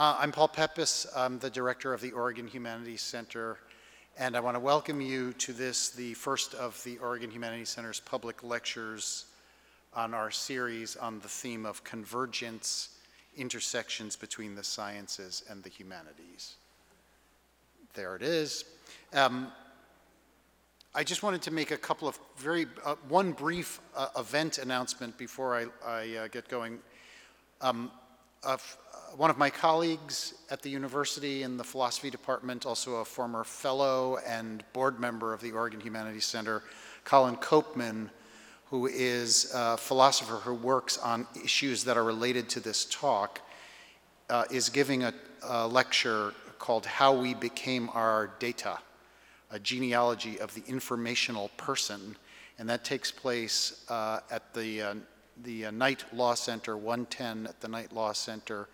Uh, 0.00 0.16
I'm 0.18 0.32
Paul 0.32 0.48
Peppis. 0.48 1.06
I'm 1.14 1.38
the 1.40 1.50
director 1.50 1.92
of 1.92 2.00
the 2.00 2.12
Oregon 2.12 2.46
Humanities 2.46 3.02
Center, 3.02 3.58
and 4.16 4.34
I 4.34 4.40
want 4.40 4.54
to 4.54 4.58
welcome 4.58 5.02
you 5.02 5.34
to 5.34 5.52
this, 5.52 5.90
the 5.90 6.14
first 6.14 6.54
of 6.54 6.82
the 6.84 6.96
Oregon 6.96 7.30
Humanities 7.30 7.68
Center's 7.68 8.00
public 8.00 8.42
lectures 8.42 9.26
on 9.92 10.14
our 10.14 10.30
series 10.30 10.96
on 10.96 11.20
the 11.20 11.28
theme 11.28 11.66
of 11.66 11.84
convergence, 11.84 12.96
intersections 13.36 14.16
between 14.16 14.54
the 14.54 14.64
sciences 14.64 15.44
and 15.50 15.62
the 15.62 15.68
humanities. 15.68 16.54
There 17.92 18.16
it 18.16 18.22
is. 18.22 18.64
Um, 19.12 19.52
I 20.94 21.04
just 21.04 21.22
wanted 21.22 21.42
to 21.42 21.50
make 21.50 21.72
a 21.72 21.76
couple 21.76 22.08
of 22.08 22.18
very, 22.38 22.64
uh, 22.86 22.94
one 23.10 23.32
brief 23.32 23.82
uh, 23.94 24.08
event 24.16 24.56
announcement 24.56 25.18
before 25.18 25.54
I, 25.54 25.66
I 25.86 26.16
uh, 26.16 26.28
get 26.28 26.48
going. 26.48 26.78
Um, 27.60 27.90
one 29.16 29.30
of 29.30 29.38
my 29.38 29.50
colleagues 29.50 30.34
at 30.50 30.62
the 30.62 30.70
university 30.70 31.42
in 31.42 31.56
the 31.56 31.64
philosophy 31.64 32.10
department, 32.10 32.64
also 32.64 32.96
a 32.96 33.04
former 33.04 33.44
fellow 33.44 34.18
and 34.26 34.64
board 34.72 34.98
member 34.98 35.34
of 35.34 35.40
the 35.40 35.52
Oregon 35.52 35.80
Humanities 35.80 36.24
Center, 36.24 36.62
Colin 37.04 37.36
Koopman, 37.36 38.08
who 38.70 38.86
is 38.86 39.50
a 39.54 39.76
philosopher 39.76 40.36
who 40.36 40.54
works 40.54 40.96
on 40.98 41.26
issues 41.44 41.84
that 41.84 41.96
are 41.96 42.04
related 42.04 42.48
to 42.50 42.60
this 42.60 42.84
talk, 42.84 43.40
uh, 44.30 44.44
is 44.50 44.68
giving 44.68 45.02
a, 45.02 45.12
a 45.42 45.66
lecture 45.66 46.32
called 46.58 46.86
How 46.86 47.12
We 47.12 47.34
Became 47.34 47.90
Our 47.92 48.30
Data, 48.38 48.78
a 49.50 49.58
genealogy 49.58 50.38
of 50.40 50.54
the 50.54 50.62
informational 50.68 51.50
person. 51.56 52.16
And 52.58 52.68
that 52.68 52.84
takes 52.84 53.10
place 53.10 53.84
uh, 53.88 54.20
at 54.30 54.54
the, 54.54 54.82
uh, 54.82 54.94
the 55.42 55.66
uh, 55.66 55.70
Knight 55.70 56.04
Law 56.12 56.34
Center, 56.34 56.76
110 56.76 57.46
at 57.46 57.60
the 57.60 57.68
Knight 57.68 57.92
Law 57.92 58.12
Center 58.12 58.68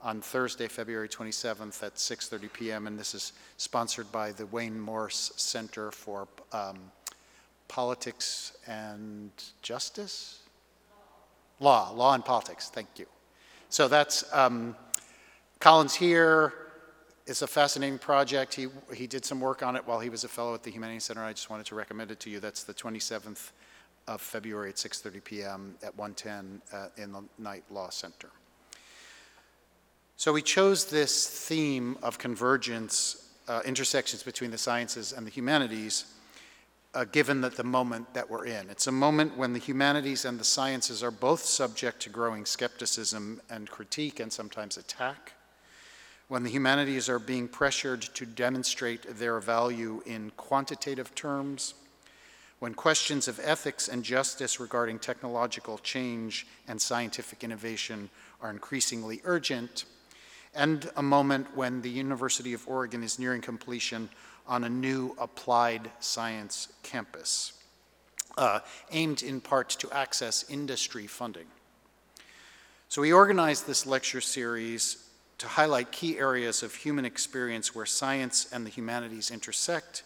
on 0.00 0.20
Thursday, 0.20 0.68
February 0.68 1.08
27th 1.08 1.82
at 1.82 1.94
6.30 1.96 2.52
p.m. 2.52 2.86
And 2.86 2.98
this 2.98 3.14
is 3.14 3.32
sponsored 3.56 4.10
by 4.12 4.32
the 4.32 4.46
Wayne 4.46 4.78
Morse 4.78 5.32
Center 5.36 5.90
for 5.90 6.28
um, 6.52 6.78
Politics 7.68 8.56
and 8.66 9.30
Justice? 9.62 10.40
Law, 11.58 11.90
Law 11.90 12.14
and 12.14 12.24
Politics, 12.24 12.68
thank 12.68 12.88
you. 12.96 13.06
So 13.68 13.88
that's, 13.88 14.24
um, 14.32 14.76
Colin's 15.58 15.94
here. 15.94 16.52
It's 17.26 17.42
a 17.42 17.46
fascinating 17.46 17.98
project. 17.98 18.54
He, 18.54 18.68
he 18.94 19.06
did 19.06 19.24
some 19.24 19.40
work 19.40 19.62
on 19.62 19.74
it 19.74 19.84
while 19.86 19.98
he 19.98 20.10
was 20.10 20.22
a 20.22 20.28
fellow 20.28 20.54
at 20.54 20.62
the 20.62 20.70
Humanities 20.70 21.04
Center. 21.04 21.24
I 21.24 21.32
just 21.32 21.50
wanted 21.50 21.66
to 21.66 21.74
recommend 21.74 22.10
it 22.10 22.20
to 22.20 22.30
you. 22.30 22.38
That's 22.38 22.62
the 22.62 22.74
27th 22.74 23.50
of 24.08 24.20
February 24.20 24.70
at 24.70 24.76
6.30 24.76 25.24
p.m. 25.24 25.74
at 25.82 25.96
110 25.96 26.62
uh, 26.72 26.88
in 26.96 27.12
the 27.12 27.22
Knight 27.38 27.64
Law 27.70 27.90
Center. 27.90 28.30
So 30.16 30.32
we 30.32 30.42
chose 30.42 30.86
this 30.86 31.28
theme 31.28 31.98
of 32.02 32.18
convergence, 32.18 33.28
uh, 33.48 33.60
intersections 33.64 34.22
between 34.22 34.50
the 34.50 34.58
sciences 34.58 35.12
and 35.12 35.26
the 35.26 35.30
humanities, 35.30 36.06
uh, 36.94 37.04
given 37.04 37.42
that 37.42 37.56
the 37.56 37.64
moment 37.64 38.14
that 38.14 38.30
we're 38.30 38.46
in. 38.46 38.70
It's 38.70 38.86
a 38.86 38.92
moment 38.92 39.36
when 39.36 39.52
the 39.52 39.58
humanities 39.58 40.24
and 40.24 40.40
the 40.40 40.44
sciences 40.44 41.02
are 41.02 41.10
both 41.10 41.44
subject 41.44 42.00
to 42.02 42.08
growing 42.08 42.46
skepticism 42.46 43.42
and 43.50 43.70
critique 43.70 44.18
and 44.18 44.32
sometimes 44.32 44.78
attack, 44.78 45.34
when 46.28 46.42
the 46.42 46.50
humanities 46.50 47.08
are 47.10 47.18
being 47.18 47.46
pressured 47.46 48.00
to 48.00 48.24
demonstrate 48.24 49.18
their 49.18 49.38
value 49.38 50.02
in 50.06 50.32
quantitative 50.38 51.14
terms, 51.14 51.74
when 52.58 52.74
questions 52.74 53.28
of 53.28 53.40
ethics 53.42 53.88
and 53.88 54.02
justice 54.02 54.58
regarding 54.58 54.98
technological 54.98 55.78
change 55.78 56.46
and 56.68 56.80
scientific 56.80 57.44
innovation 57.44 58.08
are 58.40 58.50
increasingly 58.50 59.20
urgent, 59.24 59.84
and 60.54 60.90
a 60.96 61.02
moment 61.02 61.54
when 61.54 61.82
the 61.82 61.90
University 61.90 62.54
of 62.54 62.66
Oregon 62.66 63.02
is 63.02 63.18
nearing 63.18 63.42
completion 63.42 64.08
on 64.46 64.64
a 64.64 64.68
new 64.68 65.14
applied 65.18 65.90
science 66.00 66.72
campus, 66.82 67.52
uh, 68.38 68.60
aimed 68.90 69.22
in 69.22 69.40
part 69.40 69.68
to 69.68 69.90
access 69.90 70.48
industry 70.48 71.06
funding. 71.06 71.46
So 72.88 73.02
we 73.02 73.12
organized 73.12 73.66
this 73.66 73.86
lecture 73.86 74.20
series 74.20 75.08
to 75.38 75.48
highlight 75.48 75.92
key 75.92 76.18
areas 76.18 76.62
of 76.62 76.74
human 76.74 77.04
experience 77.04 77.74
where 77.74 77.84
science 77.84 78.46
and 78.52 78.64
the 78.64 78.70
humanities 78.70 79.30
intersect, 79.30 80.04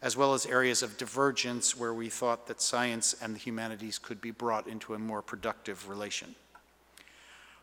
as 0.00 0.16
well 0.16 0.34
as 0.34 0.46
areas 0.46 0.82
of 0.82 0.96
divergence 0.96 1.76
where 1.76 1.92
we 1.92 2.08
thought 2.08 2.46
that 2.46 2.60
science 2.60 3.16
and 3.20 3.34
the 3.34 3.38
humanities 3.38 3.98
could 3.98 4.20
be 4.20 4.30
brought 4.30 4.66
into 4.68 4.94
a 4.94 4.98
more 4.98 5.22
productive 5.22 5.88
relation. 5.88 6.34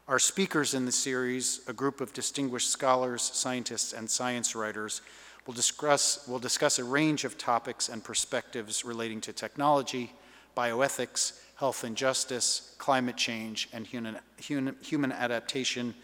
Our 0.07 0.19
speakers 0.19 0.73
in 0.73 0.85
the 0.85 0.91
series, 0.91 1.61
a 1.67 1.73
group 1.73 2.01
of 2.01 2.13
distinguished 2.13 2.69
scholars, 2.69 3.23
scientists, 3.23 3.93
and 3.93 4.09
science 4.09 4.55
writers, 4.55 5.01
will 5.47 5.53
discuss, 5.53 6.27
will 6.27 6.39
discuss 6.39 6.77
a 6.77 6.83
range 6.83 7.23
of 7.23 7.37
topics 7.37 7.89
and 7.89 8.03
perspectives 8.03 8.85
relating 8.85 9.21
to 9.21 9.33
technology, 9.33 10.13
bioethics, 10.55 11.39
health 11.55 11.83
and 11.83 11.95
justice, 11.95 12.75
climate 12.77 13.17
change, 13.17 13.69
and 13.73 13.87
human, 13.87 14.17
human, 14.37 14.75
human 14.81 15.11
adaptation, 15.11 15.95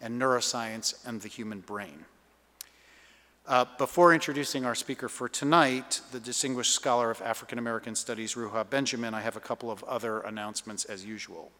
and 0.00 0.20
neuroscience 0.20 1.06
and 1.06 1.20
the 1.20 1.28
human 1.28 1.60
brain. 1.60 2.04
Uh, 3.48 3.64
before 3.78 4.12
introducing 4.12 4.64
our 4.64 4.74
speaker 4.74 5.08
for 5.08 5.28
tonight, 5.28 6.00
the 6.10 6.18
distinguished 6.18 6.72
scholar 6.72 7.12
of 7.12 7.22
African 7.22 7.60
American 7.60 7.94
Studies, 7.94 8.34
Ruha 8.34 8.68
Benjamin, 8.68 9.14
I 9.14 9.20
have 9.20 9.36
a 9.36 9.40
couple 9.40 9.70
of 9.70 9.84
other 9.84 10.18
announcements 10.22 10.84
as 10.84 11.04
usual. 11.04 11.52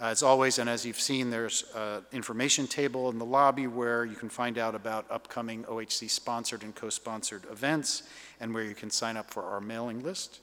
As 0.00 0.24
always, 0.24 0.58
and 0.58 0.68
as 0.68 0.84
you've 0.84 0.98
seen, 0.98 1.30
there's 1.30 1.62
an 1.76 2.02
information 2.10 2.66
table 2.66 3.10
in 3.10 3.18
the 3.20 3.24
lobby 3.24 3.68
where 3.68 4.04
you 4.04 4.16
can 4.16 4.28
find 4.28 4.58
out 4.58 4.74
about 4.74 5.06
upcoming 5.08 5.62
OHC 5.64 6.10
sponsored 6.10 6.64
and 6.64 6.74
co-sponsored 6.74 7.44
events 7.48 8.02
and 8.40 8.52
where 8.52 8.64
you 8.64 8.74
can 8.74 8.90
sign 8.90 9.16
up 9.16 9.30
for 9.30 9.44
our 9.44 9.60
mailing 9.60 10.02
list. 10.02 10.40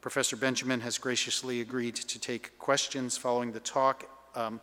Professor 0.00 0.36
Benjamin 0.36 0.82
has 0.82 0.98
graciously 0.98 1.60
agreed 1.60 1.96
to 1.96 2.20
take 2.20 2.56
questions 2.58 3.16
following 3.16 3.50
the 3.50 3.58
talk. 3.58 4.08
Um, 4.36 4.60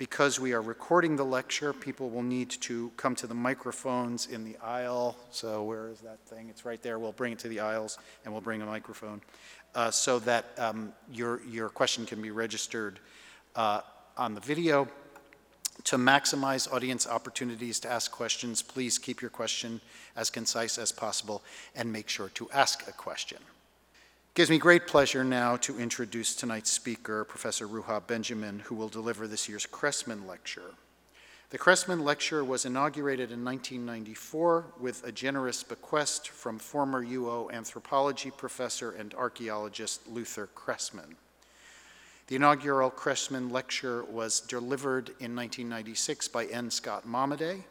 because 0.00 0.40
we 0.40 0.54
are 0.54 0.62
recording 0.62 1.14
the 1.14 1.24
lecture, 1.24 1.74
people 1.74 2.08
will 2.08 2.22
need 2.22 2.48
to 2.48 2.90
come 2.96 3.14
to 3.14 3.26
the 3.26 3.34
microphones 3.34 4.28
in 4.28 4.44
the 4.44 4.56
aisle. 4.64 5.14
So 5.30 5.62
where 5.64 5.88
is 5.88 6.00
that 6.00 6.18
thing? 6.20 6.48
It's 6.48 6.64
right 6.64 6.82
there. 6.82 6.98
We'll 6.98 7.12
bring 7.12 7.34
it 7.34 7.38
to 7.40 7.48
the 7.48 7.60
aisles 7.60 7.98
and 8.24 8.32
we'll 8.32 8.40
bring 8.40 8.62
a 8.62 8.64
microphone 8.64 9.20
uh, 9.74 9.90
so 9.90 10.18
that 10.20 10.46
um, 10.56 10.94
your, 11.12 11.42
your 11.44 11.68
question 11.68 12.06
can 12.06 12.22
be 12.22 12.30
registered 12.30 12.98
uh, 13.56 13.82
on 14.16 14.32
the 14.32 14.40
video. 14.40 14.88
To 15.84 15.98
maximize 15.98 16.72
audience 16.72 17.06
opportunities 17.06 17.78
to 17.80 17.92
ask 17.92 18.10
questions, 18.10 18.62
please 18.62 18.96
keep 18.96 19.20
your 19.20 19.30
question 19.30 19.82
as 20.16 20.30
concise 20.30 20.78
as 20.78 20.92
possible 20.92 21.42
and 21.76 21.92
make 21.92 22.08
sure 22.08 22.30
to 22.30 22.48
ask 22.54 22.88
a 22.88 22.92
question. 22.92 23.36
It 24.40 24.44
gives 24.44 24.50
me 24.52 24.58
great 24.58 24.86
pleasure 24.86 25.22
now 25.22 25.58
to 25.58 25.78
introduce 25.78 26.34
tonight's 26.34 26.70
speaker, 26.70 27.24
Professor 27.24 27.68
Ruha 27.68 28.06
Benjamin, 28.06 28.60
who 28.60 28.74
will 28.74 28.88
deliver 28.88 29.28
this 29.28 29.50
year's 29.50 29.66
Cressman 29.66 30.26
Lecture. 30.26 30.72
The 31.50 31.58
Cressman 31.58 32.02
Lecture 32.02 32.42
was 32.42 32.64
inaugurated 32.64 33.32
in 33.32 33.44
1994 33.44 34.64
with 34.80 35.04
a 35.04 35.12
generous 35.12 35.62
bequest 35.62 36.30
from 36.30 36.58
former 36.58 37.04
UO 37.04 37.52
anthropology 37.52 38.30
professor 38.30 38.92
and 38.92 39.12
archaeologist 39.12 40.08
Luther 40.08 40.46
Cressman. 40.54 41.16
The 42.28 42.36
inaugural 42.36 42.88
Cressman 42.88 43.50
Lecture 43.50 44.04
was 44.04 44.40
delivered 44.40 45.10
in 45.20 45.36
1996 45.36 46.28
by 46.28 46.46
N. 46.46 46.70
Scott 46.70 47.06
Momaday. 47.06 47.62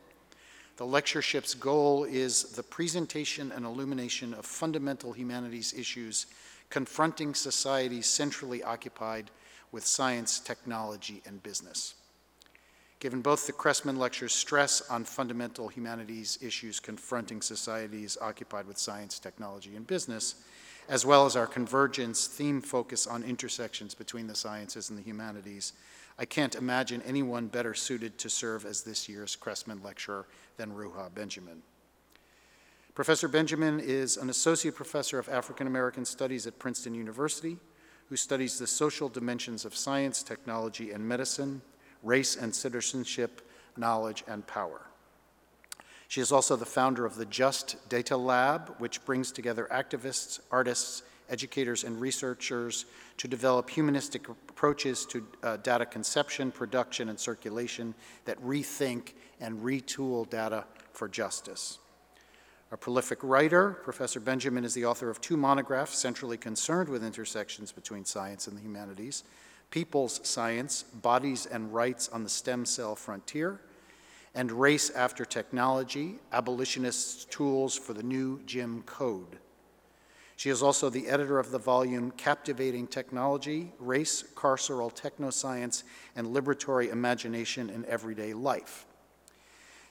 The 0.77 0.85
lectureship's 0.85 1.55
goal 1.55 2.03
is 2.03 2.43
the 2.43 2.63
presentation 2.63 3.51
and 3.51 3.65
illumination 3.65 4.35
of 4.35 4.45
fundamental 4.45 5.11
humanities 5.11 5.73
issues 5.73 6.27
confronting 6.69 7.33
societies 7.33 8.05
centrally 8.05 8.63
occupied 8.63 9.31
with 9.71 9.85
science, 9.85 10.39
technology, 10.39 11.21
and 11.25 11.41
business. 11.43 11.95
Given 12.99 13.21
both 13.21 13.47
the 13.47 13.53
Cressman 13.53 13.97
Lecture's 13.97 14.33
stress 14.33 14.81
on 14.89 15.05
fundamental 15.05 15.69
humanities 15.69 16.37
issues 16.41 16.79
confronting 16.79 17.41
societies 17.41 18.17
occupied 18.21 18.67
with 18.67 18.77
science, 18.77 19.19
technology, 19.19 19.75
and 19.75 19.87
business, 19.87 20.35
as 20.89 21.05
well 21.05 21.25
as 21.25 21.35
our 21.35 21.47
convergence 21.47 22.27
theme 22.27 22.61
focus 22.61 23.07
on 23.07 23.23
intersections 23.23 23.95
between 23.95 24.27
the 24.27 24.35
sciences 24.35 24.89
and 24.89 24.99
the 24.99 25.03
humanities, 25.03 25.73
I 26.17 26.25
can't 26.25 26.55
imagine 26.55 27.01
anyone 27.03 27.47
better 27.47 27.73
suited 27.73 28.17
to 28.17 28.29
serve 28.29 28.65
as 28.65 28.83
this 28.83 29.07
year's 29.07 29.37
Cressman 29.37 29.81
Lecturer 29.81 30.25
than 30.57 30.71
Ruha 30.71 31.13
Benjamin. 31.13 31.61
Professor 32.99 33.29
Benjamin 33.29 33.79
is 33.79 34.17
an 34.17 34.29
associate 34.29 34.75
professor 34.75 35.19
of 35.19 35.29
African 35.29 35.67
American 35.67 36.03
Studies 36.03 36.45
at 36.45 36.59
Princeton 36.59 36.93
University, 36.93 37.55
who 38.09 38.17
studies 38.17 38.59
the 38.59 38.67
social 38.67 39.07
dimensions 39.07 39.63
of 39.63 39.73
science, 39.73 40.21
technology, 40.21 40.91
and 40.91 41.07
medicine, 41.07 41.61
race 42.03 42.35
and 42.35 42.53
citizenship, 42.53 43.49
knowledge, 43.77 44.25
and 44.27 44.45
power. 44.47 44.81
She 46.09 46.19
is 46.19 46.33
also 46.33 46.57
the 46.57 46.65
founder 46.65 47.05
of 47.05 47.15
the 47.15 47.25
Just 47.25 47.77
Data 47.87 48.17
Lab, 48.17 48.75
which 48.79 49.05
brings 49.05 49.31
together 49.31 49.69
activists, 49.71 50.41
artists, 50.51 51.03
educators, 51.29 51.85
and 51.85 52.01
researchers 52.01 52.83
to 53.15 53.29
develop 53.29 53.69
humanistic 53.69 54.27
approaches 54.27 55.05
to 55.05 55.25
uh, 55.41 55.55
data 55.55 55.85
conception, 55.85 56.51
production, 56.51 57.07
and 57.07 57.17
circulation 57.17 57.95
that 58.25 58.37
rethink 58.45 59.13
and 59.39 59.57
retool 59.63 60.29
data 60.29 60.65
for 60.91 61.07
justice. 61.07 61.79
A 62.71 62.77
prolific 62.77 63.19
writer, 63.23 63.71
Professor 63.83 64.19
Benjamin 64.19 64.63
is 64.63 64.75
the 64.75 64.85
author 64.85 65.09
of 65.09 65.19
two 65.19 65.35
monographs 65.35 65.97
centrally 65.97 66.37
concerned 66.37 66.87
with 66.87 67.03
intersections 67.03 67.71
between 67.71 68.05
science 68.05 68.47
and 68.47 68.55
the 68.55 68.61
humanities, 68.61 69.23
People's 69.71 70.19
Science, 70.27 70.83
Bodies 70.83 71.47
and 71.47 71.73
Rights 71.73 72.09
on 72.09 72.23
the 72.23 72.29
Stem 72.29 72.65
Cell 72.65 72.95
Frontier, 72.95 73.59
and 74.35 74.51
Race 74.51 74.91
After 74.91 75.25
Technology, 75.25 76.19
Abolitionists' 76.31 77.25
Tools 77.25 77.75
for 77.75 77.93
the 77.93 78.03
New 78.03 78.39
Jim 78.45 78.83
Code. 78.83 79.39
She 80.35 80.51
is 80.51 80.61
also 80.61 80.89
the 80.89 81.07
editor 81.07 81.39
of 81.39 81.51
the 81.51 81.57
volume 81.57 82.11
Captivating 82.11 82.87
Technology, 82.87 83.73
Race, 83.79 84.23
Carceral 84.35 84.93
Technoscience, 84.95 85.83
and 86.15 86.27
Liberatory 86.27 86.91
Imagination 86.91 87.69
in 87.71 87.83
Everyday 87.85 88.33
Life. 88.33 88.85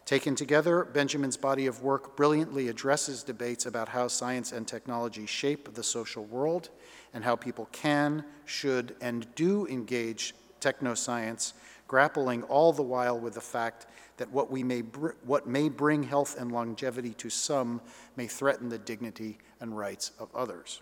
Taken 0.08 0.34
together, 0.34 0.84
Benjamin's 0.84 1.36
body 1.36 1.66
of 1.66 1.82
work 1.82 2.16
brilliantly 2.16 2.68
addresses 2.68 3.22
debates 3.22 3.66
about 3.66 3.90
how 3.90 4.08
science 4.08 4.52
and 4.52 4.66
technology 4.66 5.26
shape 5.26 5.74
the 5.74 5.82
social 5.82 6.24
world 6.24 6.70
and 7.12 7.22
how 7.22 7.36
people 7.36 7.68
can, 7.72 8.24
should, 8.46 8.96
and 9.02 9.26
do 9.34 9.66
engage 9.66 10.34
technoscience, 10.62 11.52
grappling 11.88 12.42
all 12.44 12.72
the 12.72 12.82
while 12.82 13.20
with 13.20 13.34
the 13.34 13.42
fact 13.42 13.84
that 14.16 14.32
what, 14.32 14.50
we 14.50 14.62
may 14.62 14.80
br- 14.80 15.10
what 15.26 15.46
may 15.46 15.68
bring 15.68 16.04
health 16.04 16.40
and 16.40 16.52
longevity 16.52 17.12
to 17.12 17.28
some 17.28 17.78
may 18.16 18.26
threaten 18.26 18.70
the 18.70 18.78
dignity 18.78 19.36
and 19.60 19.76
rights 19.76 20.12
of 20.18 20.34
others. 20.34 20.80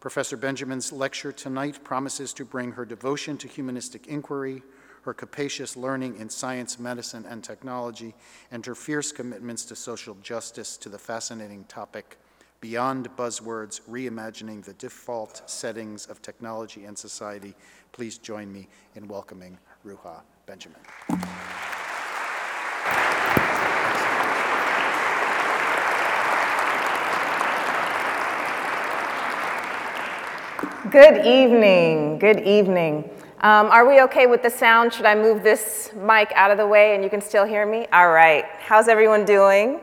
Professor 0.00 0.36
Benjamin's 0.36 0.92
lecture 0.92 1.32
tonight 1.32 1.82
promises 1.82 2.34
to 2.34 2.44
bring 2.44 2.72
her 2.72 2.84
devotion 2.84 3.38
to 3.38 3.48
humanistic 3.48 4.06
inquiry, 4.06 4.62
her 5.02 5.14
capacious 5.14 5.76
learning 5.76 6.16
in 6.18 6.28
science, 6.28 6.78
medicine, 6.78 7.26
and 7.28 7.42
technology, 7.42 8.14
and 8.50 8.64
her 8.64 8.74
fierce 8.74 9.12
commitments 9.12 9.64
to 9.66 9.76
social 9.76 10.14
justice 10.22 10.76
to 10.76 10.88
the 10.88 10.98
fascinating 10.98 11.64
topic 11.64 12.18
Beyond 12.60 13.08
Buzzwords 13.16 13.80
Reimagining 13.90 14.64
the 14.64 14.74
Default 14.74 15.42
Settings 15.50 16.06
of 16.06 16.22
Technology 16.22 16.84
and 16.84 16.96
Society. 16.96 17.56
Please 17.90 18.18
join 18.18 18.52
me 18.52 18.68
in 18.94 19.08
welcoming 19.08 19.58
Ruha 19.84 20.20
Benjamin. 20.46 20.78
Good 30.88 31.26
evening. 31.26 32.20
Good 32.20 32.40
evening. 32.46 33.10
Um, 33.42 33.72
are 33.72 33.84
we 33.88 34.00
okay 34.02 34.26
with 34.26 34.44
the 34.44 34.50
sound? 34.50 34.94
Should 34.94 35.04
I 35.04 35.16
move 35.16 35.42
this 35.42 35.90
mic 35.96 36.30
out 36.36 36.52
of 36.52 36.58
the 36.58 36.66
way 36.66 36.94
and 36.94 37.02
you 37.02 37.10
can 37.10 37.20
still 37.20 37.44
hear 37.44 37.66
me? 37.66 37.88
All 37.92 38.10
right. 38.10 38.44
How's 38.60 38.86
everyone 38.86 39.24
doing? 39.24 39.80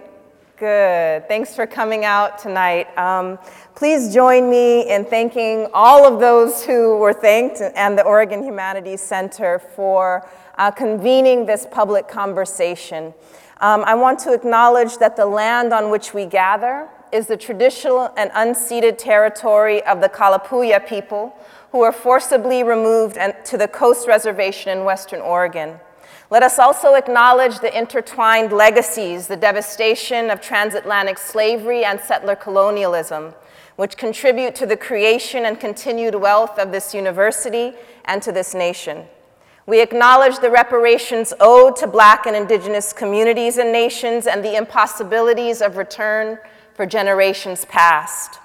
Good. 0.56 1.28
Thanks 1.28 1.56
for 1.56 1.68
coming 1.68 2.06
out 2.06 2.38
tonight. 2.38 2.98
Um, 2.98 3.38
please 3.76 4.14
join 4.14 4.50
me 4.50 4.90
in 4.90 5.04
thanking 5.04 5.68
all 5.74 6.08
of 6.08 6.22
those 6.22 6.64
who 6.64 7.00
were 7.00 7.12
thanked 7.12 7.60
and 7.60 7.98
the 7.98 8.04
Oregon 8.04 8.46
Humanities 8.46 9.02
Center 9.02 9.60
for 9.60 10.26
uh, 10.58 10.72
convening 10.72 11.46
this 11.46 11.68
public 11.70 12.08
conversation. 12.08 13.14
Um, 13.60 13.84
I 13.86 13.94
want 13.94 14.20
to 14.20 14.32
acknowledge 14.32 15.00
that 15.00 15.18
the 15.18 15.26
land 15.26 15.74
on 15.74 15.90
which 15.90 16.14
we 16.14 16.26
gather 16.26 16.88
is 17.12 17.28
the 17.28 17.36
traditional 17.36 18.14
and 18.16 18.32
unceded 18.32 18.98
territory 18.98 19.84
of 19.84 20.00
the 20.00 20.08
Kalapuya 20.08 20.88
people, 20.88 21.36
who 21.72 21.80
were 21.80 21.92
forcibly 21.92 22.64
removed 22.64 23.18
to 23.46 23.58
the 23.58 23.68
Coast 23.68 24.08
Reservation 24.08 24.78
in 24.78 24.86
Western 24.86 25.22
Oregon. 25.22 25.80
Let 26.32 26.44
us 26.44 26.60
also 26.60 26.94
acknowledge 26.94 27.60
the 27.60 27.76
intertwined 27.76 28.52
legacies, 28.52 29.28
the 29.28 29.36
devastation 29.36 30.30
of 30.30 30.42
transatlantic 30.42 31.18
slavery 31.18 31.84
and 31.84 32.00
settler 32.00 32.36
colonialism, 32.36 33.34
which 33.78 33.98
contribute 33.98 34.54
to 34.56 34.66
the 34.66 34.78
creation 34.78 35.46
and 35.46 35.60
continued 35.60 36.16
wealth 36.16 36.60
of 36.60 36.72
this 36.72 36.94
university 36.94 37.74
and 38.06 38.22
to 38.22 38.32
this 38.32 38.54
nation. 38.54 39.06
We 39.66 39.82
acknowledge 39.82 40.40
the 40.40 40.50
reparations 40.50 41.34
owed 41.40 41.76
to 41.78 41.88
Black 41.88 42.26
and 42.26 42.36
Indigenous 42.36 42.94
communities 42.94 43.58
and 43.58 43.72
nations 43.72 44.26
and 44.26 44.44
the 44.44 44.56
impossibilities 44.56 45.62
of 45.62 45.78
return 45.78 46.40
for 46.74 46.86
generations 46.86 47.66
past. 47.66 48.40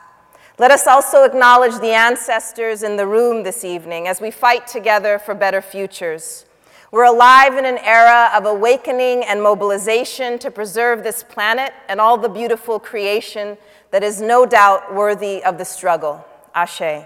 Let 0.56 0.70
us 0.70 0.86
also 0.86 1.24
acknowledge 1.24 1.80
the 1.80 1.90
ancestors 1.90 2.84
in 2.84 2.96
the 2.96 3.08
room 3.08 3.42
this 3.42 3.64
evening 3.64 4.06
as 4.06 4.20
we 4.20 4.30
fight 4.30 4.68
together 4.68 5.18
for 5.18 5.34
better 5.34 5.60
futures. 5.60 6.46
We're 6.92 7.06
alive 7.06 7.56
in 7.56 7.64
an 7.64 7.78
era 7.78 8.30
of 8.32 8.46
awakening 8.46 9.24
and 9.24 9.42
mobilization 9.42 10.38
to 10.38 10.52
preserve 10.52 11.02
this 11.02 11.24
planet 11.24 11.72
and 11.88 12.00
all 12.00 12.16
the 12.16 12.28
beautiful 12.28 12.78
creation 12.78 13.58
that 13.90 14.04
is 14.04 14.20
no 14.20 14.46
doubt 14.46 14.94
worthy 14.94 15.42
of 15.42 15.58
the 15.58 15.64
struggle. 15.64 16.24
Ashe. 16.54 17.04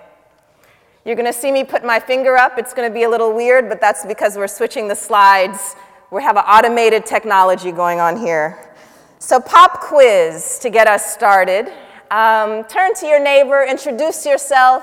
You're 1.06 1.16
going 1.16 1.24
to 1.24 1.32
see 1.32 1.50
me 1.50 1.64
put 1.64 1.82
my 1.82 1.98
finger 1.98 2.36
up. 2.36 2.58
It's 2.58 2.74
going 2.74 2.86
to 2.86 2.92
be 2.92 3.04
a 3.04 3.08
little 3.08 3.32
weird, 3.32 3.70
but 3.70 3.80
that's 3.80 4.04
because 4.04 4.36
we're 4.36 4.46
switching 4.46 4.88
the 4.88 4.94
slides. 4.94 5.74
We 6.10 6.22
have 6.22 6.36
an 6.36 6.44
automated 6.46 7.06
technology 7.06 7.72
going 7.72 7.98
on 7.98 8.18
here. 8.18 8.74
So, 9.20 9.40
pop 9.40 9.80
quiz 9.80 10.58
to 10.58 10.68
get 10.68 10.86
us 10.86 11.14
started. 11.14 11.72
Um, 12.10 12.64
turn 12.64 12.94
to 12.94 13.06
your 13.06 13.20
neighbor, 13.20 13.64
introduce 13.68 14.24
yourself, 14.24 14.82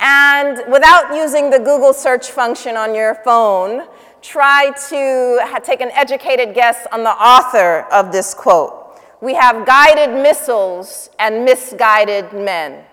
and 0.00 0.62
without 0.72 1.14
using 1.14 1.50
the 1.50 1.58
Google 1.58 1.92
search 1.92 2.30
function 2.30 2.76
on 2.76 2.94
your 2.94 3.16
phone, 3.16 3.86
try 4.22 4.72
to 4.88 5.60
take 5.62 5.82
an 5.82 5.90
educated 5.92 6.54
guess 6.54 6.86
on 6.90 7.04
the 7.04 7.10
author 7.10 7.86
of 7.92 8.12
this 8.12 8.32
quote. 8.32 8.98
We 9.20 9.34
have 9.34 9.66
guided 9.66 10.10
missiles 10.22 11.10
and 11.18 11.44
misguided 11.44 12.32
men. 12.32 12.84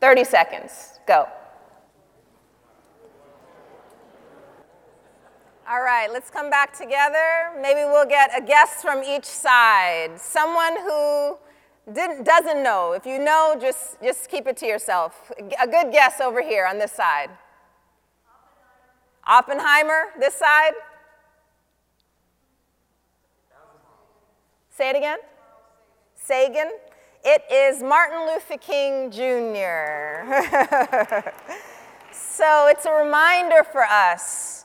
30 0.00 0.24
seconds, 0.24 0.98
go. 1.06 1.26
All 5.68 5.82
right, 5.82 6.10
let's 6.12 6.30
come 6.30 6.50
back 6.50 6.76
together. 6.76 7.52
Maybe 7.62 7.80
we'll 7.80 8.08
get 8.08 8.30
a 8.36 8.44
guess 8.44 8.82
from 8.82 9.02
each 9.04 9.24
side. 9.24 10.20
Someone 10.20 10.76
who 10.80 11.38
didn't, 11.94 12.24
doesn't 12.24 12.62
know. 12.62 12.92
If 12.92 13.06
you 13.06 13.18
know, 13.18 13.56
just, 13.60 14.00
just 14.02 14.28
keep 14.28 14.46
it 14.46 14.56
to 14.58 14.66
yourself. 14.66 15.32
A 15.60 15.66
good 15.66 15.92
guess 15.92 16.20
over 16.20 16.42
here 16.42 16.66
on 16.66 16.78
this 16.78 16.92
side. 16.92 17.30
Oppenheimer, 19.26 20.04
this 20.18 20.34
side. 20.34 20.72
Say 24.70 24.90
it 24.90 24.96
again. 24.96 25.18
Sagan. 26.14 26.70
It 27.22 27.42
is 27.52 27.82
Martin 27.82 28.26
Luther 28.26 28.56
King 28.56 29.10
Jr. 29.10 30.24
so 32.12 32.66
it's 32.68 32.86
a 32.86 32.92
reminder 32.92 33.62
for 33.62 33.84
us 33.84 34.59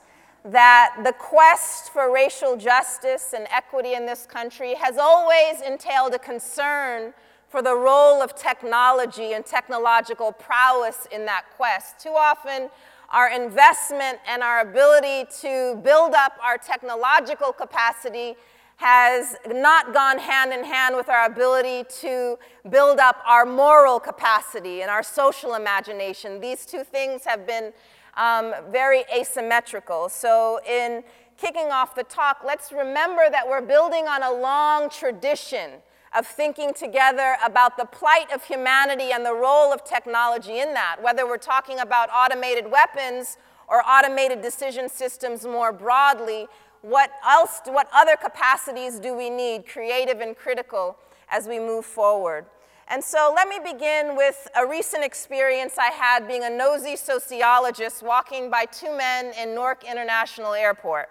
that 0.46 0.96
the 1.04 1.12
quest 1.14 1.92
for 1.92 2.14
racial 2.14 2.56
justice 2.56 3.34
and 3.36 3.48
equity 3.52 3.94
in 3.94 4.06
this 4.06 4.28
country 4.28 4.76
has 4.76 4.98
always 4.98 5.60
entailed 5.62 6.14
a 6.14 6.20
concern 6.20 7.14
for 7.50 7.64
the 7.64 7.76
role 7.76 8.22
of 8.22 8.36
technology 8.36 9.34
and 9.34 9.44
technological 9.44 10.32
prowess 10.32 11.08
in 11.12 11.26
that 11.26 11.46
quest. 11.56 12.00
Too 12.00 12.10
often, 12.10 12.70
our 13.10 13.32
investment 13.32 14.20
and 14.28 14.44
our 14.44 14.62
ability 14.62 15.28
to 15.42 15.80
build 15.84 16.14
up 16.14 16.34
our 16.44 16.58
technological 16.58 17.52
capacity 17.52 18.36
has 18.78 19.38
not 19.48 19.94
gone 19.94 20.20
hand 20.20 20.52
in 20.52 20.64
hand 20.64 20.96
with 20.96 21.08
our 21.08 21.26
ability 21.26 21.86
to 22.02 22.38
build 22.70 23.00
up 23.00 23.18
our 23.26 23.46
moral 23.46 24.00
capacity 24.00 24.82
and 24.82 24.92
our 24.92 25.02
social 25.02 25.56
imagination. 25.56 26.42
These 26.42 26.66
two 26.66 26.84
things 26.84 27.24
have 27.26 27.48
been 27.48 27.72
um, 28.18 28.54
very 28.72 29.04
asymmetrical. 29.14 30.10
So, 30.10 30.60
in 30.68 31.04
kicking 31.38 31.72
off 31.72 31.96
the 31.96 32.04
talk, 32.04 32.42
let's 32.46 32.72
remember 32.72 33.30
that 33.30 33.48
we're 33.48 33.62
building 33.62 34.08
on 34.08 34.24
a 34.24 34.32
long 34.32 34.90
tradition 34.90 35.72
of 36.18 36.26
thinking 36.26 36.74
together 36.74 37.36
about 37.44 37.78
the 37.78 37.86
plight 37.86 38.32
of 38.34 38.44
humanity 38.44 39.12
and 39.12 39.26
the 39.26 39.34
role 39.34 39.74
of 39.74 39.84
technology 39.84 40.60
in 40.60 40.74
that, 40.74 40.96
whether 41.02 41.28
we're 41.28 41.38
talking 41.38 41.80
about 41.80 42.10
automated 42.10 42.72
weapons 42.72 43.38
or 43.68 43.86
automated 43.86 44.42
decision 44.42 44.88
systems 44.88 45.44
more 45.44 45.74
broadly. 45.74 46.48
What 46.82 47.12
else, 47.28 47.62
what 47.66 47.90
other 47.94 48.16
capacities 48.16 49.00
do 49.00 49.14
we 49.16 49.30
need, 49.30 49.68
creative 49.68 50.22
and 50.22 50.38
critical, 50.38 50.98
as 51.30 51.48
we 51.48 51.60
move 51.60 51.84
forward? 51.84 52.46
And 52.88 53.04
so 53.04 53.34
let 53.36 53.48
me 53.48 53.58
begin 53.60 54.16
with 54.16 54.48
a 54.56 54.66
recent 54.66 55.04
experience 55.04 55.74
I 55.80 55.90
had 55.90 56.28
being 56.28 56.44
a 56.44 56.50
nosy 56.50 56.96
sociologist 56.96 58.04
walking 58.04 58.52
by 58.52 58.66
two 58.66 58.96
men 58.96 59.34
in 59.42 59.56
Newark 59.56 59.84
International 59.84 60.54
Airport. 60.54 61.10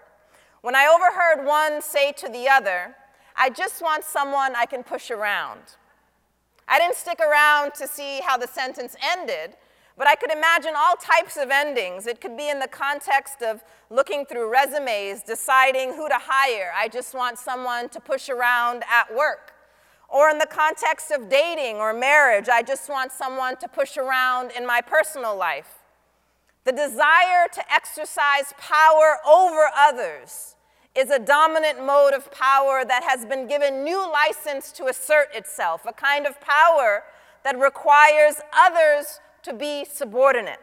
When 0.61 0.73
I 0.73 0.87
overheard 0.87 1.45
one 1.45 1.81
say 1.81 2.13
to 2.13 2.29
the 2.29 2.47
other, 2.47 2.95
I 3.35 3.49
just 3.49 3.81
want 3.81 4.05
someone 4.05 4.55
I 4.55 4.65
can 4.65 4.83
push 4.83 5.11
around. 5.11 5.59
I 6.67 6.79
didn't 6.79 6.95
stick 6.95 7.19
around 7.19 7.73
to 7.75 7.87
see 7.87 8.21
how 8.25 8.37
the 8.37 8.47
sentence 8.47 8.95
ended, 9.03 9.57
but 9.97 10.07
I 10.07 10.15
could 10.15 10.31
imagine 10.31 10.73
all 10.77 10.95
types 10.95 11.35
of 11.35 11.49
endings. 11.51 12.07
It 12.07 12.21
could 12.21 12.37
be 12.37 12.49
in 12.49 12.59
the 12.59 12.67
context 12.69 13.41
of 13.41 13.63
looking 13.89 14.25
through 14.25 14.49
resumes, 14.49 15.23
deciding 15.23 15.93
who 15.93 16.07
to 16.07 16.17
hire. 16.19 16.71
I 16.75 16.87
just 16.87 17.13
want 17.13 17.37
someone 17.37 17.89
to 17.89 17.99
push 17.99 18.29
around 18.29 18.83
at 18.89 19.13
work. 19.13 19.54
Or 20.15 20.29
in 20.29 20.37
the 20.37 20.45
context 20.45 21.11
of 21.11 21.27
dating 21.27 21.75
or 21.75 21.93
marriage, 21.93 22.47
I 22.47 22.61
just 22.61 22.87
want 22.87 23.11
someone 23.11 23.57
to 23.57 23.67
push 23.67 23.97
around 23.97 24.51
in 24.51 24.65
my 24.65 24.79
personal 24.79 25.35
life. 25.35 25.79
The 26.63 26.71
desire 26.71 27.49
to 27.51 27.73
exercise 27.73 28.53
power 28.57 29.17
over 29.27 29.69
others 29.77 30.55
is 30.95 31.09
a 31.09 31.19
dominant 31.19 31.85
mode 31.85 32.13
of 32.13 32.31
power 32.31 32.85
that 32.85 33.03
has 33.03 33.25
been 33.25 33.45
given 33.45 33.83
new 33.83 34.09
license 34.09 34.71
to 34.71 34.85
assert 34.85 35.35
itself, 35.35 35.81
a 35.85 35.91
kind 35.91 36.25
of 36.25 36.39
power 36.39 37.03
that 37.43 37.59
requires 37.59 38.35
others 38.57 39.19
to 39.43 39.51
be 39.51 39.83
subordinate. 39.83 40.61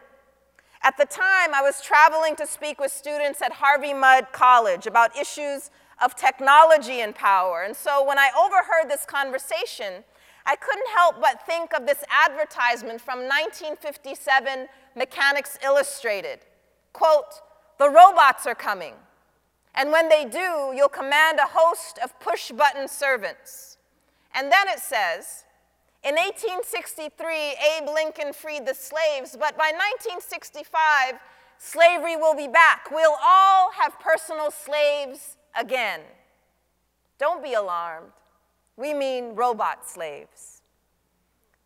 At 0.83 0.97
the 0.97 1.05
time, 1.05 1.53
I 1.53 1.61
was 1.61 1.83
traveling 1.83 2.37
to 2.37 2.47
speak 2.47 2.81
with 2.81 2.91
students 2.91 3.43
at 3.43 3.53
Harvey 3.53 3.93
Mudd 3.93 4.33
College 4.33 4.87
about 4.87 5.15
issues 5.15 5.71
of 6.03 6.17
technology 6.17 7.01
and 7.01 7.15
power. 7.15 7.63
And 7.63 7.77
so 7.77 8.05
when 8.05 8.19
I 8.19 8.31
overheard 8.39 8.91
this 8.91 9.05
conversation, 9.07 10.05
I 10.45 10.57
couldn't 10.57 10.89
help 10.95 11.21
but 11.21 11.47
think 11.47 11.73
of 11.73 11.87
this 11.87 12.03
advertisement 12.11 13.01
from 13.01 13.21
1957 13.21 14.67
Mechanics 14.97 15.59
Illustrated. 15.65 16.41
Quote, 16.93 17.41
the 17.79 17.89
robots 17.89 18.47
are 18.47 18.55
coming. 18.55 18.95
And 19.75 19.91
when 19.91 20.09
they 20.09 20.25
do, 20.25 20.73
you'll 20.75 20.89
command 20.89 21.39
a 21.39 21.49
host 21.49 21.99
of 22.03 22.19
push 22.21 22.51
button 22.51 22.89
servants. 22.89 23.79
And 24.35 24.53
then 24.53 24.69
it 24.69 24.81
says, 24.81 25.45
in 26.05 26.17
1863, 26.17 27.55
Abe 27.79 27.89
Lincoln 27.89 28.33
freed 28.33 28.67
the 28.67 28.75
slaves, 28.75 29.37
but 29.39 29.57
by 29.57 29.73
1965, 30.03 31.21
slavery 31.59 32.17
will 32.17 32.35
be 32.35 32.49
back. 32.49 32.91
We'll 32.91 33.17
all 33.23 33.71
have 33.73 33.99
personal 34.01 34.51
slaves 34.51 35.37
again. 35.57 36.01
Don't 37.19 37.43
be 37.43 37.55
alarmed. 37.55 38.13
We 38.77 38.95
mean 38.95 39.35
robot 39.35 39.89
slaves. 39.89 40.63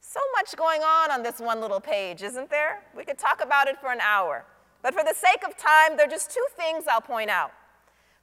So 0.01 0.21
much 0.35 0.57
going 0.57 0.83
on 0.83 1.11
on 1.11 1.23
this 1.23 1.41
one 1.41 1.61
little 1.61 1.81
page, 1.81 2.23
isn't 2.23 2.51
there? 2.51 2.83
We 2.97 3.05
could 3.05 3.19
talk 3.19 3.43
about 3.43 3.69
it 3.69 3.79
for 3.81 3.93
an 3.93 4.01
hour. 4.01 4.45
But 4.83 4.95
for 4.95 5.03
the 5.03 5.15
sake 5.15 5.43
of 5.47 5.57
time, 5.57 5.97
there 5.97 6.07
are 6.07 6.11
just 6.11 6.31
two 6.31 6.47
things 6.57 6.85
I'll 6.89 7.01
point 7.01 7.31
out. 7.31 7.53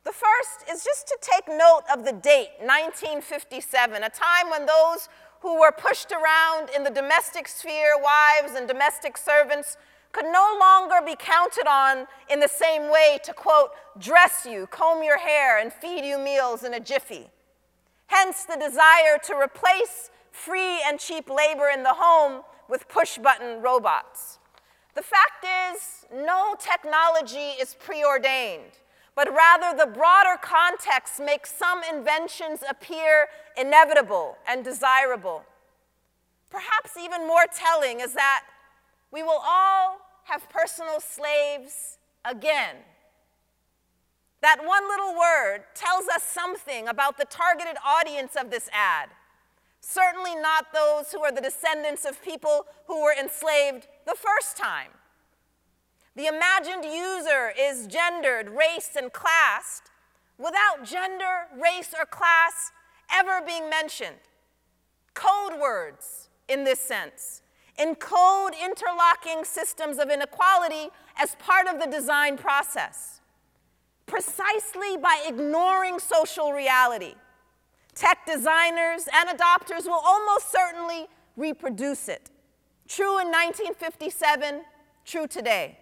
The 0.04 0.12
first 0.12 0.70
is 0.70 0.84
just 0.84 1.08
to 1.08 1.18
take 1.22 1.48
note 1.48 1.84
of 1.94 2.04
the 2.04 2.12
date, 2.12 2.50
1957, 2.60 4.04
a 4.04 4.10
time 4.10 4.50
when 4.50 4.66
those 4.66 5.08
who 5.42 5.60
were 5.60 5.72
pushed 5.72 6.12
around 6.12 6.70
in 6.76 6.84
the 6.84 6.90
domestic 6.90 7.48
sphere, 7.48 7.96
wives 8.02 8.56
and 8.56 8.68
domestic 8.68 9.18
servants, 9.18 9.78
could 10.14 10.26
no 10.26 10.58
longer 10.60 11.06
be 11.06 11.16
counted 11.20 11.68
on 11.68 12.08
in 12.30 12.40
the 12.40 12.48
same 12.48 12.90
way 12.90 13.20
to, 13.26 13.34
quote, 13.34 13.72
dress 14.00 14.48
you, 14.50 14.68
comb 14.68 15.04
your 15.04 15.20
hair, 15.20 15.60
and 15.60 15.74
feed 15.74 16.06
you 16.06 16.18
meals 16.18 16.64
in 16.64 16.74
a 16.74 16.80
jiffy. 16.80 17.28
Hence 18.08 18.46
the 18.46 18.56
desire 18.56 19.18
to 19.26 19.36
replace 19.36 20.10
free 20.32 20.82
and 20.88 21.00
cheap 21.00 21.30
labor 21.30 21.70
in 21.70 21.84
the 21.84 21.96
home 21.96 22.44
with 22.70 22.88
push 22.88 23.18
button 23.18 23.62
robots. 23.62 24.40
The 24.96 25.02
fact 25.02 25.46
is, 25.76 26.06
no 26.14 26.56
technology 26.58 27.58
is 27.60 27.76
preordained 27.78 28.80
but 29.16 29.30
rather 29.32 29.78
the 29.78 29.92
broader 29.92 30.38
context 30.42 31.20
makes 31.20 31.54
some 31.54 31.82
inventions 31.84 32.62
appear 32.68 33.28
inevitable 33.58 34.38
and 34.48 34.64
desirable. 34.64 35.44
Perhaps 36.50 36.98
even 37.00 37.28
more 37.28 37.46
telling 37.54 38.00
is 38.00 38.14
that 38.14 38.44
we 39.12 39.22
will 39.22 39.42
all 39.44 40.00
have 40.26 40.50
personal 40.50 41.00
slaves 41.00 41.98
again. 42.26 42.78
That 44.42 44.60
one 44.66 44.88
little 44.90 45.18
word 45.18 45.64
tells 45.74 46.08
us 46.08 46.24
something 46.24 46.88
about 46.88 47.18
the 47.18 47.26
targeted 47.26 47.78
audience 47.86 48.36
of 48.36 48.50
this 48.50 48.70
ad. 48.74 49.10
Certainly 49.80 50.36
not 50.36 50.74
those 50.74 51.12
who 51.12 51.22
are 51.22 51.32
the 51.32 51.42
descendants 51.42 52.06
of 52.06 52.22
people 52.24 52.66
who 52.88 53.04
were 53.04 53.14
enslaved 53.14 53.88
the 54.06 54.16
first 54.16 54.58
time. 54.58 54.90
The 56.16 56.28
imagined 56.28 56.86
user 56.86 57.54
is 57.58 57.88
gendered, 57.88 58.50
race, 58.50 58.92
and 58.98 59.12
classed 59.12 59.92
without 60.38 60.84
gender, 60.84 61.48
race, 61.58 61.94
or 61.98 62.06
class 62.06 62.72
ever 63.12 63.42
being 63.46 63.70
mentioned. 63.70 64.18
Code 65.14 65.60
words 65.60 66.30
in 66.48 66.64
this 66.64 66.80
sense 66.80 67.43
encode 67.80 68.52
interlocking 68.64 69.44
systems 69.44 69.98
of 69.98 70.10
inequality 70.10 70.90
as 71.18 71.36
part 71.36 71.68
of 71.68 71.80
the 71.80 71.88
design 71.88 72.38
process. 72.38 73.22
Precisely 74.06 74.98
by 74.98 75.24
ignoring 75.28 76.00
social 76.00 76.52
reality, 76.52 77.16
tech 77.96 78.26
designers 78.26 79.08
and 79.14 79.30
adopters 79.30 79.86
will 79.86 80.02
almost 80.04 80.52
certainly 80.52 81.08
reproduce 81.38 82.10
it. 82.10 82.30
True 82.88 83.20
in 83.20 83.28
1957, 83.28 84.62
true 85.06 85.28
today. 85.28 85.78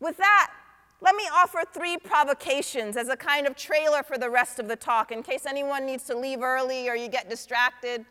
With 0.00 0.16
that, 0.18 0.52
let 1.00 1.14
me 1.14 1.24
offer 1.32 1.62
three 1.72 1.96
provocations 1.96 2.96
as 2.96 3.08
a 3.08 3.16
kind 3.16 3.46
of 3.46 3.54
trailer 3.54 4.02
for 4.02 4.18
the 4.18 4.28
rest 4.28 4.58
of 4.58 4.66
the 4.66 4.74
talk 4.76 5.12
in 5.12 5.22
case 5.22 5.46
anyone 5.46 5.86
needs 5.86 6.02
to 6.04 6.16
leave 6.16 6.42
early 6.42 6.88
or 6.88 6.96
you 6.96 7.08
get 7.08 7.30
distracted. 7.30 8.04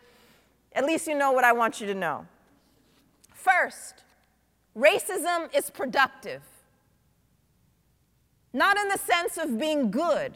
At 0.73 0.85
least 0.85 1.07
you 1.07 1.17
know 1.17 1.31
what 1.31 1.43
I 1.43 1.51
want 1.51 1.81
you 1.81 1.87
to 1.87 1.93
know. 1.93 2.25
First, 3.38 4.03
racism 4.75 5.56
is 5.56 5.70
productive. 5.70 6.41
Not 8.51 8.77
in 8.77 8.88
the 8.89 8.98
sense 8.98 9.38
of 9.38 9.60
being 9.60 9.91
good, 9.91 10.34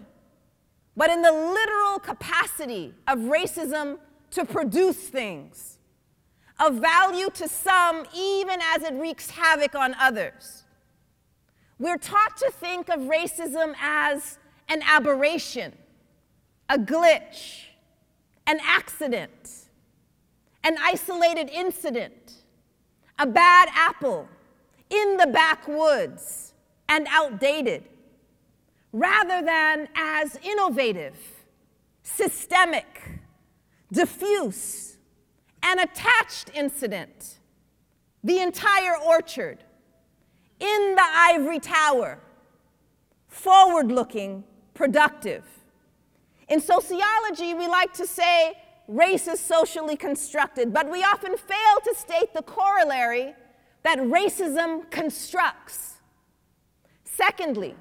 but 0.95 1.09
in 1.09 1.23
the 1.23 1.31
literal 1.31 1.97
capacity 1.97 2.93
of 3.07 3.17
racism 3.19 3.97
to 4.31 4.45
produce 4.45 4.97
things, 4.97 5.79
of 6.59 6.75
value 6.75 7.29
to 7.31 7.47
some, 7.47 8.05
even 8.15 8.59
as 8.61 8.83
it 8.83 8.93
wreaks 8.93 9.31
havoc 9.31 9.73
on 9.73 9.95
others. 9.99 10.63
We're 11.79 11.97
taught 11.97 12.37
to 12.37 12.51
think 12.51 12.89
of 12.89 12.99
racism 12.99 13.73
as 13.81 14.37
an 14.69 14.83
aberration, 14.85 15.73
a 16.69 16.77
glitch, 16.77 17.63
an 18.45 18.59
accident, 18.61 19.65
an 20.63 20.77
isolated 20.79 21.49
incident, 21.49 22.40
a 23.21 23.25
bad 23.25 23.69
apple 23.75 24.27
in 24.89 25.17
the 25.17 25.27
backwoods 25.27 26.53
and 26.89 27.05
outdated, 27.11 27.83
rather 28.91 29.45
than 29.45 29.87
as 29.95 30.39
innovative, 30.43 31.15
systemic, 32.01 33.19
diffuse, 33.91 34.97
an 35.61 35.77
attached 35.77 36.49
incident, 36.55 37.37
the 38.23 38.39
entire 38.39 38.97
orchard 38.97 39.63
in 40.59 40.95
the 40.95 41.05
ivory 41.05 41.59
tower, 41.59 42.17
forward 43.27 43.91
looking, 43.91 44.43
productive. 44.73 45.43
In 46.49 46.59
sociology, 46.59 47.53
we 47.53 47.67
like 47.67 47.93
to 47.93 48.07
say 48.07 48.57
race 48.91 49.27
is 49.27 49.39
socially 49.39 49.95
constructed, 49.95 50.73
but 50.73 50.89
we 50.89 51.01
often 51.03 51.37
fail 51.37 51.77
to 51.85 51.95
state 51.95 52.33
the 52.33 52.41
corollary 52.41 53.33
that 53.83 53.97
racism 53.99 54.89
constructs. 54.91 56.01
Secondly, 57.05 57.75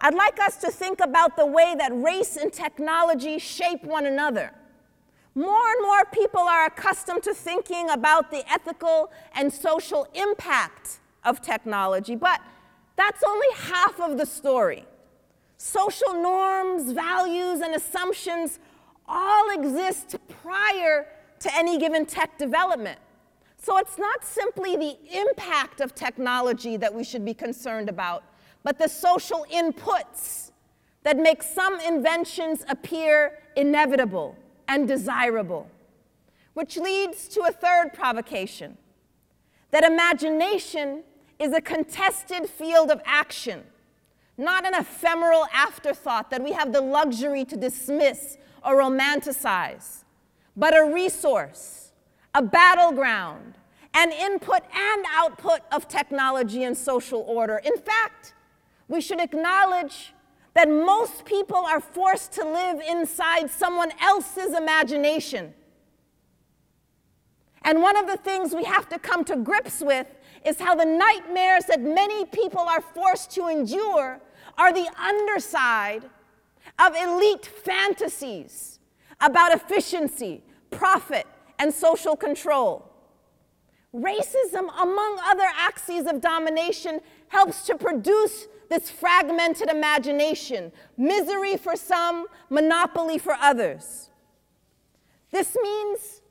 I'd 0.00 0.14
like 0.14 0.40
us 0.40 0.56
to 0.58 0.70
think 0.70 1.00
about 1.00 1.36
the 1.36 1.44
way 1.44 1.74
that 1.78 1.92
race 1.92 2.36
and 2.36 2.50
technology 2.50 3.38
shape 3.38 3.84
one 3.84 4.06
another. 4.06 4.52
More 5.34 5.70
and 5.72 5.82
more 5.82 6.04
people 6.06 6.40
are 6.40 6.66
accustomed 6.66 7.22
to 7.24 7.34
thinking 7.34 7.90
about 7.90 8.30
the 8.30 8.42
ethical 8.50 9.12
and 9.34 9.52
social 9.52 10.08
impact 10.14 11.00
of 11.22 11.42
technology, 11.42 12.16
but 12.16 12.40
that's 12.96 13.22
only 13.26 13.46
half 13.56 14.00
of 14.00 14.16
the 14.16 14.26
story. 14.26 14.86
Social 15.58 16.14
norms, 16.14 16.92
values, 16.92 17.60
and 17.60 17.74
assumptions 17.74 18.58
all 19.10 19.50
exist 19.50 20.16
prior 20.42 21.06
to 21.40 21.54
any 21.54 21.78
given 21.78 22.06
tech 22.06 22.38
development. 22.38 22.98
So 23.58 23.76
it's 23.76 23.98
not 23.98 24.24
simply 24.24 24.76
the 24.76 24.96
impact 25.12 25.80
of 25.80 25.94
technology 25.94 26.76
that 26.78 26.94
we 26.94 27.04
should 27.04 27.24
be 27.24 27.34
concerned 27.34 27.88
about, 27.88 28.24
but 28.62 28.78
the 28.78 28.88
social 28.88 29.44
inputs 29.52 30.52
that 31.02 31.18
make 31.18 31.42
some 31.42 31.80
inventions 31.80 32.64
appear 32.68 33.38
inevitable 33.56 34.36
and 34.68 34.86
desirable. 34.86 35.68
Which 36.54 36.76
leads 36.76 37.28
to 37.28 37.42
a 37.42 37.52
third 37.52 37.92
provocation 37.92 38.76
that 39.70 39.84
imagination 39.84 41.02
is 41.38 41.52
a 41.52 41.60
contested 41.60 42.48
field 42.48 42.90
of 42.90 43.00
action, 43.04 43.62
not 44.36 44.66
an 44.66 44.74
ephemeral 44.74 45.46
afterthought 45.52 46.30
that 46.30 46.42
we 46.42 46.52
have 46.52 46.72
the 46.72 46.80
luxury 46.80 47.44
to 47.44 47.56
dismiss 47.56 48.36
or 48.64 48.76
romanticize, 48.76 50.04
but 50.56 50.76
a 50.76 50.84
resource, 50.84 51.92
a 52.34 52.42
battleground, 52.42 53.54
an 53.94 54.12
input 54.12 54.62
and 54.74 55.04
output 55.12 55.60
of 55.72 55.88
technology 55.88 56.64
and 56.64 56.76
social 56.76 57.20
order. 57.20 57.60
In 57.64 57.76
fact, 57.76 58.34
we 58.88 59.00
should 59.00 59.20
acknowledge 59.20 60.12
that 60.54 60.68
most 60.68 61.24
people 61.24 61.56
are 61.56 61.80
forced 61.80 62.32
to 62.32 62.44
live 62.44 62.80
inside 62.88 63.50
someone 63.50 63.92
else's 64.00 64.54
imagination. 64.54 65.54
And 67.62 67.82
one 67.82 67.96
of 67.96 68.06
the 68.06 68.16
things 68.16 68.54
we 68.54 68.64
have 68.64 68.88
to 68.88 68.98
come 68.98 69.24
to 69.24 69.36
grips 69.36 69.80
with 69.80 70.06
is 70.44 70.58
how 70.58 70.74
the 70.74 70.84
nightmares 70.84 71.64
that 71.66 71.80
many 71.80 72.24
people 72.26 72.60
are 72.60 72.80
forced 72.80 73.30
to 73.32 73.48
endure 73.48 74.20
are 74.56 74.72
the 74.72 74.90
underside 74.98 76.08
of 76.80 76.96
elite 76.96 77.46
fantasies 77.46 78.78
about 79.20 79.52
efficiency, 79.52 80.42
profit, 80.70 81.26
and 81.58 81.72
social 81.72 82.16
control. 82.16 82.86
Racism, 83.94 84.70
among 84.80 85.18
other 85.24 85.46
axes 85.56 86.06
of 86.06 86.20
domination, 86.20 87.00
helps 87.28 87.66
to 87.66 87.76
produce 87.76 88.46
this 88.70 88.88
fragmented 88.88 89.68
imagination 89.68 90.72
misery 90.96 91.56
for 91.56 91.76
some, 91.76 92.26
monopoly 92.48 93.18
for 93.18 93.34
others. 93.34 94.10
This 95.32 95.56
means 95.60 96.22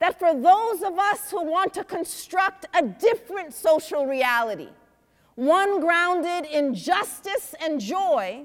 that 0.00 0.18
for 0.18 0.34
those 0.34 0.82
of 0.82 0.98
us 0.98 1.30
who 1.30 1.44
want 1.44 1.72
to 1.74 1.84
construct 1.84 2.66
a 2.74 2.82
different 2.82 3.54
social 3.54 4.06
reality, 4.06 4.68
one 5.36 5.80
grounded 5.80 6.50
in 6.50 6.74
justice 6.74 7.54
and 7.60 7.80
joy, 7.80 8.44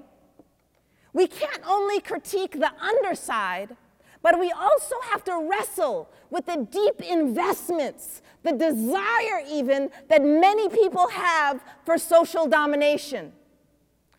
we 1.14 1.28
can't 1.28 1.62
only 1.68 2.00
critique 2.00 2.60
the 2.60 2.72
underside, 2.82 3.76
but 4.22 4.40
we 4.40 4.52
also 4.52 4.96
have 5.12 5.24
to 5.26 5.48
wrestle 5.50 6.10
with 6.30 6.46
the 6.46 6.68
deep 6.70 7.02
investments, 7.02 8.22
the 8.44 8.52
desire 8.52 9.42
even 9.50 9.90
that 10.10 10.22
many 10.22 10.70
people 10.70 11.08
have 11.08 11.64
for 11.86 11.98
social 11.98 12.48
domination. 12.48 13.32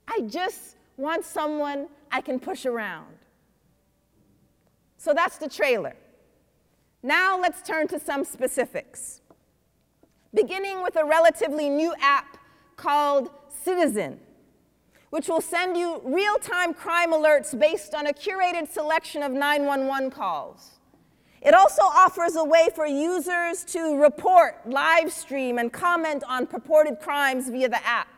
I 0.09 0.23
just 0.23 0.76
want 0.97 1.25
someone 1.25 1.88
I 2.11 2.20
can 2.20 2.40
push 2.40 2.66
around. 2.66 3.14
So 4.97 5.14
that's 5.14 5.38
the 5.38 5.49
trailer. 5.49 5.94
Now 7.02 7.38
let's 7.40 7.62
turn 7.62 7.88
to 7.88 7.99
some 8.00 8.25
specifics. 8.25 9.20
Beginning 10.35 10.82
with 10.82 10.97
a 10.97 11.04
relatively 11.04 11.68
new 11.68 11.94
app 12.00 12.37
called 12.76 13.30
Citizen 13.49 14.20
which 15.11 15.29
will 15.29 15.40
send 15.40 15.76
you 15.76 16.00
real 16.05 16.37
time 16.37 16.73
crime 16.73 17.12
alerts 17.12 17.59
based 17.59 17.95
on 17.95 18.07
a 18.07 18.12
curated 18.12 18.69
selection 18.69 19.23
of 19.23 19.33
911 19.33 20.11
calls. 20.11 20.79
It 21.43 21.55
also 21.55 21.83
offers 21.83 22.37
a 22.37 22.45
way 22.45 22.69
for 22.75 22.87
users 22.87 23.64
to 23.64 23.97
report, 23.97 24.57
live 24.67 25.12
stream, 25.12 25.59
and 25.59 25.73
comment 25.73 26.23
on 26.29 26.47
purported 26.47 27.00
crimes 27.00 27.49
via 27.49 27.69
the 27.69 27.85
app. 27.87 28.09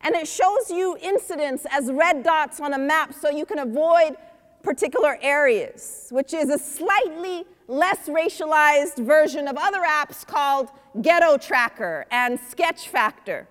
And 0.00 0.14
it 0.14 0.28
shows 0.28 0.70
you 0.70 0.96
incidents 1.00 1.66
as 1.70 1.90
red 1.90 2.22
dots 2.22 2.60
on 2.60 2.74
a 2.74 2.78
map 2.78 3.14
so 3.14 3.30
you 3.30 3.46
can 3.46 3.60
avoid 3.60 4.16
particular 4.62 5.18
areas, 5.22 6.08
which 6.10 6.34
is 6.34 6.50
a 6.50 6.58
slightly 6.58 7.44
less 7.68 8.08
racialized 8.08 9.04
version 9.04 9.46
of 9.46 9.56
other 9.56 9.82
apps 9.82 10.26
called 10.26 10.70
Ghetto 11.00 11.36
Tracker 11.36 12.06
and 12.10 12.38
Sketch 12.40 12.88
Factor, 12.88 13.46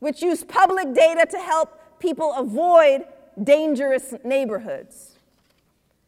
which 0.00 0.20
use 0.20 0.42
public 0.42 0.94
data 0.94 1.26
to 1.30 1.38
help 1.38 1.78
people 2.02 2.34
avoid 2.34 3.04
dangerous 3.42 4.12
neighborhoods. 4.24 5.18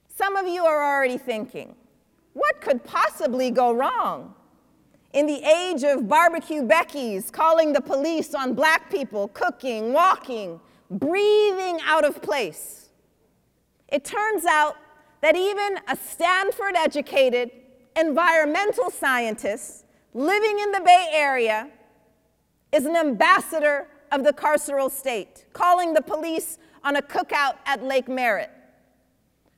Some 0.08 0.34
of 0.36 0.46
you 0.46 0.64
are 0.66 0.82
already 0.84 1.16
thinking, 1.16 1.76
what 2.32 2.60
could 2.60 2.82
possibly 2.84 3.52
go 3.52 3.72
wrong? 3.72 4.34
In 5.12 5.26
the 5.26 5.40
age 5.44 5.84
of 5.84 6.08
barbecue 6.08 6.64
Becky's 6.64 7.30
calling 7.30 7.72
the 7.72 7.80
police 7.80 8.34
on 8.34 8.54
black 8.54 8.90
people, 8.90 9.28
cooking, 9.28 9.92
walking, 9.92 10.60
breathing 10.90 11.78
out 11.84 12.04
of 12.04 12.20
place. 12.20 12.88
It 13.88 14.04
turns 14.04 14.44
out 14.44 14.74
that 15.20 15.36
even 15.36 15.78
a 15.86 15.96
Stanford 15.96 16.74
educated 16.74 17.52
environmental 17.96 18.90
scientist 18.90 19.84
living 20.12 20.58
in 20.58 20.72
the 20.72 20.80
Bay 20.80 21.10
Area 21.12 21.68
is 22.72 22.84
an 22.84 22.96
ambassador 22.96 23.86
of 24.14 24.22
the 24.24 24.32
carceral 24.32 24.90
state, 24.90 25.44
calling 25.52 25.92
the 25.92 26.00
police 26.00 26.58
on 26.84 26.96
a 26.96 27.02
cookout 27.02 27.56
at 27.66 27.82
Lake 27.82 28.08
Merritt. 28.08 28.50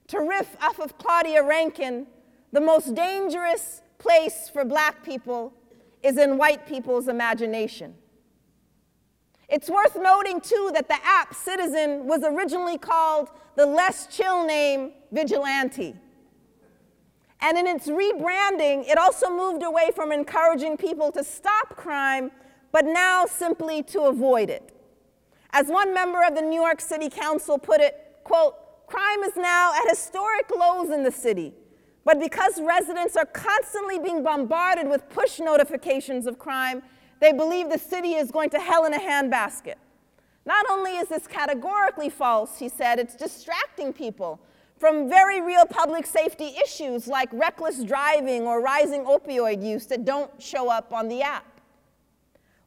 To 0.09 0.21
riff 0.21 0.57
off 0.63 0.79
of 0.79 0.97
Claudia 0.97 1.43
Rankine, 1.43 2.07
the 2.53 2.61
most 2.61 2.95
dangerous 2.95 3.83
place 3.99 4.49
for 4.51 4.65
black 4.65 5.05
people 5.05 5.53
is 6.03 6.17
in 6.17 6.39
white 6.39 6.67
people's 6.67 7.09
imagination. 7.09 7.95
It's 9.49 9.69
worth 9.69 9.97
noting, 9.97 10.41
too, 10.41 10.71
that 10.75 10.89
the 10.89 10.99
app 11.05 11.35
Citizen 11.35 12.07
was 12.07 12.23
originally 12.25 12.79
called 12.79 13.29
the 13.57 13.67
less 13.67 14.07
chill 14.07 14.47
name 14.47 14.93
Vigilante. 15.13 15.95
And 17.41 17.59
in 17.59 17.67
its 17.67 17.89
rebranding, 17.89 18.89
it 18.89 18.97
also 18.97 19.29
moved 19.29 19.63
away 19.63 19.91
from 19.95 20.13
encouraging 20.13 20.77
people 20.77 21.13
to 21.13 21.23
stop 21.23 21.77
crime 21.77 22.31
but 22.77 22.85
now 22.85 23.25
simply 23.25 23.83
to 23.83 24.03
avoid 24.03 24.51
it. 24.51 24.71
As 25.53 25.69
one 25.69 25.95
member 25.95 26.23
of 26.23 26.35
the 26.35 26.43
New 26.43 26.61
York 26.61 26.79
City 26.83 27.09
Council 27.09 27.57
put 27.57 27.81
it, 27.81 28.19
quote, 28.23 28.55
crime 28.87 29.23
is 29.23 29.35
now 29.35 29.73
at 29.73 29.89
historic 29.89 30.51
lows 30.55 30.91
in 30.91 31.03
the 31.03 31.11
city, 31.11 31.55
but 32.05 32.21
because 32.21 32.61
residents 32.61 33.17
are 33.17 33.25
constantly 33.25 33.99
being 33.99 34.23
bombarded 34.23 34.87
with 34.91 35.09
push 35.09 35.41
notifications 35.41 36.27
of 36.27 36.39
crime, 36.39 36.83
they 37.19 37.33
believe 37.33 37.71
the 37.71 37.79
city 37.79 38.13
is 38.13 38.31
going 38.31 38.51
to 38.51 38.59
hell 38.59 38.85
in 38.85 38.93
a 38.93 38.99
handbasket. 38.99 39.77
Not 40.45 40.67
only 40.71 40.99
is 40.99 41.09
this 41.09 41.27
categorically 41.27 42.11
false, 42.11 42.59
he 42.59 42.69
said, 42.69 42.99
it's 42.99 43.17
distracting 43.17 43.95
people 43.95 44.39
from 44.77 45.09
very 45.09 45.41
real 45.41 45.65
public 45.65 46.05
safety 46.05 46.55
issues 46.63 47.09
like 47.09 47.31
reckless 47.33 47.83
driving 47.85 48.43
or 48.43 48.61
rising 48.61 49.07
opioid 49.07 49.65
use 49.65 49.87
that 49.87 50.05
don't 50.05 50.31
show 50.43 50.69
up 50.69 50.93
on 50.93 51.09
the 51.09 51.23
app. 51.23 51.56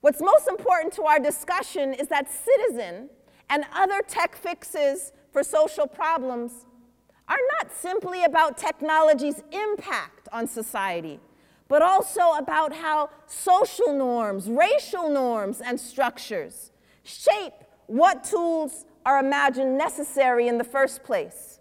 What's 0.01 0.21
most 0.21 0.47
important 0.47 0.93
to 0.93 1.03
our 1.03 1.19
discussion 1.19 1.93
is 1.93 2.07
that 2.07 2.31
Citizen 2.31 3.09
and 3.49 3.65
other 3.73 4.01
tech 4.07 4.35
fixes 4.35 5.11
for 5.31 5.43
social 5.43 5.87
problems 5.87 6.65
are 7.27 7.37
not 7.57 7.71
simply 7.73 8.23
about 8.23 8.57
technology's 8.57 9.43
impact 9.51 10.29
on 10.31 10.47
society, 10.47 11.19
but 11.67 11.81
also 11.81 12.31
about 12.37 12.73
how 12.73 13.09
social 13.27 13.93
norms, 13.93 14.49
racial 14.49 15.09
norms, 15.09 15.59
and 15.59 15.79
structures 15.79 16.71
shape 17.03 17.53
what 17.87 18.23
tools 18.23 18.85
are 19.05 19.19
imagined 19.19 19.77
necessary 19.77 20.47
in 20.47 20.57
the 20.57 20.63
first 20.63 21.03
place. 21.03 21.59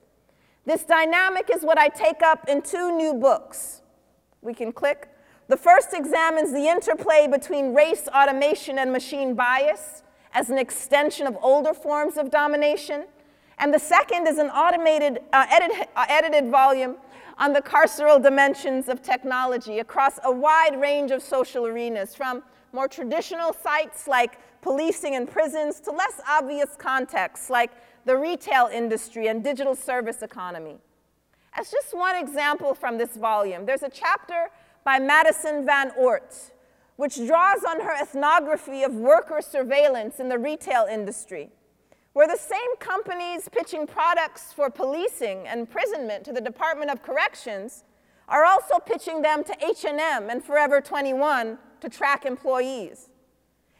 This 0.64 0.84
dynamic 0.84 1.50
is 1.52 1.62
what 1.62 1.78
I 1.78 1.88
take 1.88 2.22
up 2.22 2.48
in 2.48 2.62
two 2.62 2.96
new 2.96 3.14
books. 3.14 3.82
We 4.42 4.54
can 4.54 4.70
click 4.70 5.08
the 5.48 5.56
first 5.56 5.94
examines 5.94 6.52
the 6.52 6.68
interplay 6.68 7.26
between 7.26 7.74
race 7.74 8.06
automation 8.14 8.78
and 8.78 8.92
machine 8.92 9.34
bias 9.34 10.02
as 10.32 10.50
an 10.50 10.58
extension 10.58 11.26
of 11.26 11.36
older 11.40 11.72
forms 11.72 12.16
of 12.16 12.30
domination. 12.30 13.04
And 13.58 13.72
the 13.74 13.78
second 13.78 14.28
is 14.28 14.38
an 14.38 14.50
automated, 14.50 15.20
uh, 15.32 15.46
edit, 15.50 15.88
uh, 15.96 16.06
edited 16.08 16.50
volume 16.50 16.96
on 17.38 17.52
the 17.52 17.62
carceral 17.62 18.22
dimensions 18.22 18.88
of 18.88 19.02
technology 19.02 19.78
across 19.78 20.18
a 20.24 20.30
wide 20.30 20.80
range 20.80 21.10
of 21.10 21.22
social 21.22 21.66
arenas, 21.66 22.14
from 22.14 22.42
more 22.72 22.86
traditional 22.86 23.52
sites 23.52 24.06
like 24.06 24.38
policing 24.60 25.14
and 25.14 25.30
prisons 25.30 25.80
to 25.80 25.90
less 25.90 26.20
obvious 26.28 26.76
contexts 26.76 27.48
like 27.48 27.70
the 28.04 28.16
retail 28.16 28.68
industry 28.72 29.28
and 29.28 29.42
digital 29.42 29.74
service 29.74 30.22
economy. 30.22 30.76
As 31.54 31.70
just 31.70 31.96
one 31.96 32.16
example 32.16 32.74
from 32.74 32.98
this 32.98 33.16
volume, 33.16 33.66
there's 33.66 33.82
a 33.82 33.88
chapter 33.88 34.48
by 34.88 34.98
Madison 34.98 35.66
Van 35.66 35.90
Oort, 36.00 36.52
which 36.96 37.16
draws 37.16 37.62
on 37.62 37.78
her 37.82 37.94
ethnography 37.94 38.82
of 38.84 38.94
worker 38.94 39.42
surveillance 39.42 40.18
in 40.18 40.30
the 40.30 40.38
retail 40.38 40.86
industry, 40.90 41.50
where 42.14 42.26
the 42.26 42.38
same 42.38 42.74
companies 42.78 43.50
pitching 43.52 43.86
products 43.86 44.50
for 44.50 44.70
policing 44.70 45.46
and 45.46 45.60
imprisonment 45.60 46.24
to 46.24 46.32
the 46.32 46.40
Department 46.40 46.90
of 46.90 47.02
Corrections 47.02 47.84
are 48.30 48.46
also 48.46 48.78
pitching 48.78 49.20
them 49.20 49.44
to 49.44 49.54
H&M 49.62 50.30
and 50.30 50.42
Forever 50.42 50.80
21 50.80 51.58
to 51.82 51.88
track 51.90 52.24
employees. 52.24 53.10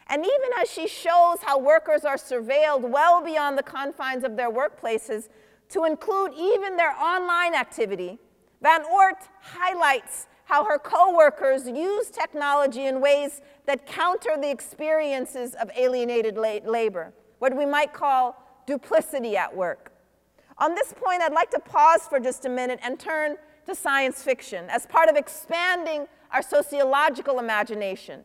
And 0.09 0.23
even 0.23 0.51
as 0.61 0.71
she 0.71 0.87
shows 0.87 1.39
how 1.41 1.59
workers 1.59 2.05
are 2.05 2.19
surveilled 2.19 2.83
well 2.83 3.25
beyond 3.25 3.57
the 3.57 3.63
confines 3.63 4.25
of 4.25 4.37
their 4.37 4.51
workplaces 4.51 5.31
to 5.71 5.87
include 5.87 6.33
even 6.37 6.77
their 6.77 6.93
online 6.93 7.55
activity, 7.55 8.19
Van 8.61 8.83
Oort 8.85 9.23
highlights 9.41 10.27
how 10.49 10.65
her 10.65 10.79
coworkers 10.79 11.69
use 11.69 12.09
technology 12.09 12.87
in 12.87 13.03
ways 13.03 13.43
that 13.67 13.87
counter 13.87 14.31
the 14.41 14.51
experiences 14.51 15.55
of 15.61 15.71
alienated 15.77 16.39
labor, 16.39 17.13
what 17.39 17.55
we 17.55 17.67
might 17.67 17.93
call 17.93 18.35
duplicity 18.67 19.37
at 19.37 19.55
work. 19.55 19.93
On 20.57 20.75
this 20.75 20.95
point, 20.95 21.21
I'd 21.21 21.35
like 21.35 21.51
to 21.51 21.61
pause 21.61 22.09
for 22.09 22.19
just 22.19 22.47
a 22.47 22.49
minute 22.49 22.81
and 22.83 22.99
turn 22.99 23.37
to 23.67 23.75
science 23.75 24.23
fiction 24.23 24.65
as 24.71 24.87
part 24.87 25.11
of 25.11 25.17
expanding 25.17 26.07
our 26.33 26.41
sociological 26.41 27.41
imagination. 27.41 28.25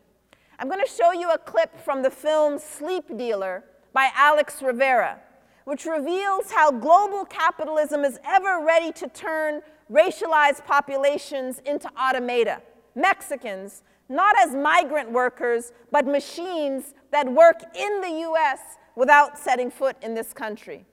I'm 0.58 0.68
going 0.68 0.82
to 0.82 0.90
show 0.90 1.12
you 1.12 1.30
a 1.30 1.36
clip 1.36 1.78
from 1.84 2.02
the 2.02 2.10
film 2.10 2.58
Sleep 2.58 3.04
Dealer 3.18 3.64
by 3.92 4.08
Alex 4.16 4.62
Rivera, 4.62 5.18
which 5.66 5.84
reveals 5.84 6.50
how 6.52 6.70
global 6.70 7.26
capitalism 7.26 8.02
is 8.02 8.18
ever 8.24 8.64
ready 8.64 8.92
to 8.92 9.08
turn 9.08 9.60
racialized 9.90 10.64
populations 10.66 11.60
into 11.64 11.88
automata, 11.98 12.62
Mexicans, 12.94 13.82
not 14.08 14.36
as 14.38 14.54
migrant 14.54 15.10
workers, 15.10 15.72
but 15.90 16.06
machines 16.06 16.94
that 17.10 17.30
work 17.30 17.62
in 17.74 18.00
the 18.00 18.20
US 18.30 18.60
without 18.96 19.38
setting 19.38 19.70
foot 19.70 19.96
in 20.02 20.14
this 20.14 20.32
country. 20.32 20.84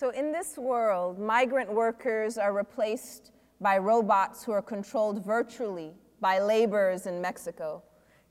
So, 0.00 0.08
in 0.08 0.32
this 0.32 0.56
world, 0.56 1.18
migrant 1.18 1.70
workers 1.70 2.38
are 2.38 2.54
replaced 2.54 3.32
by 3.60 3.76
robots 3.76 4.42
who 4.42 4.50
are 4.50 4.62
controlled 4.62 5.22
virtually 5.22 5.92
by 6.22 6.38
laborers 6.38 7.04
in 7.04 7.20
Mexico, 7.20 7.82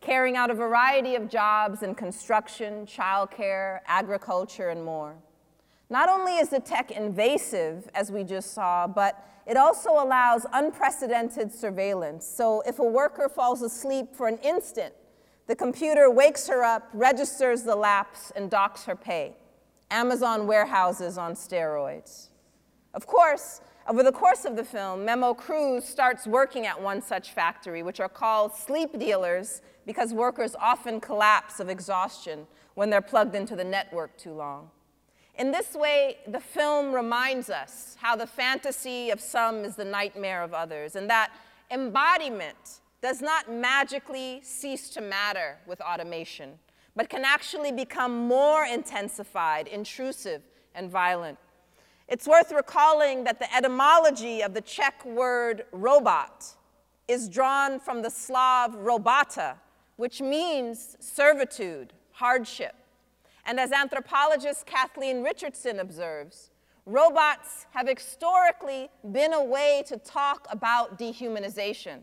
carrying 0.02 0.36
out 0.36 0.50
a 0.50 0.56
variety 0.56 1.14
of 1.14 1.30
jobs 1.30 1.84
in 1.84 1.94
construction, 1.94 2.88
childcare, 2.88 3.82
agriculture, 3.86 4.70
and 4.70 4.84
more. 4.84 5.16
Not 5.92 6.10
only 6.10 6.38
is 6.38 6.50
the 6.50 6.60
tech 6.60 6.90
invasive, 6.90 7.88
as 7.94 8.12
we 8.12 8.24
just 8.24 8.56
saw, 8.56 8.88
but 8.88 9.24
it 9.46 9.56
also 9.56 9.92
allows 9.92 10.48
unprecedented 10.52 11.54
surveillance. 11.54 12.26
So, 12.26 12.62
if 12.62 12.80
a 12.80 12.84
worker 12.84 13.30
falls 13.30 13.62
asleep 13.62 14.16
for 14.16 14.28
an 14.28 14.40
instant, 14.40 14.96
the 15.46 15.56
computer 15.56 16.10
wakes 16.10 16.48
her 16.48 16.64
up, 16.64 16.90
registers 16.94 17.62
the 17.62 17.76
lapse, 17.76 18.32
and 18.36 18.50
docks 18.50 18.86
her 18.86 18.96
pay. 18.96 19.36
Amazon 19.92 20.48
warehouses 20.48 21.18
on 21.18 21.34
steroids. 21.34 22.30
Of 22.94 23.08
course, 23.08 23.62
over 23.88 24.04
the 24.04 24.12
course 24.12 24.46
of 24.46 24.56
the 24.56 24.64
film, 24.64 25.04
Memo 25.04 25.34
Cruz 25.34 25.84
starts 25.84 26.28
working 26.28 26.68
at 26.68 26.80
one 26.80 27.02
such 27.02 27.34
factory, 27.34 27.82
which 27.82 28.00
are 28.00 28.10
called 28.10 28.54
sleep 28.54 29.00
dealers 29.00 29.62
because 29.86 30.14
workers 30.14 30.56
often 30.60 31.00
collapse 31.00 31.60
of 31.60 31.70
exhaustion 31.70 32.46
when 32.76 32.90
they're 32.90 33.02
plugged 33.02 33.36
into 33.36 33.56
the 33.56 33.64
network 33.64 34.16
too 34.18 34.34
long. 34.34 34.70
In 35.36 35.52
this 35.52 35.74
way, 35.74 36.18
the 36.28 36.40
film 36.40 36.94
reminds 36.94 37.50
us 37.50 37.98
how 38.00 38.16
the 38.16 38.28
fantasy 38.28 39.10
of 39.10 39.20
some 39.20 39.64
is 39.64 39.76
the 39.76 39.86
nightmare 39.86 40.44
of 40.44 40.54
others, 40.54 40.96
and 40.96 41.10
that 41.10 41.32
embodiment 41.72 42.82
does 43.02 43.22
not 43.22 43.52
magically 43.52 44.42
cease 44.44 44.90
to 44.90 45.02
matter 45.02 45.58
with 45.66 45.82
automation 45.82 46.60
but 46.96 47.10
can 47.10 47.24
actually 47.24 47.72
become 47.72 48.28
more 48.28 48.66
intensified, 48.66 49.68
intrusive, 49.68 50.42
and 50.76 50.90
violent. 50.90 51.38
It's 52.08 52.28
worth 52.28 52.52
recalling 52.52 53.24
that 53.26 53.40
the 53.40 53.56
etymology 53.56 54.42
of 54.42 54.54
the 54.54 54.62
Czech 54.62 55.06
word 55.06 55.66
robot 55.72 56.46
is 57.08 57.30
drawn 57.30 57.80
from 57.80 58.02
the 58.02 58.10
Slav 58.10 58.72
robota, 58.76 59.56
which 59.98 60.22
means 60.22 60.98
servitude, 61.00 61.94
hardship. 62.12 62.76
And 63.46 63.60
as 63.60 63.72
anthropologist 63.72 64.66
Kathleen 64.66 65.24
Richardson 65.24 65.80
observes, 65.80 66.52
robots 66.86 67.68
have 67.72 67.88
historically 67.88 68.90
been 69.12 69.34
a 69.34 69.44
way 69.44 69.84
to 69.88 69.98
talk 69.98 70.48
about 70.52 70.98
dehumanization. 70.98 72.00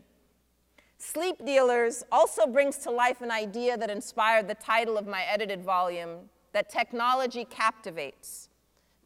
Sleep 0.99 1.45
Dealers 1.45 2.03
also 2.11 2.47
brings 2.47 2.77
to 2.79 2.91
life 2.91 3.21
an 3.21 3.29
idea 3.29 3.77
that 3.77 3.89
inspired 3.89 4.47
the 4.47 4.55
title 4.55 4.97
of 4.97 5.05
my 5.05 5.23
edited 5.23 5.63
volume 5.63 6.29
that 6.53 6.69
technology 6.69 7.45
captivates. 7.45 8.49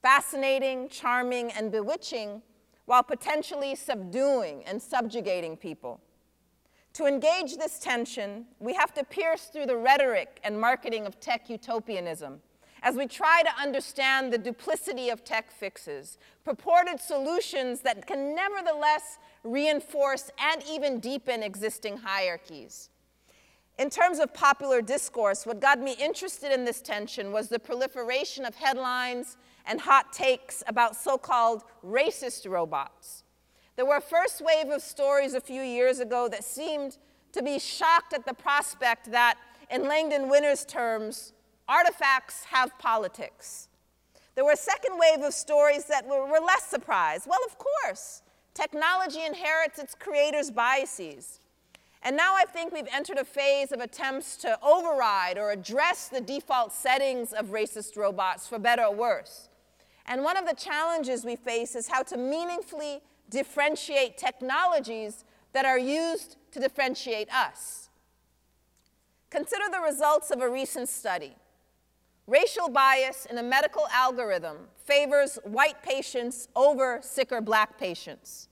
Fascinating, 0.01 0.87
charming, 0.87 1.51
and 1.51 1.71
bewitching 1.71 2.41
while 2.85 3.03
potentially 3.03 3.75
subduing 3.75 4.63
and 4.63 4.81
subjugating 4.81 5.57
people. 5.57 5.99
To 6.93 7.05
engage 7.05 7.57
this 7.57 7.77
tension, 7.77 8.45
we 8.59 8.73
have 8.73 8.93
to 8.93 9.03
pierce 9.03 9.45
through 9.45 9.65
the 9.65 9.77
rhetoric 9.77 10.39
and 10.43 10.59
marketing 10.59 11.05
of 11.05 11.19
tech 11.19 11.49
utopianism 11.49 12.41
as 12.83 12.95
we 12.95 13.05
try 13.05 13.43
to 13.43 13.61
understand 13.61 14.33
the 14.33 14.37
duplicity 14.37 15.09
of 15.09 15.23
tech 15.23 15.51
fixes, 15.51 16.17
purported 16.43 16.99
solutions 16.99 17.81
that 17.81 18.07
can 18.07 18.35
nevertheless 18.35 19.19
reinforce 19.43 20.29
and 20.39 20.63
even 20.69 20.99
deepen 20.99 21.43
existing 21.43 21.97
hierarchies. 21.97 22.89
In 23.79 23.89
terms 23.89 24.19
of 24.19 24.33
popular 24.33 24.81
discourse, 24.81 25.45
what 25.45 25.59
got 25.59 25.79
me 25.79 25.95
interested 25.99 26.51
in 26.51 26.65
this 26.65 26.81
tension 26.81 27.31
was 27.31 27.49
the 27.49 27.57
proliferation 27.57 28.45
of 28.45 28.55
headlines 28.55 29.37
and 29.65 29.81
hot 29.81 30.13
takes 30.13 30.63
about 30.67 30.95
so 30.95 31.17
called 31.17 31.63
racist 31.83 32.49
robots. 32.49 33.23
There 33.75 33.85
were 33.85 33.97
a 33.97 34.01
first 34.01 34.41
wave 34.41 34.69
of 34.69 34.81
stories 34.81 35.33
a 35.33 35.41
few 35.41 35.61
years 35.61 35.99
ago 35.99 36.27
that 36.29 36.43
seemed 36.43 36.97
to 37.31 37.41
be 37.41 37.57
shocked 37.57 38.13
at 38.13 38.25
the 38.25 38.33
prospect 38.33 39.11
that, 39.11 39.37
in 39.69 39.87
Langdon 39.87 40.29
Winner's 40.29 40.65
terms, 40.65 41.33
artifacts 41.67 42.43
have 42.45 42.77
politics. 42.77 43.69
There 44.35 44.45
were 44.45 44.51
a 44.51 44.57
second 44.57 44.97
wave 44.97 45.23
of 45.23 45.33
stories 45.33 45.85
that 45.85 46.05
were, 46.05 46.25
were 46.25 46.45
less 46.45 46.65
surprised. 46.65 47.25
Well, 47.27 47.39
of 47.47 47.57
course, 47.57 48.21
technology 48.53 49.23
inherits 49.25 49.79
its 49.79 49.95
creators' 49.95 50.51
biases. 50.51 51.39
And 52.03 52.17
now 52.17 52.35
I 52.35 52.45
think 52.45 52.73
we've 52.73 52.87
entered 52.91 53.17
a 53.17 53.23
phase 53.23 53.71
of 53.71 53.79
attempts 53.79 54.35
to 54.37 54.57
override 54.63 55.37
or 55.37 55.51
address 55.51 56.07
the 56.07 56.21
default 56.21 56.73
settings 56.73 57.31
of 57.31 57.47
racist 57.47 57.95
robots, 57.95 58.47
for 58.47 58.57
better 58.57 58.83
or 58.83 58.95
worse. 58.95 59.49
And 60.07 60.23
one 60.23 60.35
of 60.35 60.47
the 60.47 60.55
challenges 60.55 61.23
we 61.23 61.35
face 61.35 61.75
is 61.75 61.87
how 61.87 62.01
to 62.03 62.17
meaningfully 62.17 63.01
differentiate 63.29 64.17
technologies 64.17 65.23
that 65.53 65.65
are 65.65 65.77
used 65.77 66.37
to 66.51 66.59
differentiate 66.59 67.31
us. 67.33 67.89
Consider 69.29 69.65
the 69.71 69.79
results 69.79 70.31
of 70.31 70.41
a 70.41 70.49
recent 70.49 70.89
study. 70.89 71.35
Racial 72.27 72.69
bias 72.69 73.25
in 73.25 73.37
a 73.37 73.43
medical 73.43 73.87
algorithm 73.91 74.57
favors 74.85 75.39
white 75.43 75.81
patients 75.83 76.47
over 76.55 76.99
sicker 77.01 77.41
black 77.41 77.79
patients, 77.79 78.47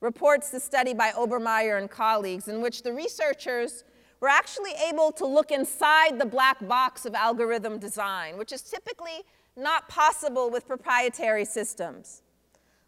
reports 0.00 0.50
the 0.50 0.60
study 0.60 0.94
by 0.94 1.10
Obermeyer 1.10 1.78
and 1.78 1.90
colleagues, 1.90 2.48
in 2.48 2.60
which 2.60 2.82
the 2.82 2.92
researchers 2.92 3.84
were 4.20 4.28
actually 4.28 4.72
able 4.88 5.10
to 5.12 5.26
look 5.26 5.50
inside 5.50 6.18
the 6.18 6.26
black 6.26 6.66
box 6.68 7.06
of 7.06 7.14
algorithm 7.14 7.78
design, 7.78 8.36
which 8.36 8.52
is 8.52 8.62
typically 8.62 9.22
not 9.56 9.88
possible 9.88 10.50
with 10.50 10.66
proprietary 10.66 11.44
systems. 11.44 12.22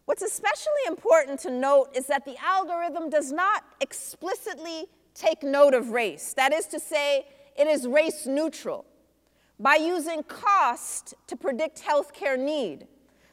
What's 0.05 0.21
especially 0.21 0.85
important 0.87 1.39
to 1.41 1.51
note 1.51 1.89
is 1.95 2.07
that 2.07 2.25
the 2.25 2.35
algorithm 2.43 3.09
does 3.09 3.31
not 3.31 3.63
explicitly 3.79 4.85
take 5.13 5.43
note 5.43 5.73
of 5.73 5.89
race. 5.89 6.33
That 6.33 6.53
is 6.53 6.67
to 6.67 6.79
say, 6.79 7.25
it 7.57 7.67
is 7.67 7.87
race 7.87 8.25
neutral. 8.25 8.85
By 9.61 9.75
using 9.75 10.23
cost 10.23 11.13
to 11.27 11.35
predict 11.35 11.83
healthcare 11.83 12.37
need, 12.37 12.87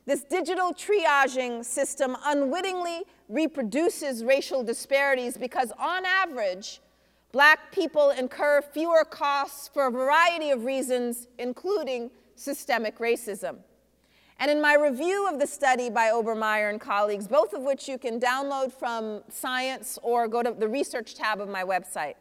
this 0.05 0.25
digital 0.25 0.75
triaging 0.75 1.65
system 1.65 2.19
unwittingly 2.23 3.05
reproduces 3.31 4.23
racial 4.23 4.63
disparities 4.63 5.39
because, 5.39 5.73
on 5.79 6.05
average, 6.05 6.83
black 7.33 7.73
people 7.73 8.11
incur 8.11 8.61
fewer 8.61 9.05
costs 9.05 9.69
for 9.69 9.87
a 9.87 9.91
variety 9.91 10.51
of 10.51 10.67
reasons, 10.67 11.29
including 11.39 12.11
systemic 12.35 12.99
racism. 12.99 13.57
And 14.39 14.51
in 14.51 14.61
my 14.61 14.75
review 14.75 15.27
of 15.33 15.39
the 15.39 15.47
study 15.47 15.89
by 15.89 16.09
Obermeyer 16.09 16.69
and 16.69 16.79
colleagues, 16.79 17.27
both 17.27 17.55
of 17.55 17.63
which 17.63 17.89
you 17.89 17.97
can 17.97 18.21
download 18.21 18.71
from 18.71 19.23
Science 19.31 19.99
or 20.03 20.29
go 20.29 20.43
to 20.43 20.51
the 20.51 20.69
research 20.69 21.15
tab 21.15 21.41
of 21.41 21.49
my 21.49 21.65
website, 21.65 22.17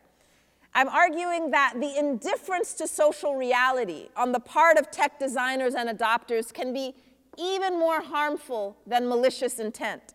I'm 0.74 0.90
arguing 0.90 1.52
that 1.52 1.74
the 1.80 1.98
indifference 1.98 2.74
to 2.76 2.88
social 2.88 3.36
reality 3.36 4.10
on 4.16 4.32
the 4.32 4.40
part 4.40 4.78
of 4.78 4.92
tech 4.92 5.20
designers 5.20 5.74
and 5.74 5.90
adopters 5.90 6.54
can 6.54 6.74
be 6.74 6.94
even 7.38 7.80
more 7.80 8.02
harmful 8.02 8.78
than 8.86 9.08
malicious 9.08 9.60
intent. 9.60 10.14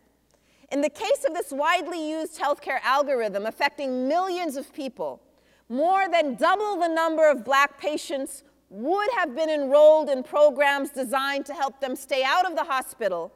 In 0.71 0.81
the 0.81 0.91
case 0.91 1.25
of 1.27 1.35
this 1.35 1.51
widely 1.51 2.11
used 2.11 2.39
healthcare 2.39 2.81
algorithm 2.83 3.47
affecting 3.47 4.09
millions 4.09 4.57
of 4.57 4.73
people, 4.73 5.21
more 5.69 6.09
than 6.09 6.35
double 6.35 6.77
the 6.77 6.89
number 6.89 7.31
of 7.31 7.45
black 7.45 7.79
patients 7.81 8.43
would 8.71 9.11
have 9.17 9.37
been 9.37 9.51
enrolled 9.51 10.09
in 10.09 10.23
programs 10.23 10.91
designed 10.91 11.45
to 11.47 11.53
help 11.53 11.81
them 11.81 11.95
stay 11.95 12.23
out 12.25 12.47
of 12.47 12.57
the 12.57 12.65
hospital 12.65 13.33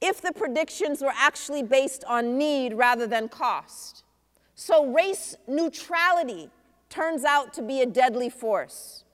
if 0.00 0.20
the 0.20 0.32
predictions 0.32 1.00
were 1.00 1.14
actually 1.16 1.62
based 1.62 2.04
on 2.04 2.36
need 2.36 2.74
rather 2.74 3.06
than 3.06 3.28
cost. 3.28 4.04
So 4.60 4.86
race 4.86 5.36
neutrality 5.46 6.50
turns 6.90 7.22
out 7.22 7.54
to 7.54 7.62
be 7.62 7.80
a 7.80 7.86
deadly 7.86 8.28
force. 8.28 9.04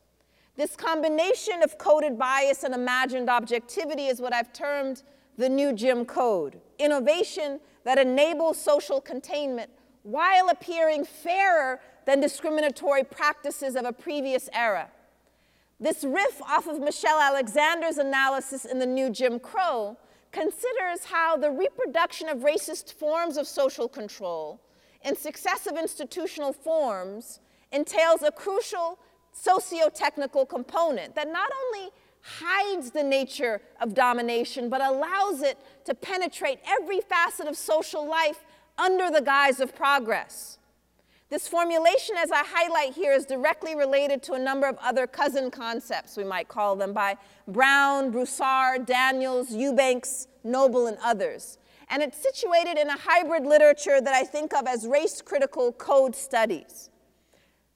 This 0.57 0.75
combination 0.75 1.63
of 1.63 1.77
coded 1.77 2.19
bias 2.19 2.65
and 2.65 2.75
imagined 2.75 3.29
objectivity 3.29 4.07
is 4.07 4.23
what 4.23 4.33
I've 4.33 4.55
termed 4.55 5.03
the 5.37 5.51
new 5.51 5.75
Jim 5.75 6.07
Code, 6.07 6.63
innovation 6.79 7.61
that 7.85 7.99
enables 7.99 8.59
social 8.59 9.03
containment 9.03 9.69
while 10.03 10.49
appearing 10.49 11.05
fairer 11.05 11.79
than 12.07 12.21
discriminatory 12.21 13.05
practices 13.05 13.77
of 13.77 13.85
a 13.85 13.93
previous 13.93 14.49
era. 14.55 14.89
This 15.79 16.05
riff 16.05 16.41
off 16.41 16.67
of 16.67 16.81
Michelle 16.81 17.21
Alexander's 17.21 17.99
analysis 17.99 18.65
in 18.65 18.79
the 18.79 18.87
new 18.87 19.11
Jim 19.11 19.39
Crow 19.39 19.99
considers 20.33 21.05
how 21.05 21.37
the 21.37 21.51
reproduction 21.51 22.31
of 22.31 22.39
racist 22.39 22.95
forms 22.95 23.37
of 23.37 23.47
social 23.47 23.91
control 23.91 24.59
in 25.05 25.17
successive 25.17 25.77
institutional 25.77 26.53
forms 26.53 27.41
entails 27.73 28.23
a 28.23 28.31
crucial 28.31 28.99
socio-technical 29.33 30.47
component 30.47 31.15
that 31.15 31.29
not 31.31 31.51
only 31.67 31.91
hides 32.21 32.91
the 32.93 33.03
nature 33.03 33.61
of 33.81 33.95
domination, 33.95 34.69
but 34.69 34.81
allows 34.81 35.43
it 35.43 35.59
to 35.85 35.95
penetrate 35.95 36.59
every 36.67 37.01
facet 37.01 37.47
of 37.47 37.57
social 37.57 38.09
life 38.09 38.45
under 38.79 39.11
the 39.11 39.21
guise 39.21 39.61
of 39.61 39.75
progress. 39.75 40.59
This 41.29 41.49
formulation, 41.49 42.17
as 42.17 42.31
I 42.31 42.43
highlight 42.45 42.95
here, 42.95 43.13
is 43.13 43.27
directly 43.27 43.75
related 43.75 44.23
to 44.25 44.35
a 44.35 44.39
number 44.39 44.69
of 44.69 44.79
other 44.79 45.07
cousin 45.07 45.51
concepts, 45.51 46.17
we 46.17 46.25
might 46.25 46.49
call 46.49 46.77
them, 46.77 46.93
by 46.93 47.17
Browne, 47.49 48.11
Broussard, 48.11 48.87
Daniels, 48.87 49.51
Eubanks, 49.51 50.29
Noble, 50.45 50.87
and 50.87 50.97
others. 51.03 51.59
And 51.89 52.03
it's 52.03 52.17
situated 52.17 52.79
in 52.79 52.89
a 52.89 52.97
hybrid 52.97 53.45
literature 53.45 54.01
that 54.01 54.15
I 54.15 54.25
think 54.25 54.55
of 54.55 54.67
as 54.67 54.87
race 54.87 55.21
critical 55.23 55.73
code 55.73 56.17
studies. 56.17 56.91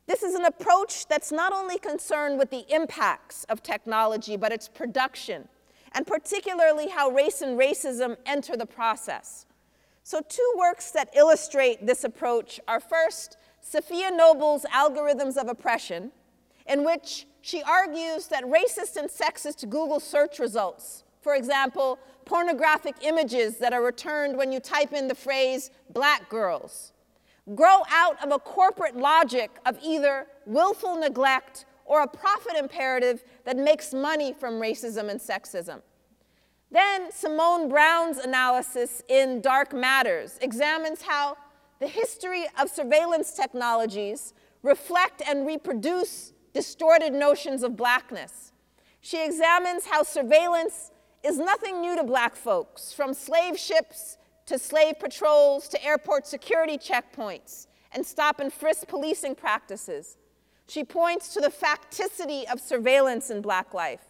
This 0.07 0.23
is 0.23 0.35
an 0.35 0.47
approach 0.47 1.07
that's 1.07 1.31
not 1.31 1.53
only 1.53 1.79
concerned 1.79 2.39
with 2.39 2.51
the 2.51 2.65
impacts 2.75 3.45
of 3.45 3.63
technology, 3.63 4.39
but 4.39 4.53
its 4.53 4.67
production, 4.67 5.49
and 5.93 6.07
particularly 6.07 6.89
how 6.89 7.11
race 7.11 7.43
and 7.43 7.59
racism 7.59 8.17
enter 8.25 8.57
the 8.57 8.65
process. 8.65 9.45
So, 10.05 10.23
two 10.27 10.55
works 10.57 10.91
that 10.93 11.11
illustrate 11.15 11.87
this 11.87 12.05
approach 12.05 12.59
are 12.67 12.81
first, 12.81 13.37
Safiya 13.63 14.11
Noble's 14.17 14.65
Algorithms 14.73 15.37
of 15.37 15.49
Oppression, 15.49 16.13
in 16.67 16.85
which 16.85 17.27
she 17.43 17.63
argues 17.63 18.29
that 18.29 18.45
racist 18.45 18.97
and 18.97 19.11
sexist 19.11 19.69
Google 19.69 20.01
search 20.01 20.39
results, 20.39 21.05
for 21.21 21.35
example, 21.35 21.99
pornographic 22.25 22.95
images 23.03 23.59
that 23.59 23.73
are 23.73 23.83
returned 23.83 24.37
when 24.37 24.53
you 24.53 24.61
type 24.61 24.93
in 24.93 25.09
the 25.09 25.15
phrase 25.15 25.71
black 25.91 26.29
girls, 26.29 26.93
grow 27.55 27.83
out 27.91 28.23
of 28.23 28.31
a 28.33 28.39
corporate 28.39 28.97
logic 28.97 29.51
of 29.65 29.79
either 29.83 30.27
willful 30.47 30.97
neglect 30.97 31.65
or 31.85 32.03
a 32.03 32.07
profit 32.07 32.55
imperative 32.57 33.25
that 33.45 33.57
makes 33.57 33.95
money 33.95 34.33
from 34.33 34.55
racism 34.55 35.09
and 35.09 35.19
sexism. 35.19 35.81
Then 36.71 37.11
Simone 37.11 37.71
Browne's 37.71 38.19
analysis 38.19 39.03
in 39.09 39.41
Dark 39.41 39.73
Matters 39.73 40.39
examines 40.43 41.01
how 41.01 41.37
the 41.81 41.87
history 41.87 42.45
of 42.61 42.69
surveillance 42.69 43.33
technologies 43.33 44.35
reflect 44.63 45.23
and 45.27 45.47
reproduce 45.47 46.35
distorted 46.53 47.15
notions 47.15 47.63
of 47.63 47.77
blackness. 47.77 48.53
She 49.01 49.25
examines 49.25 49.87
how 49.87 50.03
surveillance 50.03 50.91
is 51.29 51.39
nothing 51.39 51.83
new 51.83 51.95
to 51.95 52.03
black 52.03 52.35
folks, 52.35 52.91
from 52.91 53.13
slave 53.13 53.59
ships 53.59 54.17
to 54.47 54.59
slave 54.59 54.95
patrols 54.99 55.69
to 55.69 55.85
airport 55.85 56.27
security 56.27 56.79
checkpoints, 56.79 57.67
and 57.93 58.05
stop 58.05 58.41
and 58.41 58.51
frisk 58.51 58.89
policing 58.89 59.35
practices. 59.35 60.17
She 60.69 60.85
points 60.85 61.35
to 61.35 61.41
the 61.41 61.51
facticity 61.51 62.51
of 62.51 62.61
surveillance 62.61 63.29
in 63.29 63.43
black 63.43 63.75
life. 63.75 64.01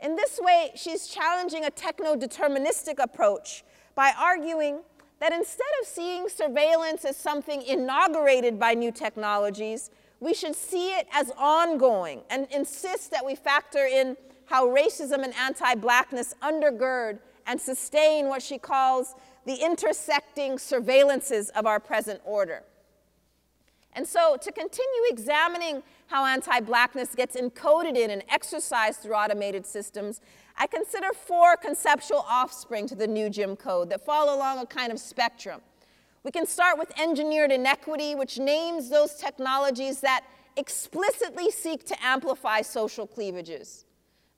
In 0.00 0.16
this 0.16 0.38
way, 0.40 0.70
she's 0.74 1.06
challenging 1.06 1.66
a 1.66 1.70
techno 1.70 2.16
deterministic 2.16 2.98
approach 2.98 3.62
by 3.94 4.12
arguing 4.18 4.80
that 5.20 5.34
instead 5.34 5.68
of 5.82 5.86
seeing 5.86 6.30
surveillance 6.30 7.04
as 7.04 7.16
something 7.18 7.60
inaugurated 7.60 8.58
by 8.58 8.72
new 8.72 8.92
technologies, 8.92 9.90
we 10.20 10.32
should 10.32 10.54
see 10.54 10.96
it 10.96 11.08
as 11.12 11.30
ongoing 11.36 12.22
and 12.30 12.46
insist 12.50 13.10
that 13.10 13.26
we 13.26 13.34
factor 13.34 13.84
in 13.84 14.16
how 14.48 14.66
racism 14.66 15.22
and 15.24 15.34
anti 15.34 15.74
blackness 15.74 16.34
undergird 16.42 17.18
and 17.46 17.60
sustain 17.60 18.28
what 18.28 18.42
she 18.42 18.58
calls 18.58 19.14
the 19.46 19.54
intersecting 19.54 20.56
surveillances 20.56 21.50
of 21.50 21.66
our 21.66 21.80
present 21.80 22.20
order. 22.24 22.62
And 23.94 24.06
so, 24.06 24.36
to 24.40 24.52
continue 24.52 25.02
examining 25.10 25.82
how 26.06 26.24
anti 26.24 26.60
blackness 26.60 27.14
gets 27.14 27.36
encoded 27.36 27.96
in 27.96 28.10
and 28.10 28.22
exercised 28.28 29.00
through 29.00 29.14
automated 29.14 29.66
systems, 29.66 30.20
I 30.56 30.66
consider 30.66 31.08
four 31.12 31.56
conceptual 31.56 32.24
offspring 32.28 32.86
to 32.88 32.94
the 32.94 33.06
new 33.06 33.30
Jim 33.30 33.56
Code 33.56 33.90
that 33.90 34.04
fall 34.04 34.34
along 34.34 34.58
a 34.58 34.66
kind 34.66 34.92
of 34.92 34.98
spectrum. 34.98 35.60
We 36.22 36.30
can 36.30 36.46
start 36.46 36.78
with 36.78 36.92
engineered 36.98 37.52
inequity, 37.52 38.14
which 38.14 38.38
names 38.38 38.90
those 38.90 39.14
technologies 39.14 40.00
that 40.00 40.24
explicitly 40.56 41.50
seek 41.50 41.84
to 41.84 41.96
amplify 42.04 42.60
social 42.62 43.06
cleavages. 43.06 43.86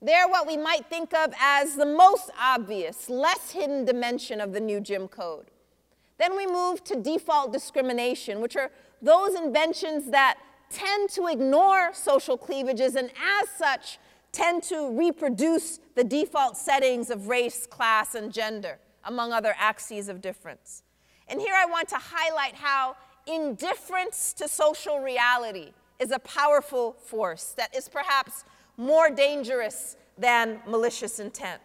They're 0.01 0.27
what 0.27 0.47
we 0.47 0.57
might 0.57 0.87
think 0.87 1.13
of 1.13 1.33
as 1.39 1.75
the 1.75 1.85
most 1.85 2.31
obvious, 2.39 3.09
less 3.09 3.51
hidden 3.51 3.85
dimension 3.85 4.41
of 4.41 4.51
the 4.51 4.59
new 4.59 4.79
Jim 4.79 5.07
Code. 5.07 5.51
Then 6.17 6.35
we 6.35 6.47
move 6.47 6.83
to 6.85 6.95
default 6.95 7.53
discrimination, 7.53 8.41
which 8.41 8.55
are 8.55 8.71
those 9.01 9.35
inventions 9.35 10.09
that 10.11 10.39
tend 10.69 11.09
to 11.11 11.27
ignore 11.27 11.93
social 11.93 12.37
cleavages 12.37 12.95
and, 12.95 13.11
as 13.41 13.49
such, 13.49 13.99
tend 14.31 14.63
to 14.63 14.89
reproduce 14.97 15.79
the 15.95 16.03
default 16.03 16.57
settings 16.57 17.09
of 17.09 17.27
race, 17.27 17.67
class, 17.67 18.15
and 18.15 18.31
gender, 18.31 18.79
among 19.03 19.33
other 19.33 19.53
axes 19.57 20.07
of 20.07 20.21
difference. 20.21 20.83
And 21.27 21.39
here 21.41 21.53
I 21.55 21.65
want 21.65 21.89
to 21.89 21.97
highlight 21.97 22.55
how 22.55 22.95
indifference 23.27 24.33
to 24.33 24.47
social 24.47 24.99
reality 24.99 25.73
is 25.99 26.11
a 26.11 26.19
powerful 26.19 26.93
force 26.93 27.53
that 27.57 27.75
is 27.75 27.87
perhaps 27.87 28.43
more 28.77 29.09
dangerous 29.09 29.97
than 30.17 30.59
malicious 30.67 31.19
intent. 31.19 31.61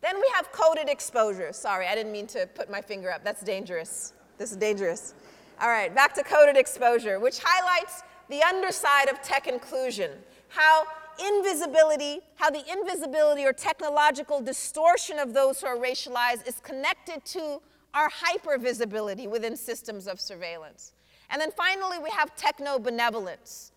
Then 0.00 0.16
we 0.16 0.30
have 0.34 0.52
coded 0.52 0.88
exposure. 0.88 1.52
Sorry, 1.52 1.86
I 1.86 1.94
didn't 1.94 2.12
mean 2.12 2.26
to 2.28 2.46
put 2.54 2.70
my 2.70 2.80
finger 2.80 3.10
up. 3.10 3.24
That's 3.24 3.42
dangerous. 3.42 4.12
This 4.36 4.52
is 4.52 4.56
dangerous. 4.56 5.14
All 5.60 5.68
right, 5.68 5.92
back 5.92 6.14
to 6.14 6.22
coded 6.22 6.56
exposure, 6.56 7.18
which 7.18 7.40
highlights 7.42 8.02
the 8.28 8.42
underside 8.42 9.08
of 9.08 9.20
tech 9.22 9.48
inclusion, 9.48 10.12
how 10.48 10.84
invisibility, 11.18 12.20
how 12.36 12.50
the 12.50 12.62
invisibility 12.70 13.44
or 13.44 13.52
technological 13.52 14.40
distortion 14.40 15.18
of 15.18 15.34
those 15.34 15.60
who 15.60 15.66
are 15.66 15.76
racialized 15.76 16.46
is 16.46 16.60
connected 16.60 17.24
to 17.24 17.60
our 17.94 18.08
hypervisibility 18.08 19.28
within 19.28 19.56
systems 19.56 20.06
of 20.06 20.20
surveillance. 20.20 20.92
And 21.30 21.40
then 21.40 21.50
finally, 21.50 21.98
we 21.98 22.10
have 22.10 22.36
techno 22.36 22.78
benevolence, 22.78 23.72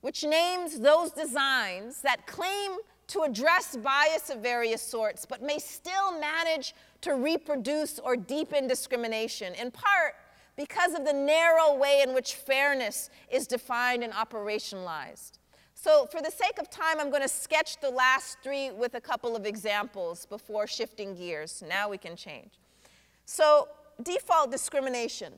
which 0.00 0.24
names 0.24 0.78
those 0.78 1.10
designs 1.10 2.00
that 2.02 2.26
claim 2.26 2.72
to 3.08 3.22
address 3.22 3.76
bias 3.76 4.30
of 4.30 4.38
various 4.38 4.80
sorts, 4.80 5.26
but 5.26 5.42
may 5.42 5.58
still 5.58 6.18
manage 6.20 6.74
to 7.00 7.14
reproduce 7.14 7.98
or 7.98 8.16
deepen 8.16 8.68
discrimination, 8.68 9.54
in 9.54 9.70
part 9.70 10.14
because 10.56 10.94
of 10.94 11.04
the 11.04 11.12
narrow 11.12 11.74
way 11.74 12.02
in 12.06 12.14
which 12.14 12.34
fairness 12.34 13.10
is 13.30 13.46
defined 13.46 14.04
and 14.04 14.12
operationalized. 14.12 15.32
So, 15.74 16.06
for 16.06 16.20
the 16.20 16.30
sake 16.30 16.58
of 16.58 16.68
time, 16.68 17.00
I'm 17.00 17.08
going 17.08 17.22
to 17.22 17.28
sketch 17.28 17.80
the 17.80 17.88
last 17.88 18.36
three 18.42 18.70
with 18.70 18.94
a 18.94 19.00
couple 19.00 19.34
of 19.34 19.46
examples 19.46 20.26
before 20.26 20.66
shifting 20.66 21.14
gears. 21.14 21.64
Now 21.66 21.88
we 21.88 21.96
can 21.96 22.16
change. 22.16 22.60
So, 23.24 23.66
default 24.02 24.50
discrimination. 24.50 25.32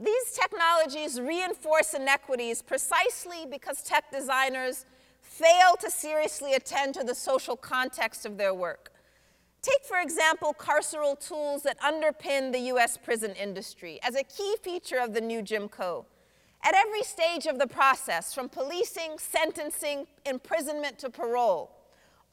These 0.00 0.32
technologies 0.32 1.20
reinforce 1.20 1.94
inequities 1.94 2.62
precisely 2.62 3.46
because 3.50 3.82
tech 3.82 4.12
designers 4.12 4.84
fail 5.20 5.74
to 5.80 5.90
seriously 5.90 6.54
attend 6.54 6.94
to 6.94 7.04
the 7.04 7.14
social 7.14 7.56
context 7.56 8.24
of 8.24 8.36
their 8.36 8.54
work. 8.54 8.92
Take, 9.60 9.84
for 9.84 10.00
example, 10.00 10.54
carceral 10.56 11.18
tools 11.18 11.64
that 11.64 11.80
underpin 11.80 12.52
the 12.52 12.60
US 12.72 12.96
prison 12.96 13.32
industry 13.32 13.98
as 14.02 14.14
a 14.14 14.22
key 14.22 14.54
feature 14.62 14.98
of 14.98 15.14
the 15.14 15.20
new 15.20 15.42
Jim 15.42 15.68
Crow. 15.68 16.06
At 16.62 16.74
every 16.74 17.02
stage 17.02 17.46
of 17.46 17.58
the 17.58 17.66
process, 17.66 18.32
from 18.32 18.48
policing, 18.48 19.18
sentencing, 19.18 20.06
imprisonment 20.24 20.98
to 21.00 21.10
parole, 21.10 21.70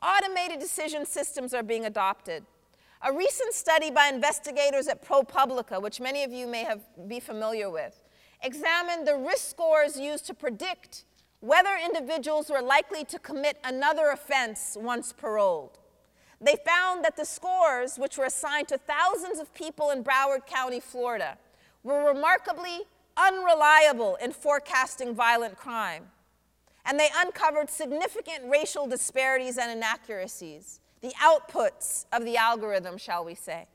automated 0.02 0.60
decision 0.60 1.06
systems 1.06 1.54
are 1.54 1.64
being 1.64 1.86
adopted. 1.86 2.44
A 3.02 3.14
recent 3.14 3.54
study 3.54 3.92
by 3.92 4.08
investigators 4.08 4.88
at 4.88 5.06
ProPublica, 5.06 5.82
which 5.82 6.00
many 6.00 6.24
of 6.24 6.32
you 6.32 6.48
may 6.48 6.64
have, 6.64 6.82
be 7.08 7.20
familiar 7.20 7.70
with, 7.70 8.02
examined 8.42 9.08
the 9.08 9.16
risk 9.16 9.50
scores 9.50 10.00
used 10.00 10.26
to 10.28 10.34
predict 10.34 11.06
whether 11.42 11.78
individuals 11.84 12.50
were 12.50 12.62
likely 12.62 13.04
to 13.06 13.20
commit 13.20 13.58
another 13.64 14.10
offense 14.10 14.78
once 14.80 15.14
paroled. 15.14 15.78
They 16.42 16.56
found 16.66 17.04
that 17.04 17.18
the 17.18 17.26
scores, 17.26 17.98
which 17.98 18.18
were 18.18 18.26
assigned 18.26 18.68
to 18.70 18.78
thousands 18.78 19.40
of 19.40 19.54
people 19.54 19.92
in 19.92 20.04
Broward 20.04 20.46
County, 20.46 20.80
Florida, 20.80 21.38
were 21.84 22.08
remarkably 22.08 22.82
unreliable 23.18 24.16
in 24.16 24.32
forecasting 24.32 25.14
violent 25.14 25.58
crime. 25.58 26.08
And 26.86 27.00
they 27.00 27.10
uncovered 27.16 27.70
significant 27.70 28.50
racial 28.50 28.88
disparities 28.88 29.58
and 29.58 29.72
inaccuracies, 29.72 30.80
the 31.06 31.14
outputs 31.24 32.06
of 32.12 32.26
the 32.26 32.36
algorithm, 32.36 32.98
shall 32.98 33.24
we 33.24 33.36
say. 33.36 33.68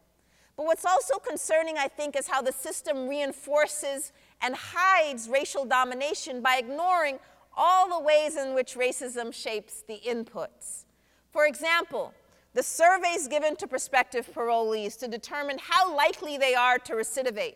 But 0.57 0.67
what's 0.67 0.85
also 0.85 1.19
concerning, 1.19 1.79
I 1.79 1.87
think, 1.87 2.17
is 2.17 2.27
how 2.27 2.43
the 2.43 2.53
system 2.53 3.09
reinforces 3.09 4.13
and 4.43 4.55
hides 4.57 5.29
racial 5.29 5.65
domination 5.65 6.43
by 6.43 6.57
ignoring 6.57 7.21
all 7.57 7.89
the 7.89 8.05
ways 8.05 8.37
in 8.37 8.55
which 8.55 8.75
racism 8.75 9.33
shapes 9.33 9.85
the 9.87 10.01
inputs. 10.07 10.85
For 11.31 11.47
example, 11.47 12.13
the 12.53 12.65
surveys 12.65 13.29
given 13.29 13.55
to 13.57 13.69
prospective 13.69 14.29
parolees 14.35 14.99
to 14.99 15.07
determine 15.07 15.59
how 15.61 15.95
likely 15.97 16.37
they 16.37 16.55
are 16.55 16.79
to 16.81 16.95
recidivate 16.95 17.55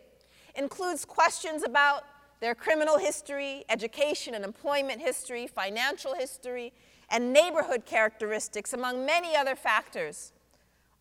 includes 0.55 1.05
questions 1.05 1.65
about 1.65 2.05
their 2.41 2.55
criminal 2.55 2.99
history, 2.99 3.65
education 3.69 4.35
and 4.35 4.45
employment 4.45 5.01
history, 5.01 5.49
financial 5.49 6.15
history, 6.15 6.73
and 7.11 7.33
neighborhood 7.33 7.85
characteristics, 7.85 8.73
among 8.73 9.05
many 9.05 9.37
other 9.37 9.55
factors. 9.55 10.33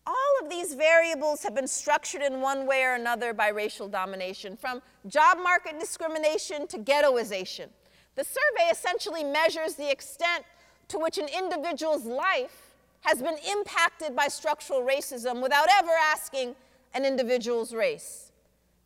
All 0.06 0.14
of 0.42 0.50
these 0.50 0.74
variables 0.74 1.42
have 1.42 1.54
been 1.54 1.66
structured 1.66 2.22
in 2.22 2.40
one 2.40 2.66
way 2.66 2.82
or 2.82 2.94
another 2.94 3.32
by 3.32 3.48
racial 3.48 3.88
domination, 3.88 4.56
from 4.56 4.82
job 5.06 5.38
market 5.42 5.80
discrimination 5.80 6.66
to 6.68 6.78
ghettoization. 6.78 7.68
The 8.14 8.24
survey 8.24 8.70
essentially 8.70 9.24
measures 9.24 9.74
the 9.74 9.90
extent 9.90 10.44
to 10.88 10.98
which 10.98 11.18
an 11.18 11.28
individual's 11.28 12.04
life 12.04 12.74
has 13.00 13.22
been 13.22 13.36
impacted 13.50 14.14
by 14.14 14.28
structural 14.28 14.82
racism 14.82 15.42
without 15.42 15.68
ever 15.78 15.90
asking 16.12 16.54
an 16.94 17.04
individual's 17.04 17.74
race. 17.74 18.32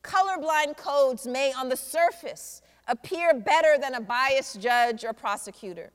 Colorblind 0.02 0.76
codes 0.76 1.26
may, 1.26 1.52
on 1.52 1.68
the 1.68 1.76
surface, 1.76 2.62
appear 2.86 3.34
better 3.34 3.76
than 3.78 3.94
a 3.94 4.00
biased 4.00 4.60
judge 4.60 5.04
or 5.04 5.12
prosecutor. 5.12 5.90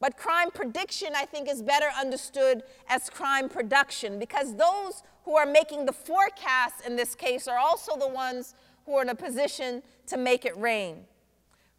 But 0.00 0.16
crime 0.16 0.50
prediction, 0.50 1.08
I 1.16 1.24
think, 1.24 1.48
is 1.48 1.62
better 1.62 1.88
understood 1.98 2.62
as 2.88 3.10
crime 3.10 3.48
production 3.48 4.18
because 4.18 4.54
those 4.54 5.02
who 5.24 5.36
are 5.36 5.46
making 5.46 5.86
the 5.86 5.92
forecasts 5.92 6.86
in 6.86 6.96
this 6.96 7.14
case 7.14 7.48
are 7.48 7.58
also 7.58 7.96
the 7.98 8.08
ones 8.08 8.54
who 8.86 8.94
are 8.94 9.02
in 9.02 9.08
a 9.08 9.14
position 9.14 9.82
to 10.06 10.16
make 10.16 10.44
it 10.44 10.56
rain. 10.56 11.04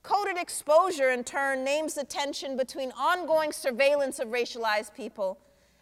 Coded 0.04 0.38
exposure, 0.38 1.12
in 1.12 1.24
turn, 1.24 1.64
names 1.64 1.94
the 1.94 2.04
tension 2.04 2.56
between 2.56 2.92
ongoing 2.92 3.52
surveillance 3.52 4.20
of 4.20 4.30
racialized 4.30 4.94
people 4.94 5.38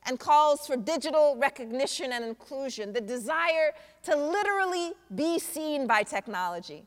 and 0.06 0.20
calls 0.20 0.66
for 0.66 0.78
digital 0.78 1.36
recognition 1.38 2.14
and 2.14 2.24
inclusion, 2.24 2.94
the 2.94 3.02
desire 3.02 3.74
to 4.04 4.16
literally 4.16 4.94
be 5.14 5.38
seen 5.38 5.86
by 5.86 6.02
technology. 6.04 6.86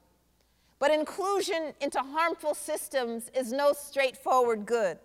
But 0.78 0.90
inclusion 0.90 1.74
into 1.80 2.00
harmful 2.00 2.54
systems 2.54 3.30
is 3.34 3.52
no 3.52 3.74
straightforward 3.74 4.64
good. 4.64 4.98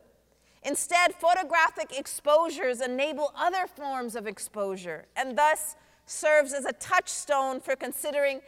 Instead, 0.66 1.14
photographic 1.14 1.96
exposures 1.96 2.82
enable 2.82 3.32
other 3.38 3.68
forms 3.68 4.16
of 4.16 4.26
exposure 4.26 5.06
and 5.16 5.38
thus 5.38 5.76
serves 6.08 6.54
as 6.54 6.66
a 6.66 6.74
touchstone 6.74 7.60
for 7.60 7.76
considering 7.76 8.42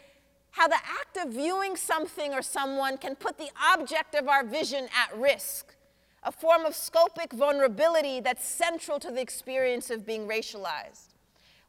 how 0.51 0.68
the 0.68 0.76
act 0.76 1.18
of 1.18 1.32
viewing 1.32 1.76
something 1.76 2.34
or 2.34 2.41
someone 2.41 2.97
can 2.97 3.15
put 3.15 3.38
the 3.38 3.49
object 3.72 4.15
of 4.15 4.28
our 4.28 4.43
vision 4.43 4.88
at 4.97 5.15
risk, 5.15 5.76
a 6.24 6.32
form 6.32 6.65
of 6.65 6.74
scopic 6.74 7.32
vulnerability 7.34 8.20
that's 8.20 8.47
central 8.47 8.99
to 8.99 9.11
the 9.11 9.22
experience 9.22 9.91
of 9.91 10.03
being 10.03 10.28
racialized. 10.28 11.13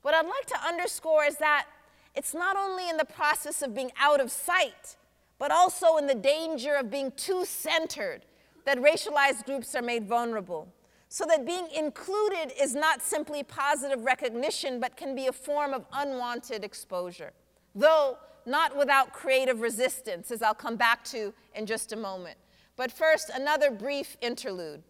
What 0.01 0.14
I'd 0.14 0.24
like 0.24 0.46
to 0.46 0.66
underscore 0.66 1.24
is 1.24 1.36
that 1.36 1.66
it's 2.14 2.32
not 2.32 2.57
only 2.57 2.88
in 2.88 2.96
the 2.96 3.05
process 3.05 3.61
of 3.61 3.74
being 3.74 3.92
out 4.01 4.20
of 4.20 4.30
sight, 4.30 4.96
but 5.38 5.51
also 5.51 5.99
in 5.99 6.07
the 6.07 6.14
danger 6.14 6.74
of 6.74 6.90
being 6.90 7.12
too 7.12 7.44
centered 7.44 8.24
that 8.68 8.76
racialized 8.82 9.46
groups 9.46 9.74
are 9.74 9.80
made 9.80 10.06
vulnerable, 10.06 10.68
so 11.08 11.24
that 11.24 11.46
being 11.46 11.68
included 11.74 12.52
is 12.60 12.74
not 12.74 13.00
simply 13.00 13.42
positive 13.42 14.04
recognition, 14.04 14.78
but 14.78 14.94
can 14.94 15.14
be 15.14 15.26
a 15.26 15.32
form 15.32 15.72
of 15.72 15.86
unwanted 15.94 16.62
exposure, 16.62 17.32
though 17.74 18.18
not 18.44 18.76
without 18.76 19.14
creative 19.14 19.62
resistance, 19.62 20.30
as 20.30 20.42
I'll 20.42 20.52
come 20.52 20.76
back 20.76 21.02
to 21.04 21.32
in 21.54 21.64
just 21.64 21.94
a 21.94 21.96
moment. 21.96 22.36
But 22.76 22.92
first, 22.92 23.30
another 23.34 23.70
brief 23.70 24.18
interlude. 24.20 24.82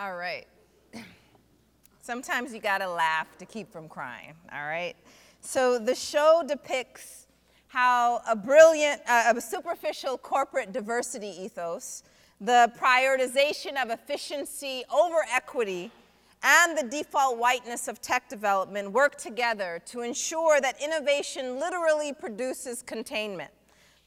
All 0.00 0.14
right. 0.14 0.46
Sometimes 2.00 2.54
you 2.54 2.60
gotta 2.60 2.88
laugh 2.88 3.26
to 3.38 3.44
keep 3.44 3.72
from 3.72 3.88
crying, 3.88 4.34
all 4.52 4.64
right? 4.64 4.94
So 5.40 5.76
the 5.76 5.96
show 5.96 6.44
depicts 6.46 7.26
how 7.66 8.20
a 8.28 8.36
brilliant, 8.36 9.02
uh, 9.08 9.32
a 9.36 9.40
superficial 9.40 10.16
corporate 10.16 10.72
diversity 10.72 11.26
ethos, 11.26 12.04
the 12.40 12.70
prioritization 12.80 13.82
of 13.82 13.90
efficiency 13.90 14.84
over 14.88 15.26
equity, 15.34 15.90
and 16.44 16.78
the 16.78 16.84
default 16.84 17.36
whiteness 17.36 17.88
of 17.88 18.00
tech 18.00 18.28
development 18.28 18.92
work 18.92 19.16
together 19.16 19.82
to 19.86 20.02
ensure 20.02 20.60
that 20.60 20.80
innovation 20.80 21.58
literally 21.58 22.12
produces 22.12 22.82
containment 22.82 23.50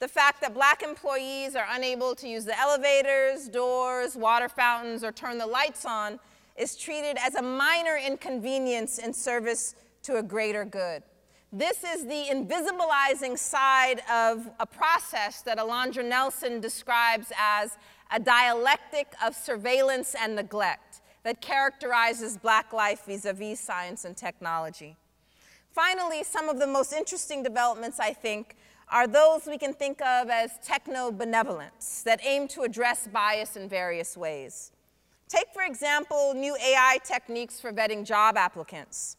the 0.01 0.07
fact 0.07 0.41
that 0.41 0.55
black 0.55 0.81
employees 0.81 1.55
are 1.55 1.67
unable 1.69 2.15
to 2.15 2.27
use 2.27 2.43
the 2.43 2.59
elevators, 2.59 3.47
doors, 3.47 4.15
water 4.15 4.49
fountains, 4.49 5.03
or 5.03 5.11
turn 5.11 5.37
the 5.37 5.45
lights 5.45 5.85
on 5.85 6.19
is 6.57 6.75
treated 6.75 7.17
as 7.19 7.35
a 7.35 7.41
minor 7.41 7.95
inconvenience 7.95 8.97
in 8.97 9.13
service 9.13 9.75
to 10.01 10.17
a 10.17 10.23
greater 10.23 10.65
good. 10.65 11.03
This 11.53 11.83
is 11.83 12.05
the 12.05 12.25
invisibilizing 12.31 13.37
side 13.37 14.01
of 14.11 14.49
a 14.59 14.65
process 14.65 15.43
that 15.43 15.59
Alondra 15.59 16.03
Nelson 16.03 16.59
describes 16.59 17.31
as 17.39 17.77
a 18.11 18.19
dialectic 18.19 19.13
of 19.23 19.35
surveillance 19.35 20.15
and 20.19 20.35
neglect 20.35 21.01
that 21.23 21.41
characterizes 21.41 22.37
black 22.37 22.73
life 22.73 23.05
vis 23.05 23.25
a 23.25 23.33
vis 23.33 23.59
science 23.59 24.03
and 24.03 24.17
technology. 24.17 24.95
Finally, 25.71 26.23
some 26.23 26.49
of 26.49 26.57
the 26.57 26.67
most 26.67 26.91
interesting 26.91 27.43
developments, 27.43 27.99
I 27.99 28.13
think, 28.13 28.55
are 28.91 29.07
those 29.07 29.45
we 29.47 29.57
can 29.57 29.73
think 29.73 30.01
of 30.01 30.29
as 30.29 30.51
techno 30.61 31.11
benevolence 31.11 32.03
that 32.03 32.19
aim 32.23 32.47
to 32.49 32.61
address 32.61 33.07
bias 33.07 33.55
in 33.55 33.69
various 33.69 34.17
ways. 34.17 34.71
Take, 35.29 35.47
for 35.53 35.63
example, 35.63 36.33
new 36.33 36.57
AI 36.57 36.99
techniques 37.05 37.59
for 37.61 37.71
vetting 37.71 38.05
job 38.05 38.35
applicants. 38.35 39.15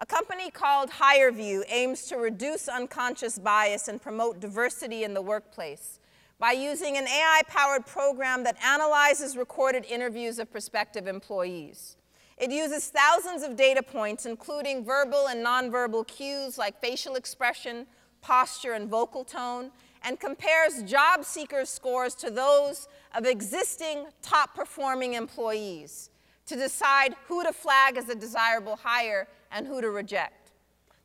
A 0.00 0.06
company 0.06 0.50
called 0.50 0.90
HireVue 0.90 1.62
aims 1.68 2.02
to 2.06 2.16
reduce 2.16 2.68
unconscious 2.68 3.38
bias 3.38 3.86
and 3.86 4.02
promote 4.02 4.40
diversity 4.40 5.04
in 5.04 5.14
the 5.14 5.22
workplace 5.22 6.00
by 6.40 6.50
using 6.50 6.96
an 6.96 7.06
AI 7.06 7.42
powered 7.46 7.86
program 7.86 8.42
that 8.42 8.56
analyzes 8.64 9.36
recorded 9.36 9.84
interviews 9.84 10.40
of 10.40 10.50
prospective 10.50 11.06
employees. 11.06 11.96
It 12.36 12.50
uses 12.50 12.88
thousands 12.88 13.44
of 13.44 13.54
data 13.54 13.84
points, 13.84 14.26
including 14.26 14.84
verbal 14.84 15.28
and 15.28 15.46
nonverbal 15.46 16.08
cues 16.08 16.58
like 16.58 16.80
facial 16.80 17.14
expression, 17.14 17.86
posture, 18.22 18.72
and 18.72 18.88
vocal 18.88 19.24
tone, 19.24 19.70
and 20.04 20.18
compares 20.18 20.82
job 20.84 21.24
seekers' 21.24 21.68
scores 21.68 22.14
to 22.14 22.30
those 22.30 22.88
of 23.14 23.26
existing 23.26 24.06
top 24.22 24.54
performing 24.54 25.14
employees 25.14 26.10
to 26.46 26.56
decide 26.56 27.14
who 27.28 27.42
to 27.44 27.52
flag 27.52 27.96
as 27.96 28.08
a 28.08 28.14
desirable 28.14 28.76
hire 28.76 29.28
and 29.50 29.66
who 29.66 29.80
to 29.80 29.90
reject. 29.90 30.52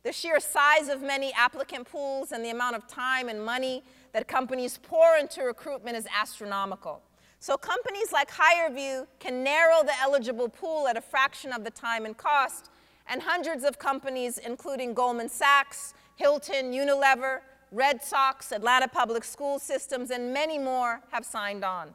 The 0.02 0.12
sheer 0.12 0.40
size 0.40 0.88
of 0.88 1.02
many 1.02 1.32
applicant 1.32 1.90
pools 1.90 2.32
and 2.32 2.44
the 2.44 2.50
amount 2.50 2.76
of 2.76 2.86
time 2.86 3.28
and 3.28 3.44
money 3.44 3.82
that 4.12 4.26
companies 4.26 4.78
pour 4.82 5.16
into 5.16 5.42
recruitment 5.42 5.96
is 5.96 6.06
astronomical. 6.18 7.02
So 7.40 7.56
companies 7.56 8.10
like 8.12 8.30
HireVue 8.30 9.06
can 9.20 9.44
narrow 9.44 9.82
the 9.82 9.92
eligible 10.00 10.48
pool 10.48 10.88
at 10.88 10.96
a 10.96 11.00
fraction 11.00 11.52
of 11.52 11.62
the 11.62 11.70
time 11.70 12.04
and 12.04 12.16
cost, 12.16 12.70
and 13.06 13.22
hundreds 13.22 13.64
of 13.64 13.78
companies, 13.78 14.38
including 14.38 14.92
Goldman 14.92 15.28
Sachs, 15.28 15.94
Hilton, 16.18 16.72
Unilever, 16.72 17.42
Red 17.70 18.02
Sox, 18.02 18.50
Atlanta 18.50 18.88
Public 18.88 19.22
School 19.22 19.60
Systems, 19.60 20.10
and 20.10 20.34
many 20.34 20.58
more 20.58 21.00
have 21.12 21.24
signed 21.24 21.64
on. 21.64 21.94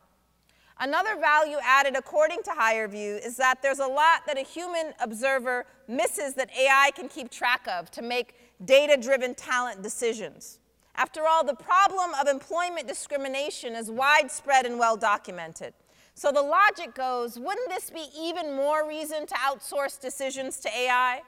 Another 0.79 1.19
value 1.19 1.57
added 1.61 1.97
according 1.97 2.41
to 2.43 2.51
HireVue 2.51 3.25
is 3.25 3.35
that 3.35 3.61
there's 3.61 3.79
a 3.79 3.87
lot 3.87 4.25
that 4.25 4.37
a 4.37 4.43
human 4.43 4.93
observer 5.01 5.65
misses 5.89 6.35
that 6.35 6.49
AI 6.57 6.91
can 6.95 7.09
keep 7.09 7.29
track 7.29 7.67
of 7.67 7.91
to 7.91 8.01
make 8.01 8.35
data-driven 8.63 9.35
talent 9.35 9.83
decisions. 9.83 10.59
After 10.95 11.27
all, 11.27 11.43
the 11.43 11.55
problem 11.55 12.11
of 12.19 12.29
employment 12.29 12.87
discrimination 12.87 13.75
is 13.75 13.91
widespread 13.91 14.65
and 14.65 14.79
well 14.79 14.95
documented. 14.95 15.73
So 16.15 16.31
the 16.31 16.41
logic 16.41 16.95
goes, 16.95 17.37
wouldn't 17.37 17.69
this 17.69 17.89
be 17.89 18.05
even 18.17 18.55
more 18.55 18.87
reason 18.87 19.27
to 19.27 19.35
outsource 19.35 19.99
decisions 19.99 20.59
to 20.61 20.69
AI? 20.69 21.23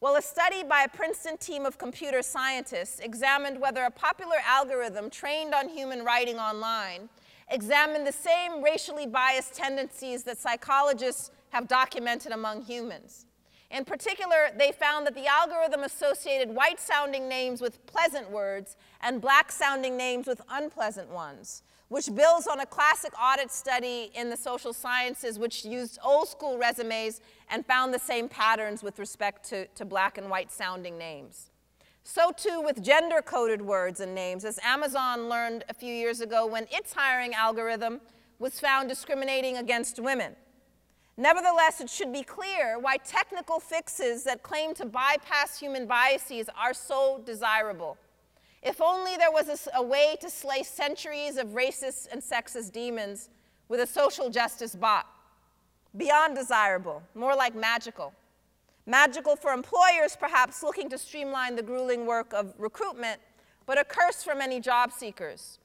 Well, 0.00 0.14
a 0.14 0.22
study 0.22 0.62
by 0.62 0.82
a 0.82 0.88
Princeton 0.88 1.38
team 1.38 1.66
of 1.66 1.76
computer 1.76 2.22
scientists 2.22 3.00
examined 3.00 3.60
whether 3.60 3.82
a 3.82 3.90
popular 3.90 4.36
algorithm 4.46 5.10
trained 5.10 5.54
on 5.54 5.68
human 5.68 6.04
writing 6.04 6.36
online 6.36 7.08
examined 7.50 8.06
the 8.06 8.12
same 8.12 8.62
racially 8.62 9.08
biased 9.08 9.54
tendencies 9.54 10.22
that 10.22 10.38
psychologists 10.38 11.32
have 11.50 11.66
documented 11.66 12.30
among 12.30 12.62
humans. 12.62 13.26
In 13.72 13.84
particular, 13.84 14.50
they 14.56 14.70
found 14.70 15.04
that 15.04 15.16
the 15.16 15.26
algorithm 15.26 15.82
associated 15.82 16.54
white 16.54 16.78
sounding 16.78 17.28
names 17.28 17.60
with 17.60 17.84
pleasant 17.86 18.30
words 18.30 18.76
and 19.00 19.20
black 19.20 19.50
sounding 19.50 19.96
names 19.96 20.28
with 20.28 20.40
unpleasant 20.48 21.08
ones, 21.08 21.64
which 21.88 22.14
builds 22.14 22.46
on 22.46 22.60
a 22.60 22.66
classic 22.66 23.12
audit 23.20 23.50
study 23.50 24.10
in 24.14 24.28
the 24.28 24.36
social 24.36 24.72
sciences, 24.72 25.38
which 25.38 25.64
used 25.64 25.98
old 26.04 26.28
school 26.28 26.58
resumes 26.58 27.20
and 27.50 27.64
found 27.64 27.94
the 27.94 27.98
same 27.98 28.28
patterns 28.28 28.82
with 28.82 28.98
respect 28.98 29.48
to, 29.48 29.66
to 29.68 29.84
black 29.84 30.18
and 30.18 30.28
white 30.28 30.50
sounding 30.50 30.98
names. 30.98 31.50
So, 32.04 32.32
too, 32.34 32.62
with 32.62 32.82
gender 32.82 33.20
coded 33.22 33.60
words 33.60 34.00
and 34.00 34.14
names, 34.14 34.44
as 34.44 34.58
Amazon 34.64 35.28
learned 35.28 35.64
a 35.68 35.74
few 35.74 35.92
years 35.92 36.20
ago 36.20 36.46
when 36.46 36.66
its 36.70 36.94
hiring 36.94 37.34
algorithm 37.34 38.00
was 38.38 38.60
found 38.60 38.88
discriminating 38.88 39.56
against 39.56 39.98
women. 39.98 40.34
Nevertheless, 41.16 41.80
it 41.80 41.90
should 41.90 42.12
be 42.12 42.22
clear 42.22 42.78
why 42.78 42.96
technical 42.98 43.58
fixes 43.58 44.22
that 44.24 44.42
claim 44.42 44.72
to 44.74 44.86
bypass 44.86 45.58
human 45.58 45.86
biases 45.86 46.48
are 46.56 46.72
so 46.72 47.20
desirable. 47.26 47.98
If 48.62 48.80
only 48.80 49.16
there 49.16 49.30
was 49.30 49.48
a, 49.48 49.78
a, 49.78 49.82
way 49.82 50.16
to 50.20 50.28
slay 50.28 50.62
centuries 50.62 51.36
of 51.36 51.48
racist 51.48 52.08
and 52.10 52.20
sexist 52.20 52.72
demons 52.72 53.28
with 53.68 53.80
a 53.80 53.86
social 53.86 54.30
justice 54.30 54.74
bot. 54.74 55.06
Beyond 55.96 56.34
desirable, 56.34 57.02
more 57.14 57.36
like 57.36 57.54
magical. 57.54 58.12
Magical 58.86 59.36
for 59.36 59.52
employers, 59.52 60.16
perhaps 60.18 60.62
looking 60.62 60.88
to 60.90 60.98
streamline 60.98 61.56
the 61.56 61.62
grueling 61.62 62.06
work 62.06 62.32
of 62.32 62.52
recruitment, 62.58 63.20
but 63.66 63.78
a 63.78 63.84
curse 63.84 64.22
for 64.22 64.34
many 64.34 64.60
job 64.60 64.92
seekers. 64.92 65.58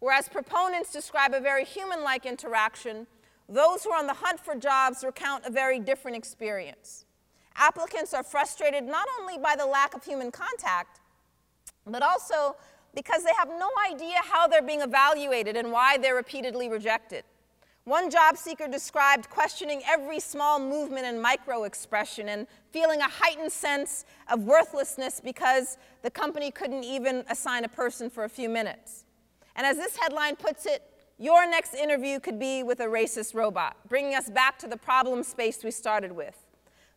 Whereas 0.00 0.28
proponents 0.28 0.92
describe 0.92 1.34
a 1.34 1.40
very 1.40 1.64
human 1.64 2.02
like 2.02 2.26
interaction 2.26 3.06
those 3.50 3.82
who 3.82 3.90
are 3.90 3.98
on 3.98 4.06
the 4.06 4.14
hunt 4.14 4.38
for 4.38 4.54
jobs 4.54 5.02
recount 5.02 5.44
a 5.44 5.50
very 5.50 5.80
different 5.80 6.16
experience. 6.16 7.04
Applicants 7.56 8.14
are 8.14 8.22
frustrated 8.22 8.84
not 8.84 9.08
only 9.18 9.38
by 9.38 9.56
the 9.56 9.66
lack 9.66 9.92
of 9.92 10.04
human 10.04 10.30
contact, 10.30 10.99
but 11.86 12.02
also 12.02 12.56
because 12.94 13.22
they 13.24 13.32
have 13.38 13.48
no 13.48 13.70
idea 13.90 14.16
how 14.24 14.46
they're 14.46 14.62
being 14.62 14.80
evaluated 14.80 15.56
and 15.56 15.70
why 15.70 15.96
they're 15.98 16.14
repeatedly 16.14 16.68
rejected. 16.68 17.24
One 17.84 18.10
job 18.10 18.36
seeker 18.36 18.68
described 18.68 19.30
questioning 19.30 19.82
every 19.86 20.20
small 20.20 20.60
movement 20.60 21.06
and 21.06 21.20
micro 21.20 21.64
expression 21.64 22.28
and 22.28 22.46
feeling 22.70 23.00
a 23.00 23.08
heightened 23.08 23.50
sense 23.50 24.04
of 24.30 24.42
worthlessness 24.42 25.20
because 25.20 25.78
the 26.02 26.10
company 26.10 26.50
couldn't 26.50 26.84
even 26.84 27.24
assign 27.30 27.64
a 27.64 27.68
person 27.68 28.10
for 28.10 28.24
a 28.24 28.28
few 28.28 28.48
minutes. 28.48 29.04
And 29.56 29.66
as 29.66 29.76
this 29.76 29.96
headline 29.96 30.36
puts 30.36 30.66
it, 30.66 30.82
your 31.18 31.48
next 31.48 31.74
interview 31.74 32.20
could 32.20 32.38
be 32.38 32.62
with 32.62 32.80
a 32.80 32.86
racist 32.86 33.34
robot, 33.34 33.76
bringing 33.88 34.14
us 34.14 34.30
back 34.30 34.58
to 34.60 34.66
the 34.66 34.76
problem 34.76 35.22
space 35.22 35.64
we 35.64 35.70
started 35.70 36.12
with. 36.12 36.39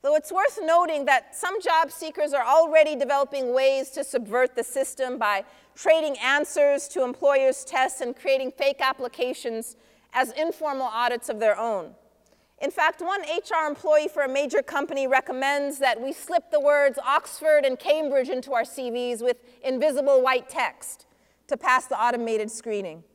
Though 0.04 0.16
it's 0.16 0.34
worth 0.34 0.60
noting 0.62 1.06
that 1.06 1.34
some 1.34 1.62
job 1.62 1.90
seekers 1.90 2.34
are 2.34 2.46
already 2.46 2.94
developing 2.94 3.54
ways 3.54 3.90
to 3.92 4.04
subvert 4.04 4.54
the 4.54 4.64
system 4.64 5.18
by 5.18 5.46
trading 5.76 6.18
answers 6.18 6.90
to 6.90 7.06
employers' 7.06 7.64
tests 7.64 8.02
and 8.02 8.14
creating 8.14 8.52
fake 8.52 8.82
applications 8.82 9.78
as 10.12 10.34
informal 10.34 10.88
audits 10.88 11.30
of 11.30 11.40
their 11.40 11.58
own. 11.58 11.96
In 12.62 12.70
fact, 12.70 13.02
one 13.02 13.22
HR 13.22 13.66
employee 13.66 14.10
for 14.10 14.24
a 14.24 14.28
major 14.28 14.62
company 14.62 15.08
recommends 15.08 15.80
that 15.80 16.02
we 16.02 16.12
slip 16.12 16.52
the 16.52 16.60
words 16.60 17.00
Oxford 17.06 17.64
and 17.64 17.80
Cambridge 17.80 18.28
into 18.28 18.52
our 18.52 18.64
CVs 18.64 19.24
with 19.24 19.38
invisible 19.64 20.22
white 20.22 20.50
text 20.50 21.06
to 21.48 21.56
pass 21.56 21.86
the 21.86 21.98
automated 21.98 22.52
screening. 22.52 23.06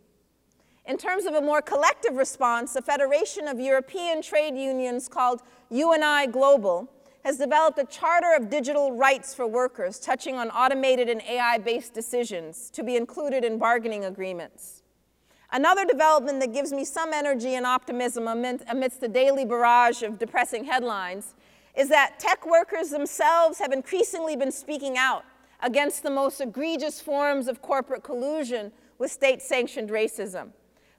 In 0.89 0.97
terms 0.97 1.27
of 1.27 1.35
a 1.35 1.43
more 1.43 1.61
collective 1.61 2.15
response, 2.15 2.73
the 2.73 2.81
Federation 2.81 3.47
of 3.47 3.61
European 3.61 4.23
Trade 4.23 4.57
Unions 4.57 5.07
called 5.07 5.43
UNI 5.71 6.29
Global 6.29 6.91
has 7.25 7.37
developed 7.37 7.79
a 7.79 7.85
charter 7.85 8.35
of 8.35 8.49
digital 8.49 8.93
rights 8.93 9.35
for 9.35 9.47
workers 9.47 9.99
touching 9.99 10.37
on 10.37 10.51
automated 10.51 11.09
and 11.09 11.21
AI-based 11.23 11.93
decisions 11.93 12.71
to 12.71 12.83
be 12.83 12.97
included 12.97 13.45
in 13.45 13.59
bargaining 13.59 14.05
agreements. 14.05 14.83
Another 15.51 15.85
development 15.85 16.41
that 16.41 16.53
gives 16.53 16.73
me 16.73 16.85
some 16.85 17.13
energy 17.13 17.55
and 17.55 17.67
optimism 17.67 18.29
amidst 18.29 19.01
the 19.01 19.09
daily 19.09 19.45
barrage 19.45 20.03
of 20.03 20.19
depressing 20.19 20.65
headlines 20.65 21.35
is 21.77 21.89
that 21.89 22.19
tech 22.19 22.47
workers 22.47 22.91
themselves 22.91 23.59
have 23.59 23.73
increasingly 23.73 24.37
been 24.37 24.53
speaking 24.53 24.97
out 24.97 25.25
against 25.63 26.03
the 26.03 26.11
most 26.11 26.41
egregious 26.41 27.01
forms 27.01 27.49
of 27.49 27.61
corporate 27.61 28.03
collusion 28.03 28.73
with 28.99 29.11
state-sanctioned 29.11 29.91
racism. 29.91 30.51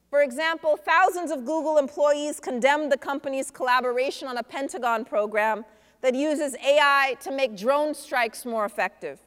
For 0.10 0.24
example, 0.24 0.76
thousands 0.76 1.30
of 1.30 1.46
Google 1.46 1.78
employees 1.78 2.40
condemned 2.40 2.92
the 2.92 2.98
company's 2.98 3.52
collaboration 3.52 4.28
on 4.28 4.38
a 4.38 4.44
Pentagon 4.44 5.06
program 5.06 5.66
that 6.02 6.16
uses 6.16 6.56
AI 6.66 7.16
to 7.20 7.32
make 7.32 7.56
drone 7.56 7.94
strikes 7.94 8.44
more 8.44 8.66
effective. 8.66 9.20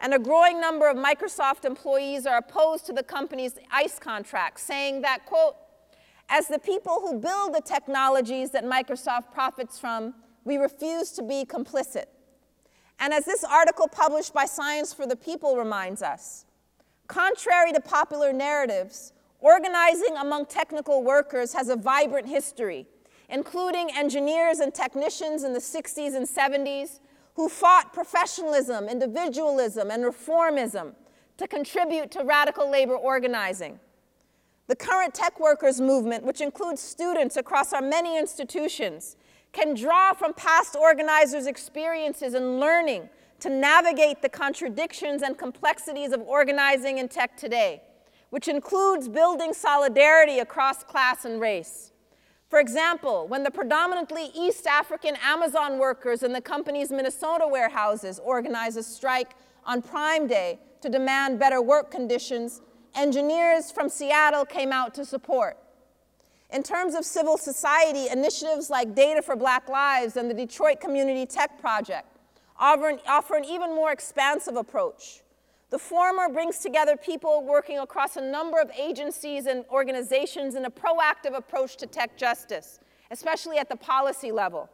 And 0.00 0.14
a 0.14 0.18
growing 0.18 0.60
number 0.60 0.88
of 0.88 0.96
Microsoft 0.96 1.64
employees 1.64 2.24
are 2.26 2.38
opposed 2.38 2.86
to 2.86 2.92
the 2.92 3.02
company's 3.02 3.58
ICE 3.70 3.98
contract, 3.98 4.58
saying 4.58 5.02
that, 5.02 5.26
quote, 5.26 5.54
as 6.28 6.48
the 6.48 6.58
people 6.58 7.00
who 7.00 7.20
build 7.20 7.54
the 7.54 7.60
technologies 7.60 8.50
that 8.52 8.64
Microsoft 8.64 9.32
profits 9.32 9.78
from, 9.78 10.14
we 10.44 10.56
refuse 10.56 11.10
to 11.12 11.22
be 11.22 11.44
complicit. 11.44 12.06
And 12.98 13.12
as 13.12 13.26
this 13.26 13.44
article 13.44 13.86
published 13.86 14.32
by 14.32 14.46
Science 14.46 14.94
for 14.94 15.06
the 15.06 15.16
People 15.16 15.56
reminds 15.56 16.02
us, 16.02 16.46
contrary 17.06 17.72
to 17.72 17.80
popular 17.80 18.32
narratives, 18.32 19.12
Organizing 19.42 20.16
among 20.18 20.46
technical 20.46 21.02
workers 21.02 21.52
has 21.52 21.68
a 21.68 21.74
vibrant 21.74 22.28
history, 22.28 22.86
including 23.28 23.90
engineers 23.90 24.60
and 24.60 24.72
technicians 24.72 25.42
in 25.42 25.52
the 25.52 25.58
60s 25.58 26.14
and 26.14 26.28
70s 26.28 27.00
who 27.34 27.48
fought 27.48 27.92
professionalism, 27.92 28.88
individualism, 28.88 29.90
and 29.90 30.04
reformism 30.04 30.94
to 31.38 31.48
contribute 31.48 32.12
to 32.12 32.22
radical 32.22 32.70
labor 32.70 32.94
organizing. 32.94 33.80
The 34.68 34.76
current 34.76 35.12
tech 35.12 35.40
workers 35.40 35.80
movement, 35.80 36.22
which 36.22 36.40
includes 36.40 36.80
students 36.80 37.36
across 37.36 37.72
our 37.72 37.82
many 37.82 38.16
institutions, 38.16 39.16
can 39.50 39.74
draw 39.74 40.12
from 40.12 40.34
past 40.34 40.76
organizers' 40.76 41.48
experiences 41.48 42.34
and 42.34 42.60
learning 42.60 43.08
to 43.40 43.50
navigate 43.50 44.22
the 44.22 44.28
contradictions 44.28 45.22
and 45.22 45.36
complexities 45.36 46.12
of 46.12 46.20
organizing 46.20 46.98
in 46.98 47.08
tech 47.08 47.36
today 47.36 47.82
which 48.32 48.48
includes 48.48 49.10
building 49.10 49.52
solidarity 49.52 50.38
across 50.38 50.82
class 50.82 51.26
and 51.26 51.38
race. 51.38 51.92
For 52.48 52.60
example, 52.60 53.28
when 53.28 53.42
the 53.42 53.50
predominantly 53.50 54.30
East 54.34 54.66
African 54.66 55.16
Amazon 55.22 55.78
workers 55.78 56.22
in 56.22 56.32
the 56.32 56.40
company's 56.40 56.90
Minnesota 56.90 57.46
warehouses 57.46 58.18
organized 58.24 58.78
a 58.78 58.82
strike 58.82 59.34
on 59.66 59.82
Prime 59.82 60.26
Day 60.26 60.60
to 60.80 60.88
demand 60.88 61.38
better 61.38 61.60
work 61.60 61.90
conditions, 61.90 62.62
engineers 62.94 63.70
from 63.70 63.90
Seattle 63.90 64.46
came 64.46 64.72
out 64.72 64.94
to 64.94 65.04
support. 65.04 65.58
In 66.48 66.62
terms 66.62 66.94
of 66.94 67.04
civil 67.04 67.36
society, 67.36 68.08
initiatives 68.10 68.70
like 68.70 68.94
Data 68.94 69.20
for 69.20 69.36
Black 69.36 69.68
Lives 69.68 70.16
and 70.16 70.30
the 70.30 70.34
Detroit 70.34 70.80
Community 70.80 71.26
Tech 71.26 71.60
Project 71.60 72.16
offer 72.58 72.88
an, 72.88 72.98
offer 73.06 73.36
an 73.36 73.44
even 73.44 73.74
more 73.74 73.92
expansive 73.92 74.56
approach. 74.56 75.20
The 75.72 75.78
former 75.78 76.28
brings 76.28 76.58
together 76.58 76.98
people 76.98 77.42
working 77.42 77.78
across 77.78 78.18
a 78.18 78.20
number 78.20 78.60
of 78.60 78.70
agencies 78.78 79.46
and 79.46 79.64
organizations 79.70 80.54
in 80.54 80.66
a 80.66 80.70
proactive 80.70 81.34
approach 81.34 81.78
to 81.78 81.86
tech 81.86 82.18
justice, 82.18 82.78
especially 83.10 83.56
at 83.56 83.70
the 83.70 83.76
policy 83.76 84.32
level. 84.32 84.68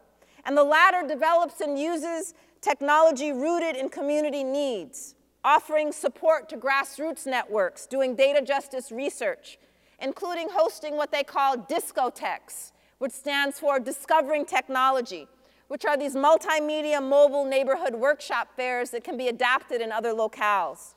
And 0.45 0.57
the 0.57 0.65
latter 0.65 1.07
develops 1.07 1.61
and 1.61 1.79
uses 1.79 2.35
technology 2.61 3.31
rooted 3.31 3.77
in 3.77 3.91
community 3.91 4.43
needs, 4.43 5.15
offering 5.45 5.93
support 5.93 6.49
to 6.49 6.57
grassroots 6.57 7.27
networks 7.27 7.87
doing 7.87 8.17
data 8.17 8.45
justice 8.45 8.91
research, 8.91 9.57
including 10.03 10.49
hosting 10.51 10.97
what 10.97 11.13
they 11.13 11.23
call 11.23 11.57
DiscoTechs, 11.57 12.73
which 12.99 13.13
stands 13.13 13.61
for 13.61 13.79
Discovering 13.79 14.45
Technology, 14.45 15.29
which 15.69 15.85
are 15.85 15.97
these 15.97 16.15
multimedia 16.15 17.03
mobile 17.03 17.45
neighborhood 17.45 17.95
workshop 17.95 18.49
fairs 18.57 18.91
that 18.91 19.05
can 19.05 19.17
be 19.17 19.29
adapted 19.29 19.81
in 19.81 19.93
other 19.93 20.13
locales. 20.13 20.95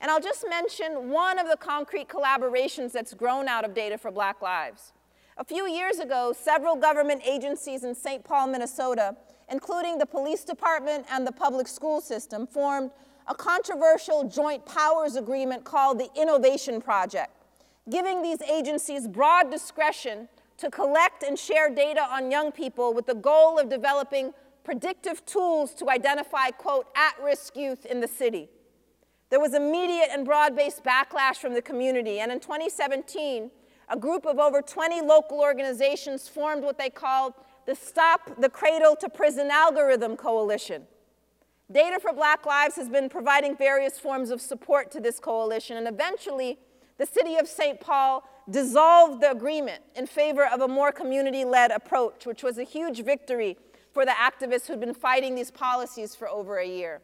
And 0.00 0.10
I'll 0.10 0.20
just 0.20 0.44
mention 0.48 1.10
one 1.10 1.38
of 1.38 1.48
the 1.48 1.56
concrete 1.56 2.08
collaborations 2.08 2.92
that's 2.92 3.14
grown 3.14 3.48
out 3.48 3.64
of 3.64 3.72
Data 3.74 3.96
for 3.96 4.10
Black 4.10 4.42
Lives. 4.42 4.92
A 5.38 5.44
few 5.44 5.66
years 5.66 5.98
ago, 5.98 6.34
several 6.38 6.76
government 6.76 7.22
agencies 7.26 7.84
in 7.84 7.94
St. 7.94 8.22
Paul, 8.22 8.48
Minnesota, 8.48 9.16
including 9.50 9.98
the 9.98 10.06
police 10.06 10.44
department 10.44 11.06
and 11.10 11.26
the 11.26 11.32
public 11.32 11.66
school 11.66 12.00
system, 12.00 12.46
formed 12.46 12.90
a 13.28 13.34
controversial 13.34 14.28
joint 14.28 14.66
powers 14.66 15.16
agreement 15.16 15.64
called 15.64 15.98
the 15.98 16.08
Innovation 16.20 16.80
Project, 16.82 17.30
giving 17.88 18.22
these 18.22 18.42
agencies 18.42 19.08
broad 19.08 19.50
discretion 19.50 20.28
to 20.58 20.70
collect 20.70 21.22
and 21.22 21.38
share 21.38 21.68
data 21.68 22.02
on 22.10 22.30
young 22.30 22.52
people 22.52 22.94
with 22.94 23.06
the 23.06 23.14
goal 23.14 23.58
of 23.58 23.68
developing 23.68 24.32
predictive 24.64 25.24
tools 25.26 25.74
to 25.74 25.90
identify, 25.90 26.50
quote, 26.50 26.86
at 26.96 27.14
risk 27.22 27.56
youth 27.56 27.84
in 27.86 28.00
the 28.00 28.08
city. 28.08 28.48
There 29.30 29.40
was 29.40 29.54
immediate 29.54 30.08
and 30.10 30.24
broad 30.24 30.54
based 30.54 30.84
backlash 30.84 31.36
from 31.36 31.54
the 31.54 31.62
community, 31.62 32.20
and 32.20 32.30
in 32.30 32.38
2017, 32.38 33.50
a 33.88 33.96
group 33.98 34.26
of 34.26 34.38
over 34.38 34.62
20 34.62 35.00
local 35.02 35.40
organizations 35.40 36.28
formed 36.28 36.62
what 36.62 36.78
they 36.78 36.90
called 36.90 37.34
the 37.66 37.74
Stop 37.74 38.40
the 38.40 38.48
Cradle 38.48 38.96
to 38.96 39.08
Prison 39.08 39.50
Algorithm 39.50 40.16
Coalition. 40.16 40.82
Data 41.70 41.98
for 41.98 42.12
Black 42.12 42.44
Lives 42.44 42.76
has 42.76 42.88
been 42.88 43.08
providing 43.08 43.56
various 43.56 43.98
forms 43.98 44.30
of 44.30 44.40
support 44.40 44.90
to 44.90 45.00
this 45.00 45.18
coalition, 45.18 45.76
and 45.76 45.88
eventually, 45.88 46.58
the 46.98 47.06
city 47.06 47.36
of 47.36 47.48
St. 47.48 47.80
Paul 47.80 48.22
dissolved 48.50 49.20
the 49.20 49.30
agreement 49.30 49.82
in 49.94 50.06
favor 50.06 50.46
of 50.46 50.60
a 50.60 50.68
more 50.68 50.92
community 50.92 51.44
led 51.44 51.70
approach, 51.70 52.26
which 52.26 52.42
was 52.42 52.58
a 52.58 52.64
huge 52.64 53.04
victory 53.04 53.56
for 53.92 54.04
the 54.04 54.12
activists 54.12 54.66
who'd 54.66 54.80
been 54.80 54.94
fighting 54.94 55.34
these 55.34 55.50
policies 55.50 56.14
for 56.14 56.28
over 56.28 56.58
a 56.58 56.66
year. 56.66 57.00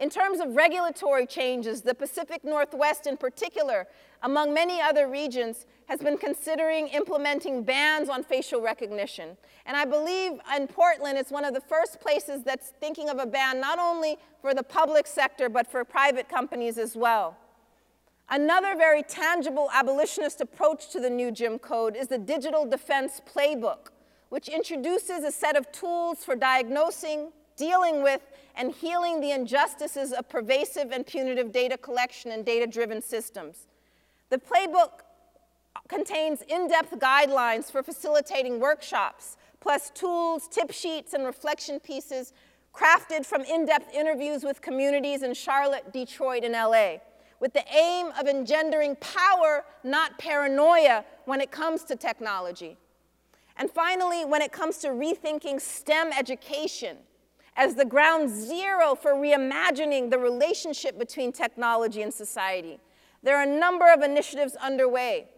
In 0.00 0.08
terms 0.08 0.40
of 0.40 0.56
regulatory 0.56 1.26
changes, 1.26 1.82
the 1.82 1.94
Pacific 1.94 2.42
Northwest 2.42 3.06
in 3.06 3.18
particular, 3.18 3.86
among 4.22 4.54
many 4.54 4.80
other 4.80 5.06
regions, 5.06 5.66
has 5.88 6.00
been 6.00 6.16
considering 6.16 6.88
implementing 6.88 7.64
bans 7.64 8.08
on 8.08 8.24
facial 8.24 8.62
recognition. 8.62 9.36
And 9.66 9.76
I 9.76 9.84
believe 9.84 10.40
in 10.56 10.66
Portland, 10.68 11.18
it's 11.18 11.30
one 11.30 11.44
of 11.44 11.52
the 11.52 11.60
first 11.60 12.00
places 12.00 12.42
that's 12.42 12.72
thinking 12.80 13.10
of 13.10 13.18
a 13.18 13.26
ban 13.26 13.60
not 13.60 13.78
only 13.78 14.16
for 14.40 14.54
the 14.54 14.62
public 14.62 15.06
sector, 15.06 15.50
but 15.50 15.70
for 15.70 15.84
private 15.84 16.30
companies 16.30 16.78
as 16.78 16.96
well. 16.96 17.36
Another 18.32 18.76
very 18.76 19.02
tangible 19.02 19.68
abolitionist 19.74 20.40
approach 20.40 20.90
to 20.90 21.00
the 21.00 21.10
new 21.10 21.32
Jim 21.32 21.58
Code 21.58 21.96
is 21.96 22.06
the 22.06 22.18
Digital 22.18 22.64
Defense 22.64 23.20
Playbook, 23.28 23.88
which 24.28 24.48
introduces 24.48 25.24
a 25.24 25.32
set 25.32 25.56
of 25.56 25.72
tools 25.72 26.24
for 26.24 26.36
diagnosing, 26.36 27.32
dealing 27.56 28.04
with, 28.04 28.20
and 28.54 28.70
healing 28.70 29.20
the 29.20 29.32
injustices 29.32 30.12
of 30.12 30.28
pervasive 30.28 30.92
and 30.92 31.04
punitive 31.04 31.50
data 31.50 31.76
collection 31.76 32.30
and 32.30 32.46
data 32.46 32.68
driven 32.68 33.02
systems. 33.02 33.66
The 34.28 34.38
playbook 34.38 35.00
contains 35.88 36.42
in 36.42 36.68
depth 36.68 36.96
guidelines 37.00 37.64
for 37.64 37.82
facilitating 37.82 38.60
workshops, 38.60 39.38
plus 39.58 39.90
tools, 39.90 40.46
tip 40.46 40.70
sheets, 40.70 41.14
and 41.14 41.24
reflection 41.24 41.80
pieces 41.80 42.32
crafted 42.72 43.26
from 43.26 43.42
in 43.42 43.66
depth 43.66 43.92
interviews 43.92 44.44
with 44.44 44.62
communities 44.62 45.24
in 45.24 45.34
Charlotte, 45.34 45.92
Detroit, 45.92 46.44
and 46.44 46.52
LA, 46.52 46.98
with 47.40 47.54
the 47.54 47.64
aim 47.74 48.12
of 48.18 48.28
engendering 48.28 48.96
power, 48.96 49.64
not 49.82 50.18
paranoia, 50.18 51.04
when 51.24 51.40
it 51.40 51.50
comes 51.50 51.82
to 51.84 51.96
technology. 51.96 52.76
And 53.56 53.70
finally, 53.70 54.24
when 54.24 54.42
it 54.42 54.52
comes 54.52 54.78
to 54.78 54.88
rethinking 54.88 55.60
STEM 55.60 56.12
education 56.12 56.98
as 57.56 57.74
the 57.74 57.84
ground 57.84 58.30
zero 58.30 58.94
for 58.94 59.12
reimagining 59.12 60.10
the 60.10 60.18
relationship 60.18 60.98
between 60.98 61.32
technology 61.32 62.02
and 62.02 62.12
society, 62.12 62.78
there 63.22 63.36
are 63.36 63.42
a 63.42 63.58
number 63.58 63.92
of 63.92 64.02
initiatives 64.02 64.54
underway. 64.56 65.28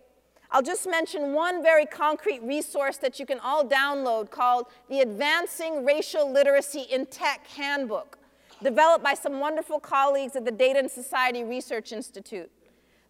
I'll 0.51 0.63
just 0.63 0.87
mention 0.87 1.33
one 1.33 1.63
very 1.63 1.87
concrete 1.87 2.43
resource 2.43 2.99
that 2.99 3.19
you 3.19 3.25
can 3.25 3.41
all 3.41 3.65
download 3.65 4.31
called 4.31 4.67
the 4.91 5.01
Advancing 5.01 5.85
Racial 5.85 6.31
Literacy 6.31 6.83
in 6.91 7.07
Tech 7.07 7.47
Handbook, 7.47 8.19
developed 8.63 9.05
by 9.05 9.15
some 9.15 9.41
wonderful 9.41 9.81
colleagues 9.81 10.37
at 10.37 10.45
the 10.45 10.51
Data 10.51 10.79
and 10.79 10.91
Society 10.91 11.45
Research 11.45 11.93
Institute. 11.93 12.51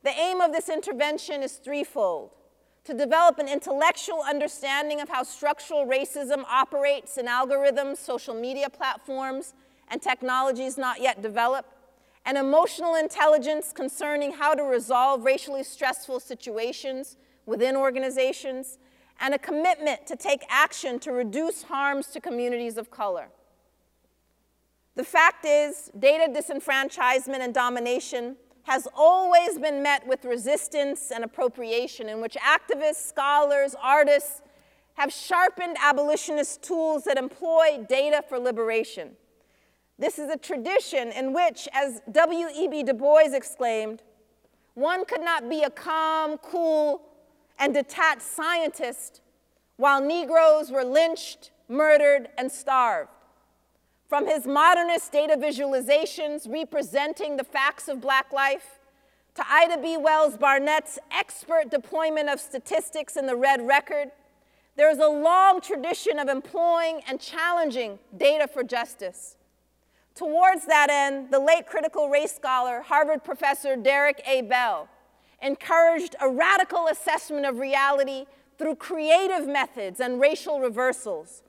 The 0.02 0.10
aim 0.10 0.40
of 0.40 0.52
this 0.52 0.68
intervention 0.68 1.42
is 1.42 1.52
threefold 1.52 2.30
to 2.84 2.94
develop 2.94 3.38
an 3.38 3.48
intellectual 3.48 4.22
understanding 4.28 5.00
of 5.00 5.08
how 5.08 5.22
structural 5.22 5.86
racism 5.86 6.44
operates 6.50 7.16
in 7.16 7.26
algorithms, 7.26 7.98
social 7.98 8.34
media 8.34 8.68
platforms, 8.68 9.54
and 9.88 10.02
technologies 10.02 10.76
not 10.76 11.00
yet 11.00 11.22
developed, 11.22 11.68
an 12.24 12.36
emotional 12.36 12.94
intelligence 12.94 13.72
concerning 13.72 14.32
how 14.32 14.54
to 14.54 14.62
resolve 14.62 15.24
racially 15.24 15.62
stressful 15.62 16.18
situations 16.18 17.16
within 17.46 17.76
organizations, 17.76 18.78
and 19.20 19.34
a 19.34 19.38
commitment 19.38 20.06
to 20.06 20.16
take 20.16 20.42
action 20.48 20.98
to 20.98 21.12
reduce 21.12 21.62
harms 21.64 22.08
to 22.08 22.20
communities 22.20 22.76
of 22.76 22.90
color. 22.90 23.28
The 24.94 25.04
fact 25.04 25.44
is, 25.46 25.90
data 25.98 26.30
disenfranchisement 26.30 27.40
and 27.40 27.54
domination 27.54 28.36
has 28.64 28.86
always 28.94 29.58
been 29.58 29.82
met 29.82 30.06
with 30.06 30.24
resistance 30.24 31.10
and 31.10 31.24
appropriation, 31.24 32.08
in 32.08 32.20
which 32.20 32.36
activists, 32.36 33.08
scholars, 33.08 33.74
artists 33.82 34.42
have 34.94 35.12
sharpened 35.12 35.76
abolitionist 35.82 36.62
tools 36.62 37.04
that 37.04 37.16
employ 37.16 37.84
data 37.88 38.22
for 38.28 38.38
liberation. 38.38 39.12
This 39.98 40.18
is 40.18 40.30
a 40.30 40.36
tradition 40.36 41.10
in 41.12 41.32
which, 41.32 41.68
as 41.72 42.02
W.E.B. 42.10 42.82
Du 42.82 42.92
Bois 42.92 43.32
exclaimed, 43.32 44.02
one 44.74 45.04
could 45.04 45.22
not 45.22 45.48
be 45.48 45.62
a 45.62 45.70
calm, 45.70 46.38
cool, 46.38 47.02
and 47.58 47.72
detached 47.72 48.22
scientist 48.22 49.20
while 49.76 50.00
Negroes 50.00 50.70
were 50.70 50.84
lynched, 50.84 51.50
murdered, 51.68 52.28
and 52.36 52.50
starved. 52.50 53.10
From 54.12 54.26
his 54.26 54.46
modernist 54.46 55.10
data 55.10 55.38
visualizations 55.38 56.46
representing 56.46 57.38
the 57.38 57.44
facts 57.44 57.88
of 57.88 58.02
black 58.02 58.30
life, 58.30 58.78
to 59.36 59.42
Ida 59.50 59.80
B. 59.80 59.96
Wells 59.96 60.36
Barnett's 60.36 60.98
expert 61.10 61.70
deployment 61.70 62.28
of 62.28 62.38
statistics 62.38 63.16
in 63.16 63.24
the 63.24 63.36
Red 63.36 63.66
Record, 63.66 64.10
there 64.76 64.90
is 64.90 64.98
a 64.98 65.08
long 65.08 65.62
tradition 65.62 66.18
of 66.18 66.28
employing 66.28 67.00
and 67.08 67.18
challenging 67.20 67.98
data 68.14 68.46
for 68.46 68.62
justice. 68.62 69.38
Towards 70.14 70.66
that 70.66 70.90
end, 70.90 71.30
the 71.30 71.40
late 71.40 71.66
critical 71.66 72.10
race 72.10 72.34
scholar, 72.34 72.82
Harvard 72.82 73.24
professor 73.24 73.76
Derek 73.76 74.20
A. 74.26 74.42
Bell, 74.42 74.90
encouraged 75.40 76.16
a 76.20 76.28
radical 76.28 76.86
assessment 76.88 77.46
of 77.46 77.58
reality 77.58 78.26
through 78.58 78.74
creative 78.74 79.48
methods 79.48 80.00
and 80.00 80.20
racial 80.20 80.60
reversals, 80.60 81.42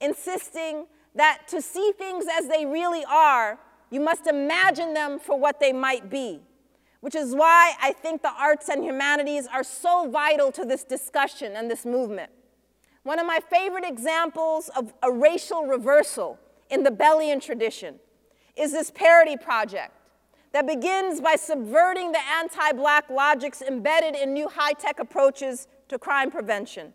insisting 0.00 0.86
that 1.14 1.42
to 1.48 1.62
see 1.62 1.92
things 1.96 2.26
as 2.32 2.48
they 2.48 2.66
really 2.66 3.04
are, 3.04 3.58
you 3.90 4.00
must 4.00 4.26
imagine 4.26 4.94
them 4.94 5.18
for 5.18 5.38
what 5.38 5.60
they 5.60 5.72
might 5.72 6.10
be, 6.10 6.40
which 7.00 7.14
is 7.14 7.34
why 7.34 7.74
I 7.80 7.92
think 7.92 8.22
the 8.22 8.32
arts 8.32 8.68
and 8.68 8.82
humanities 8.82 9.46
are 9.46 9.62
so 9.62 10.10
vital 10.10 10.50
to 10.52 10.64
this 10.64 10.84
discussion 10.84 11.54
and 11.54 11.70
this 11.70 11.84
movement. 11.84 12.32
One 13.04 13.18
of 13.18 13.26
my 13.26 13.38
favorite 13.38 13.84
examples 13.84 14.70
of 14.70 14.94
a 15.02 15.12
racial 15.12 15.66
reversal 15.66 16.38
in 16.70 16.82
the 16.82 16.90
Bellian 16.90 17.40
tradition 17.40 17.96
is 18.56 18.72
this 18.72 18.90
parody 18.90 19.36
project 19.36 19.92
that 20.52 20.66
begins 20.66 21.20
by 21.20 21.36
subverting 21.36 22.12
the 22.12 22.20
anti 22.38 22.72
black 22.72 23.10
logics 23.10 23.60
embedded 23.60 24.14
in 24.14 24.32
new 24.32 24.48
high 24.48 24.72
tech 24.72 24.98
approaches 24.98 25.68
to 25.88 25.98
crime 25.98 26.30
prevention. 26.30 26.94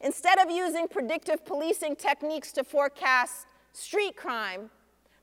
Instead 0.00 0.38
of 0.38 0.50
using 0.50 0.88
predictive 0.88 1.44
policing 1.44 1.96
techniques 1.96 2.50
to 2.52 2.64
forecast 2.64 3.46
street 3.72 4.16
crime, 4.16 4.70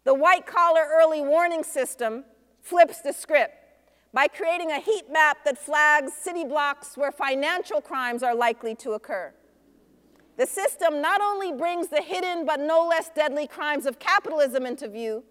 the 0.03 0.13
white 0.13 0.45
collar 0.45 0.85
early 0.91 1.21
warning 1.21 1.63
system 1.63 2.25
flips 2.61 3.01
the 3.01 3.13
script 3.13 3.55
by 4.13 4.27
creating 4.27 4.71
a 4.71 4.79
heat 4.79 5.03
map 5.11 5.37
that 5.45 5.57
flags 5.57 6.13
city 6.13 6.43
blocks 6.43 6.97
where 6.97 7.11
financial 7.11 7.79
crimes 7.79 8.23
are 8.23 8.33
likely 8.33 8.73
to 8.75 8.91
occur. 8.91 9.33
The 10.37 10.47
system 10.47 11.01
not 11.01 11.21
only 11.21 11.51
brings 11.51 11.89
the 11.89 12.01
hidden 12.01 12.45
but 12.45 12.59
no 12.59 12.87
less 12.87 13.09
deadly 13.09 13.45
crimes 13.45 13.85
of 13.85 13.99
capitalism 13.99 14.65
into 14.65 14.87
view, 14.87 15.23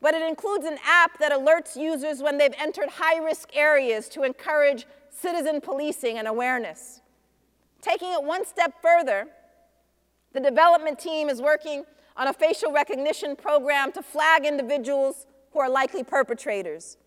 but 0.00 0.14
it 0.14 0.22
includes 0.22 0.64
an 0.64 0.78
app 0.84 1.18
that 1.18 1.32
alerts 1.32 1.76
users 1.76 2.22
when 2.22 2.38
they've 2.38 2.54
entered 2.58 2.88
high 2.88 3.18
risk 3.18 3.50
areas 3.54 4.08
to 4.10 4.22
encourage 4.22 4.86
citizen 5.10 5.60
policing 5.60 6.18
and 6.18 6.28
awareness. 6.28 7.00
Taking 7.80 8.12
it 8.12 8.22
one 8.22 8.44
step 8.44 8.74
further, 8.82 9.28
the 10.32 10.40
development 10.40 10.98
team 10.98 11.28
is 11.28 11.40
working 11.40 11.84
on 12.18 12.26
a 12.26 12.32
facial 12.32 12.72
recognition 12.72 13.36
program 13.36 13.92
to 13.92 14.02
flag 14.02 14.44
individuals 14.44 15.26
who 15.52 15.60
are 15.60 15.70
likely 15.70 16.02
perpetrators. 16.02 16.98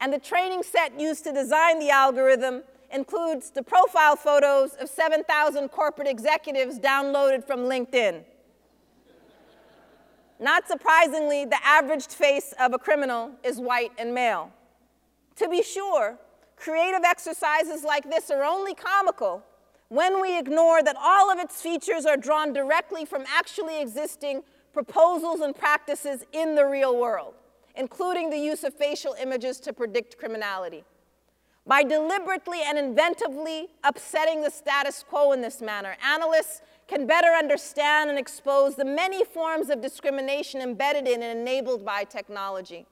And 0.00 0.12
the 0.12 0.18
training 0.18 0.62
set 0.62 0.98
used 0.98 1.24
to 1.24 1.32
design 1.32 1.78
the 1.78 1.90
algorithm 1.90 2.62
includes 2.90 3.50
the 3.50 3.62
profile 3.62 4.16
photos 4.16 4.72
of 4.80 4.88
7,000 4.88 5.68
corporate 5.68 6.08
executives 6.08 6.78
downloaded 6.78 7.46
from 7.46 7.60
LinkedIn. 7.60 8.22
Not 10.38 10.68
surprisingly, 10.68 11.44
the 11.44 11.58
averaged 11.64 12.12
face 12.12 12.54
of 12.60 12.74
a 12.74 12.78
criminal 12.78 13.32
is 13.42 13.58
white 13.58 13.92
and 13.98 14.14
male. 14.14 14.52
To 15.36 15.48
be 15.48 15.62
sure, 15.62 16.18
creative 16.56 17.02
exercises 17.04 17.84
like 17.84 18.08
this 18.08 18.30
are 18.30 18.44
only 18.44 18.74
comical 18.74 19.42
when 19.88 20.20
we 20.20 20.38
ignore 20.38 20.82
that 20.82 20.96
all 20.98 21.30
of 21.30 21.38
its 21.38 21.60
features 21.62 22.04
are 22.04 22.16
drawn 22.16 22.52
directly 22.52 23.04
from 23.04 23.24
actually 23.28 23.80
existing 23.80 24.42
proposals 24.72 25.40
and 25.40 25.54
practices 25.54 26.24
in 26.32 26.54
the 26.54 26.66
real 26.66 26.98
world, 26.98 27.34
including 27.76 28.30
the 28.30 28.38
use 28.38 28.64
of 28.64 28.74
facial 28.74 29.14
images 29.20 29.60
to 29.60 29.72
predict 29.72 30.18
criminality. 30.18 30.84
By 31.66 31.82
deliberately 31.82 32.60
and 32.64 32.78
inventively 32.78 33.66
upsetting 33.82 34.42
the 34.42 34.50
status 34.50 35.04
quo 35.08 35.32
in 35.32 35.40
this 35.40 35.60
manner, 35.60 35.96
analysts 36.04 36.62
can 36.86 37.06
better 37.06 37.28
understand 37.28 38.08
and 38.10 38.18
expose 38.18 38.76
the 38.76 38.84
many 38.84 39.24
forms 39.24 39.70
of 39.70 39.80
discrimination 39.80 40.60
embedded 40.60 41.08
in 41.08 41.22
and 41.22 41.40
enabled 41.40 41.84
by 41.84 42.04
technology. 42.04 42.86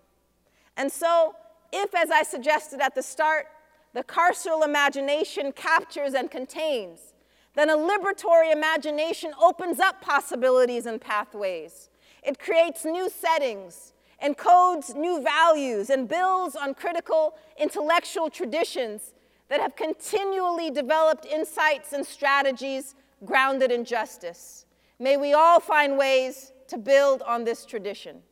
And 0.76 0.90
so, 0.90 1.36
if, 1.72 1.94
as 1.94 2.10
I 2.10 2.24
suggested 2.24 2.80
at 2.80 2.94
the 2.96 3.02
start, 3.02 3.46
the 3.94 4.04
carceral 4.04 4.64
imagination 4.64 5.52
captures 5.52 6.12
and 6.14 6.30
contains, 6.30 7.14
then 7.54 7.70
a 7.70 7.76
liberatory 7.76 8.52
imagination 8.52 9.32
opens 9.40 9.78
up 9.78 10.02
possibilities 10.02 10.86
and 10.86 11.00
pathways. 11.00 11.88
It 12.22 12.38
creates 12.38 12.84
new 12.84 13.08
settings, 13.08 13.92
encodes 14.22 14.94
new 14.94 15.22
values, 15.22 15.90
and 15.90 16.08
builds 16.08 16.56
on 16.56 16.74
critical 16.74 17.36
intellectual 17.56 18.28
traditions 18.28 19.14
that 19.48 19.60
have 19.60 19.76
continually 19.76 20.70
developed 20.70 21.26
insights 21.26 21.92
and 21.92 22.04
strategies 22.04 22.96
grounded 23.24 23.70
in 23.70 23.84
justice. 23.84 24.66
May 24.98 25.16
we 25.16 25.32
all 25.32 25.60
find 25.60 25.96
ways 25.96 26.52
to 26.68 26.78
build 26.78 27.22
on 27.22 27.44
this 27.44 27.64
tradition. 27.64 28.22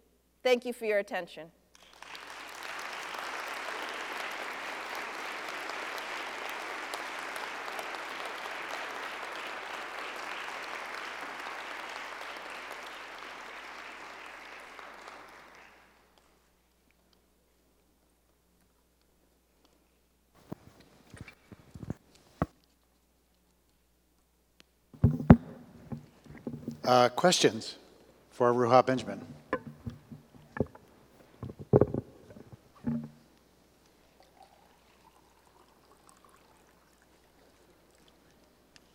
Thank 0.43 0.65
you 0.65 0.73
for 0.73 0.87
your 0.87 0.99
attention. 0.99 1.53
Uh, 26.85 27.09
Questions 27.11 27.77
for 28.31 28.53
Ruha 28.53 28.85
Benjamin? 28.85 29.21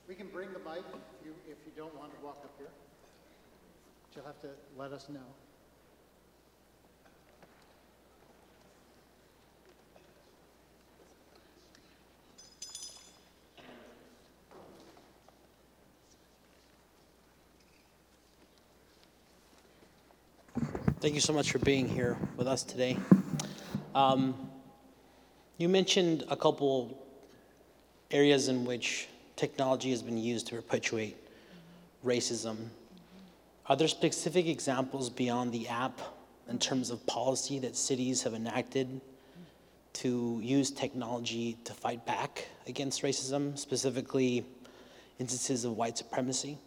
We 0.07 0.15
can 0.15 0.27
bring 0.27 0.51
the 0.51 0.59
mic 0.59 0.79
if 0.79 1.25
you, 1.25 1.33
if 1.49 1.57
you 1.65 1.71
don't 1.77 1.95
want 1.97 2.11
to 2.17 2.25
walk 2.25 2.39
up 2.43 2.51
here. 2.57 2.67
But 4.09 4.15
You'll 4.15 4.25
have 4.25 4.41
to 4.41 4.49
let 4.77 4.91
us 4.91 5.07
know. 5.07 5.19
Thank 21.08 21.16
you 21.16 21.22
so 21.22 21.32
much 21.32 21.53
for 21.53 21.60
being 21.60 21.88
here 21.88 22.18
with 22.36 22.49
us 22.49 22.64
today. 22.64 22.97
Um, 23.95 24.36
you 25.58 25.70
mentioned 25.70 26.26
a 26.30 26.36
couple 26.36 27.01
areas 28.12 28.49
in 28.49 28.66
which 28.66 29.08
technology 29.38 29.91
has 29.91 30.01
been 30.01 30.18
used 30.18 30.47
to 30.47 30.55
perpetuate 30.55 31.16
racism. 32.05 32.58
Are 33.68 33.78
there 33.78 33.88
specific 33.88 34.47
examples 34.47 35.10
beyond 35.10 35.53
the 35.53 35.70
app 35.70 35.97
in 36.49 36.60
terms 36.60 36.89
of 36.89 37.05
policy 37.05 37.58
that 37.60 37.78
cities 37.78 38.22
have 38.24 38.34
enacted 38.34 38.99
to 40.03 40.41
use 40.43 40.72
technology 40.72 41.58
to 41.64 41.74
fight 41.74 42.05
back 42.05 42.49
against 42.68 43.01
racism, 43.01 43.58
specifically 43.58 44.43
instances 45.20 45.64
of 45.64 45.78
white 45.78 45.97
supremacy? 45.97 46.58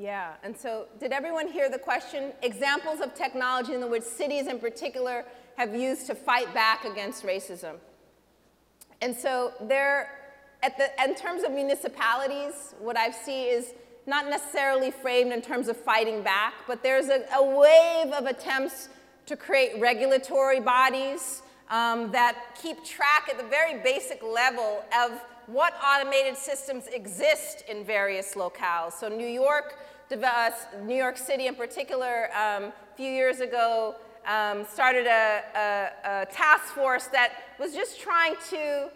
Yeah, 0.00 0.34
and 0.44 0.56
so 0.56 0.86
did 1.00 1.10
everyone 1.10 1.48
hear 1.48 1.68
the 1.68 1.78
question? 1.78 2.32
Examples 2.42 3.00
of 3.00 3.16
technology 3.16 3.74
in 3.74 3.90
which 3.90 4.04
cities 4.04 4.46
in 4.46 4.60
particular 4.60 5.24
have 5.56 5.74
used 5.74 6.06
to 6.06 6.14
fight 6.14 6.54
back 6.54 6.84
against 6.84 7.24
racism. 7.24 7.74
And 9.02 9.14
so 9.16 9.54
there, 9.62 10.08
at 10.62 10.78
the, 10.78 10.88
in 11.02 11.16
terms 11.16 11.42
of 11.42 11.50
municipalities, 11.50 12.76
what 12.78 12.96
I 12.96 13.10
see 13.10 13.46
is 13.46 13.74
not 14.06 14.30
necessarily 14.30 14.92
framed 14.92 15.32
in 15.32 15.42
terms 15.42 15.66
of 15.66 15.76
fighting 15.76 16.22
back, 16.22 16.54
but 16.68 16.84
there's 16.84 17.08
a, 17.08 17.24
a 17.34 17.44
wave 17.44 18.12
of 18.12 18.26
attempts 18.26 18.88
to 19.26 19.34
create 19.34 19.80
regulatory 19.80 20.60
bodies 20.60 21.42
um, 21.70 22.12
that 22.12 22.56
keep 22.62 22.84
track 22.84 23.28
at 23.28 23.36
the 23.36 23.48
very 23.48 23.82
basic 23.82 24.22
level 24.22 24.84
of 24.96 25.20
what 25.48 25.74
automated 25.82 26.36
systems 26.36 26.86
exist 26.88 27.64
in 27.68 27.82
various 27.82 28.34
locales. 28.34 28.92
So 28.92 29.08
New 29.08 29.26
York, 29.26 29.78
uh, 30.12 30.50
New 30.82 30.94
York 30.94 31.16
City 31.16 31.46
in 31.46 31.54
particular, 31.54 32.28
um, 32.36 32.64
a 32.64 32.96
few 32.96 33.10
years 33.10 33.40
ago, 33.40 33.96
um, 34.26 34.66
started 34.70 35.06
a, 35.06 35.42
a, 35.56 36.22
a 36.22 36.26
task 36.26 36.74
force 36.74 37.06
that 37.06 37.32
was 37.58 37.74
just 37.74 37.98
trying 37.98 38.34
to 38.50 38.90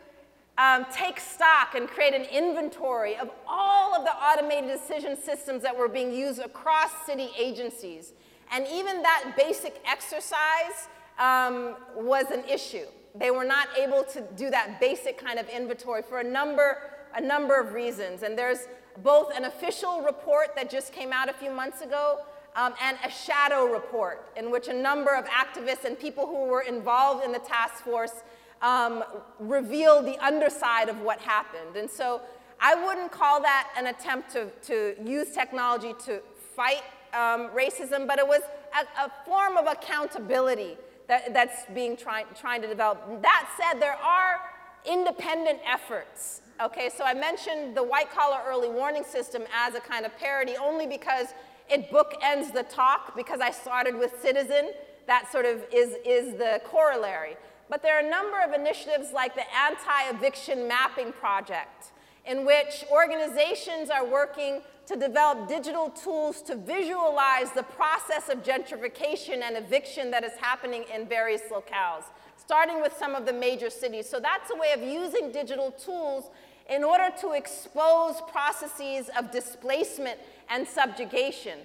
um, 0.59 0.84
take 0.92 1.18
stock 1.18 1.74
and 1.74 1.88
create 1.88 2.12
an 2.12 2.24
inventory 2.24 3.16
of 3.16 3.30
all 3.48 3.94
of 3.94 4.05
the 4.05 4.14
automated 4.14 4.68
decision 4.68 5.16
systems 5.16 5.62
that 5.62 5.74
were 5.74 5.88
being 5.88 6.12
used 6.12 6.38
across 6.38 6.90
city 7.07 7.30
agencies. 7.38 8.12
And 8.53 8.66
even 8.70 9.00
that 9.03 9.32
basic 9.38 9.80
exercise 9.86 10.88
um, 11.18 11.76
was 11.96 12.30
an 12.30 12.44
issue. 12.44 12.86
They 13.14 13.30
were 13.30 13.44
not 13.44 13.68
able 13.78 14.04
to 14.04 14.22
do 14.36 14.50
that 14.50 14.80
basic 14.80 15.18
kind 15.18 15.38
of 15.38 15.48
inventory 15.48 16.02
for 16.02 16.20
a 16.20 16.24
number, 16.24 16.78
a 17.14 17.20
number 17.20 17.60
of 17.60 17.74
reasons. 17.74 18.22
And 18.22 18.38
there's 18.38 18.68
both 19.02 19.36
an 19.36 19.44
official 19.44 20.02
report 20.02 20.54
that 20.56 20.70
just 20.70 20.92
came 20.92 21.12
out 21.12 21.28
a 21.28 21.32
few 21.32 21.50
months 21.50 21.82
ago 21.82 22.20
um, 22.56 22.74
and 22.82 22.96
a 23.04 23.10
shadow 23.10 23.66
report 23.66 24.30
in 24.36 24.50
which 24.50 24.68
a 24.68 24.74
number 24.74 25.14
of 25.14 25.26
activists 25.26 25.84
and 25.84 25.98
people 25.98 26.26
who 26.26 26.44
were 26.44 26.62
involved 26.62 27.24
in 27.24 27.32
the 27.32 27.38
task 27.38 27.84
force 27.84 28.22
um, 28.60 29.02
revealed 29.38 30.06
the 30.06 30.18
underside 30.24 30.88
of 30.88 31.00
what 31.00 31.20
happened. 31.20 31.76
And 31.76 31.90
so 31.90 32.20
I 32.60 32.74
wouldn't 32.74 33.10
call 33.10 33.42
that 33.42 33.68
an 33.76 33.88
attempt 33.88 34.30
to, 34.32 34.48
to 34.66 34.94
use 35.04 35.32
technology 35.32 35.94
to 36.06 36.22
fight 36.54 36.82
um, 37.12 37.48
racism, 37.48 38.06
but 38.06 38.18
it 38.18 38.26
was 38.26 38.42
a, 38.78 39.06
a 39.06 39.12
form 39.26 39.56
of 39.56 39.66
accountability 39.66 40.76
that, 41.12 41.34
that's 41.34 41.66
being 41.74 41.94
trying, 41.94 42.24
trying 42.34 42.62
to 42.62 42.68
develop. 42.68 43.20
That 43.20 43.46
said, 43.60 43.80
there 43.82 43.96
are 43.96 44.40
independent 44.86 45.58
efforts. 45.66 46.40
Okay, 46.58 46.88
so 46.88 47.04
I 47.04 47.12
mentioned 47.12 47.76
the 47.76 47.82
white 47.82 48.10
collar 48.10 48.40
early 48.46 48.70
warning 48.70 49.04
system 49.04 49.42
as 49.54 49.74
a 49.74 49.80
kind 49.80 50.06
of 50.06 50.16
parody 50.16 50.56
only 50.56 50.86
because 50.86 51.26
it 51.68 51.90
bookends 51.90 52.52
the 52.54 52.62
talk 52.62 53.14
because 53.14 53.40
I 53.40 53.50
started 53.50 53.94
with 53.94 54.12
Citizen. 54.22 54.70
That 55.06 55.30
sort 55.30 55.44
of 55.44 55.62
is, 55.70 55.96
is 56.06 56.38
the 56.38 56.62
corollary. 56.64 57.36
But 57.68 57.82
there 57.82 57.96
are 57.96 58.06
a 58.06 58.10
number 58.10 58.40
of 58.40 58.54
initiatives 58.58 59.12
like 59.12 59.34
the 59.34 59.44
Anti 59.54 60.16
Eviction 60.16 60.66
Mapping 60.66 61.12
Project, 61.12 61.92
in 62.24 62.46
which 62.46 62.84
organizations 62.90 63.90
are 63.90 64.06
working 64.06 64.62
to 64.86 64.96
develop 64.96 65.48
digital 65.48 65.90
tools 65.90 66.42
to 66.42 66.56
visualize 66.56 67.50
the 67.52 67.62
process 67.62 68.28
of 68.28 68.42
gentrification 68.42 69.42
and 69.42 69.56
eviction 69.56 70.10
that 70.10 70.24
is 70.24 70.32
happening 70.40 70.84
in 70.94 71.06
various 71.06 71.42
locales, 71.50 72.04
starting 72.36 72.80
with 72.80 72.92
some 72.98 73.14
of 73.14 73.24
the 73.24 73.32
major 73.32 73.70
cities. 73.70 74.08
So 74.08 74.18
that's 74.18 74.50
a 74.50 74.56
way 74.56 74.72
of 74.72 74.82
using 74.82 75.30
digital 75.30 75.70
tools 75.70 76.30
in 76.68 76.82
order 76.84 77.10
to 77.20 77.32
expose 77.32 78.20
processes 78.30 79.10
of 79.16 79.30
displacement 79.30 80.18
and 80.48 80.66
subjugation. 80.66 81.58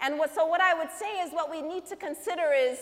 And 0.00 0.18
what, 0.18 0.34
so 0.34 0.46
what 0.46 0.60
I 0.60 0.74
would 0.74 0.90
say 0.90 1.20
is 1.20 1.32
what 1.32 1.50
we 1.50 1.62
need 1.62 1.86
to 1.86 1.96
consider 1.96 2.52
is 2.52 2.78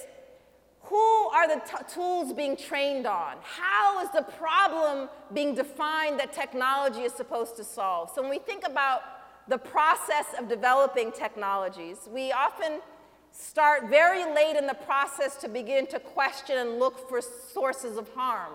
who 0.82 0.96
are 0.96 1.46
the 1.46 1.60
t- 1.60 1.84
tools 1.92 2.32
being 2.32 2.56
trained 2.56 3.06
on? 3.06 3.36
How 3.42 4.02
is 4.02 4.10
the 4.12 4.22
problem 4.22 5.08
being 5.34 5.54
defined 5.54 6.18
that 6.18 6.32
technology 6.32 7.02
is 7.02 7.12
supposed 7.12 7.56
to 7.56 7.64
solve? 7.64 8.10
So 8.14 8.22
when 8.22 8.30
we 8.30 8.38
think 8.38 8.66
about 8.66 9.02
the 9.50 9.58
process 9.58 10.26
of 10.38 10.48
developing 10.48 11.10
technologies, 11.10 12.08
we 12.08 12.30
often 12.30 12.80
start 13.32 13.88
very 13.88 14.24
late 14.32 14.56
in 14.56 14.64
the 14.64 14.74
process 14.74 15.36
to 15.38 15.48
begin 15.48 15.88
to 15.88 15.98
question 15.98 16.56
and 16.56 16.78
look 16.78 17.08
for 17.08 17.20
sources 17.20 17.98
of 17.98 18.08
harm 18.14 18.52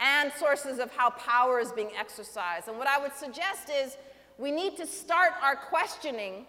and 0.00 0.32
sources 0.32 0.80
of 0.80 0.90
how 0.96 1.10
power 1.10 1.60
is 1.60 1.70
being 1.70 1.90
exercised. 1.96 2.66
And 2.66 2.76
what 2.76 2.88
I 2.88 2.98
would 2.98 3.14
suggest 3.14 3.70
is 3.70 3.96
we 4.36 4.50
need 4.50 4.76
to 4.78 4.86
start 4.86 5.30
our 5.40 5.54
questioning 5.54 6.46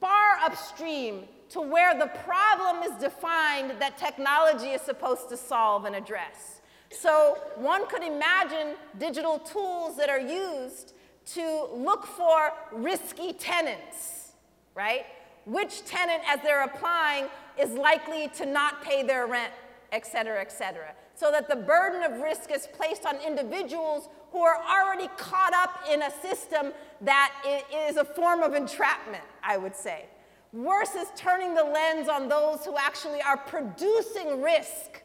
far 0.00 0.38
upstream 0.42 1.24
to 1.50 1.60
where 1.60 1.98
the 1.98 2.06
problem 2.24 2.82
is 2.82 2.98
defined 2.98 3.72
that 3.78 3.98
technology 3.98 4.68
is 4.68 4.80
supposed 4.80 5.28
to 5.28 5.36
solve 5.36 5.84
and 5.84 5.94
address. 5.94 6.62
So 6.90 7.36
one 7.56 7.86
could 7.88 8.02
imagine 8.02 8.74
digital 8.98 9.38
tools 9.38 9.98
that 9.98 10.08
are 10.08 10.20
used 10.20 10.94
to 11.34 11.68
look 11.74 12.06
for 12.06 12.52
risky 12.72 13.32
tenants, 13.32 14.32
right? 14.74 15.06
Which 15.44 15.84
tenant, 15.84 16.22
as 16.26 16.40
they're 16.42 16.64
applying, 16.64 17.26
is 17.58 17.70
likely 17.72 18.28
to 18.36 18.46
not 18.46 18.82
pay 18.82 19.02
their 19.02 19.26
rent, 19.26 19.52
et 19.92 20.06
cetera, 20.06 20.40
et 20.40 20.52
cetera. 20.52 20.92
So 21.14 21.30
that 21.30 21.48
the 21.48 21.56
burden 21.56 22.02
of 22.02 22.20
risk 22.20 22.50
is 22.50 22.66
placed 22.66 23.06
on 23.06 23.16
individuals 23.26 24.08
who 24.32 24.40
are 24.40 24.56
already 24.56 25.08
caught 25.16 25.54
up 25.54 25.84
in 25.90 26.02
a 26.02 26.10
system 26.10 26.72
that 27.00 27.32
is 27.74 27.96
a 27.96 28.04
form 28.04 28.42
of 28.42 28.54
entrapment, 28.54 29.24
I 29.42 29.56
would 29.56 29.74
say, 29.74 30.06
versus 30.52 31.08
turning 31.16 31.54
the 31.54 31.64
lens 31.64 32.08
on 32.08 32.28
those 32.28 32.64
who 32.64 32.76
actually 32.76 33.22
are 33.22 33.36
producing 33.36 34.42
risk 34.42 35.02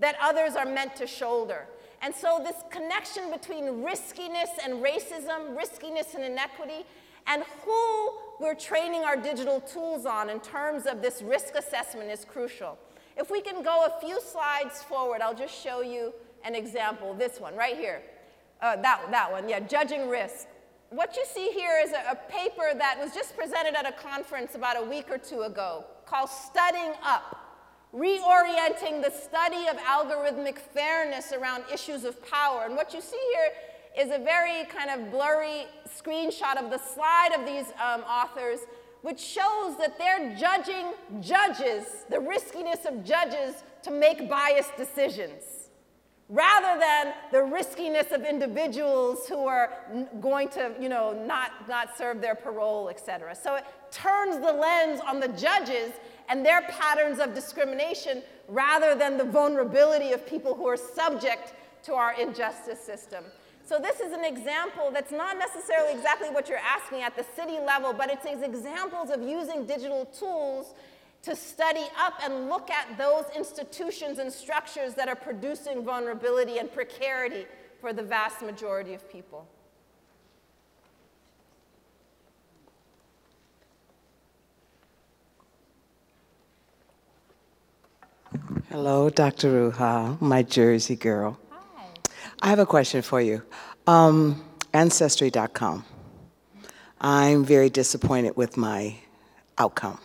that 0.00 0.16
others 0.20 0.56
are 0.56 0.66
meant 0.66 0.96
to 0.96 1.06
shoulder. 1.06 1.66
And 2.04 2.14
so, 2.14 2.38
this 2.44 2.56
connection 2.68 3.30
between 3.30 3.82
riskiness 3.82 4.50
and 4.62 4.84
racism, 4.84 5.56
riskiness 5.56 6.12
and 6.14 6.22
inequity, 6.22 6.84
and 7.26 7.42
who 7.64 8.10
we're 8.38 8.54
training 8.54 9.04
our 9.04 9.16
digital 9.16 9.58
tools 9.60 10.04
on 10.04 10.28
in 10.28 10.38
terms 10.40 10.84
of 10.84 11.00
this 11.00 11.22
risk 11.22 11.54
assessment 11.54 12.10
is 12.10 12.26
crucial. 12.26 12.76
If 13.16 13.30
we 13.30 13.40
can 13.40 13.62
go 13.62 13.86
a 13.86 14.00
few 14.04 14.20
slides 14.20 14.82
forward, 14.82 15.22
I'll 15.22 15.34
just 15.34 15.58
show 15.58 15.80
you 15.80 16.12
an 16.44 16.54
example. 16.54 17.14
This 17.14 17.40
one 17.40 17.56
right 17.56 17.78
here. 17.78 18.02
Uh, 18.60 18.76
that, 18.82 19.06
that 19.10 19.32
one, 19.32 19.48
yeah, 19.48 19.60
judging 19.60 20.10
risk. 20.10 20.46
What 20.90 21.16
you 21.16 21.24
see 21.24 21.52
here 21.52 21.80
is 21.82 21.92
a, 21.92 22.12
a 22.12 22.16
paper 22.30 22.74
that 22.76 22.98
was 23.00 23.14
just 23.14 23.34
presented 23.34 23.74
at 23.76 23.88
a 23.88 23.92
conference 23.92 24.54
about 24.56 24.76
a 24.76 24.82
week 24.84 25.06
or 25.10 25.16
two 25.16 25.40
ago 25.40 25.86
called 26.04 26.28
Studying 26.28 26.92
Up 27.02 27.43
reorienting 27.94 29.02
the 29.02 29.10
study 29.10 29.68
of 29.68 29.76
algorithmic 29.76 30.58
fairness 30.58 31.32
around 31.32 31.62
issues 31.72 32.04
of 32.04 32.20
power. 32.28 32.64
And 32.64 32.74
what 32.74 32.92
you 32.92 33.00
see 33.00 33.20
here 33.34 34.04
is 34.04 34.10
a 34.10 34.18
very 34.18 34.64
kind 34.64 34.90
of 34.90 35.12
blurry 35.12 35.66
screenshot 35.88 36.56
of 36.56 36.70
the 36.70 36.78
slide 36.78 37.30
of 37.38 37.46
these 37.46 37.72
um, 37.80 38.00
authors, 38.02 38.60
which 39.02 39.20
shows 39.20 39.76
that 39.78 39.96
they're 39.96 40.36
judging 40.36 40.92
judges, 41.20 41.84
the 42.10 42.18
riskiness 42.18 42.84
of 42.84 43.04
judges 43.04 43.62
to 43.82 43.92
make 43.92 44.28
biased 44.28 44.76
decisions, 44.76 45.42
rather 46.28 46.80
than 46.80 47.12
the 47.30 47.42
riskiness 47.44 48.10
of 48.10 48.24
individuals 48.24 49.28
who 49.28 49.46
are 49.46 49.70
going 50.20 50.48
to, 50.48 50.72
you 50.80 50.88
know, 50.88 51.12
not, 51.26 51.68
not 51.68 51.96
serve 51.96 52.20
their 52.20 52.34
parole, 52.34 52.88
et 52.88 52.98
cetera. 52.98 53.34
So 53.36 53.54
it 53.54 53.64
turns 53.92 54.44
the 54.44 54.52
lens 54.52 55.00
on 55.06 55.20
the 55.20 55.28
judges 55.28 55.92
and 56.28 56.44
their 56.44 56.62
patterns 56.62 57.18
of 57.18 57.34
discrimination 57.34 58.22
rather 58.48 58.94
than 58.94 59.16
the 59.16 59.24
vulnerability 59.24 60.12
of 60.12 60.26
people 60.26 60.54
who 60.54 60.66
are 60.66 60.76
subject 60.76 61.54
to 61.84 61.94
our 61.94 62.18
injustice 62.20 62.80
system. 62.80 63.24
So 63.66 63.78
this 63.78 64.00
is 64.00 64.12
an 64.12 64.24
example 64.24 64.90
that's 64.92 65.12
not 65.12 65.38
necessarily 65.38 65.94
exactly 65.94 66.28
what 66.28 66.48
you're 66.48 66.58
asking 66.58 67.00
at 67.00 67.16
the 67.16 67.24
city 67.34 67.58
level, 67.58 67.94
but 67.94 68.10
it's 68.10 68.26
examples 68.42 69.10
of 69.10 69.22
using 69.22 69.64
digital 69.64 70.04
tools 70.06 70.74
to 71.22 71.34
study 71.34 71.86
up 71.98 72.14
and 72.22 72.50
look 72.50 72.70
at 72.70 72.98
those 72.98 73.24
institutions 73.34 74.18
and 74.18 74.30
structures 74.30 74.94
that 74.94 75.08
are 75.08 75.16
producing 75.16 75.82
vulnerability 75.82 76.58
and 76.58 76.70
precarity 76.70 77.46
for 77.80 77.94
the 77.94 78.02
vast 78.02 78.42
majority 78.42 78.92
of 78.92 79.10
people. 79.10 79.46
Hello, 88.74 89.08
Dr. 89.08 89.70
Ruha, 89.70 90.20
my 90.20 90.42
Jersey 90.42 90.96
girl. 90.96 91.38
Hi. 91.50 91.86
I 92.42 92.48
have 92.48 92.58
a 92.58 92.66
question 92.66 93.02
for 93.02 93.20
you. 93.20 93.40
Um, 93.86 94.44
Ancestry.com. 94.72 95.84
I'm 97.00 97.44
very 97.44 97.70
disappointed 97.70 98.36
with 98.36 98.56
my 98.56 98.96
outcome. 99.58 100.00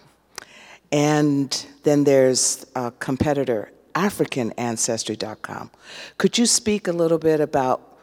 And 0.92 1.66
then 1.82 2.04
there's 2.04 2.64
a 2.76 2.92
competitor, 2.92 3.72
AfricanAncestry.com. 3.96 5.72
Could 6.20 6.38
you 6.38 6.46
speak 6.46 6.88
a 6.88 6.94
little 6.94 7.18
bit 7.18 7.40
about 7.40 7.98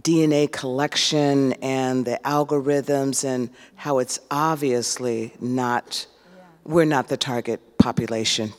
DNA 0.00 0.52
collection 0.52 1.54
and 1.54 2.04
the 2.04 2.20
algorithms 2.24 3.24
and 3.24 3.50
how 3.74 3.98
it's 3.98 4.20
obviously 4.30 5.32
not, 5.40 6.06
yeah. 6.36 6.42
we're 6.62 6.84
not 6.84 7.08
the 7.08 7.16
target 7.16 7.76
population 7.76 8.52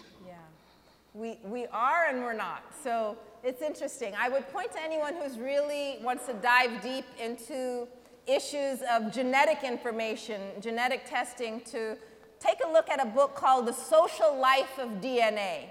we, 1.24 1.40
we 1.46 1.66
are 1.68 2.08
and 2.10 2.22
we're 2.22 2.34
not. 2.34 2.64
So 2.84 3.18
it's 3.46 3.62
interesting. 3.62 4.14
I 4.20 4.28
would 4.28 4.46
point 4.52 4.74
to 4.74 4.84
anyone 4.84 5.14
who's 5.16 5.40
really 5.40 5.98
wants 6.02 6.26
to 6.26 6.34
dive 6.34 6.82
deep 6.82 7.06
into 7.18 7.88
issues 8.28 8.80
of 8.92 9.10
genetic 9.10 9.64
information, 9.64 10.42
genetic 10.60 11.06
testing, 11.06 11.62
to 11.72 11.98
take 12.42 12.58
a 12.68 12.70
look 12.70 12.90
at 12.90 13.02
a 13.02 13.06
book 13.06 13.36
called 13.36 13.68
The 13.68 13.74
Social 13.74 14.38
Life 14.38 14.78
of 14.78 14.90
DNA 15.00 15.70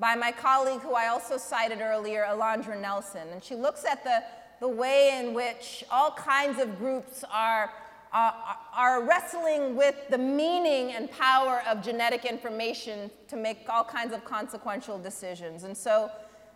by 0.00 0.16
my 0.16 0.32
colleague 0.32 0.80
who 0.80 0.94
I 0.94 1.06
also 1.06 1.36
cited 1.36 1.80
earlier, 1.80 2.26
Alondra 2.28 2.80
Nelson. 2.80 3.28
And 3.32 3.42
she 3.42 3.54
looks 3.54 3.84
at 3.84 4.02
the, 4.02 4.24
the 4.58 4.68
way 4.68 5.16
in 5.20 5.32
which 5.32 5.84
all 5.92 6.10
kinds 6.10 6.60
of 6.60 6.76
groups 6.76 7.22
are 7.32 7.70
uh, 8.12 8.32
are 8.74 9.02
wrestling 9.02 9.76
with 9.76 9.96
the 10.08 10.18
meaning 10.18 10.92
and 10.92 11.10
power 11.10 11.62
of 11.68 11.82
genetic 11.82 12.24
information 12.24 13.10
to 13.28 13.36
make 13.36 13.66
all 13.68 13.84
kinds 13.84 14.14
of 14.14 14.24
consequential 14.24 14.98
decisions. 14.98 15.64
And 15.64 15.76
so 15.76 16.10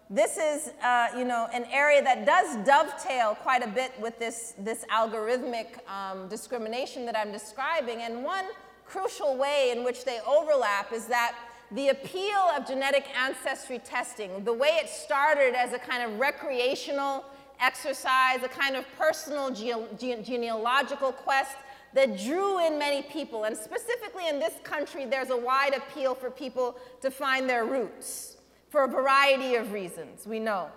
this 0.08 0.36
is, 0.36 0.72
uh, 0.82 1.08
you 1.16 1.24
know, 1.24 1.48
an 1.52 1.64
area 1.72 2.02
that 2.02 2.26
does 2.26 2.56
dovetail 2.66 3.34
quite 3.36 3.64
a 3.64 3.68
bit 3.68 3.92
with 4.00 4.18
this, 4.18 4.54
this 4.58 4.84
algorithmic 4.92 5.78
um, 5.88 6.28
discrimination 6.28 7.06
that 7.06 7.16
I'm 7.16 7.32
describing. 7.32 8.02
And 8.02 8.22
one 8.22 8.44
crucial 8.84 9.36
way 9.36 9.72
in 9.74 9.84
which 9.84 10.04
they 10.04 10.20
overlap 10.26 10.92
is 10.92 11.06
that 11.06 11.34
the 11.70 11.88
appeal 11.88 12.50
of 12.54 12.66
genetic 12.66 13.06
ancestry 13.16 13.78
testing, 13.78 14.44
the 14.44 14.52
way 14.52 14.68
it 14.82 14.88
started 14.90 15.54
as 15.54 15.72
a 15.72 15.78
kind 15.78 16.02
of 16.02 16.20
recreational 16.20 17.24
exercise, 17.62 18.42
a 18.42 18.48
kind 18.48 18.76
of 18.76 18.84
personal 18.98 19.50
gene 19.50 19.86
genealogical 20.24 21.12
quest 21.12 21.56
that 21.94 22.18
drew 22.18 22.64
in 22.66 22.78
many 22.78 23.02
people. 23.02 23.44
And 23.44 23.56
specifically 23.56 24.28
in 24.28 24.38
this 24.38 24.54
country, 24.62 25.04
there's 25.04 25.30
a 25.30 25.36
wide 25.36 25.74
appeal 25.74 26.14
for 26.14 26.30
people 26.30 26.76
to 27.00 27.10
find 27.10 27.48
their 27.48 27.64
roots 27.64 28.36
for 28.70 28.84
a 28.84 28.88
variety 28.88 29.54
of 29.56 29.72
reasons, 29.72 30.26
we 30.26 30.40
know. 30.40 30.68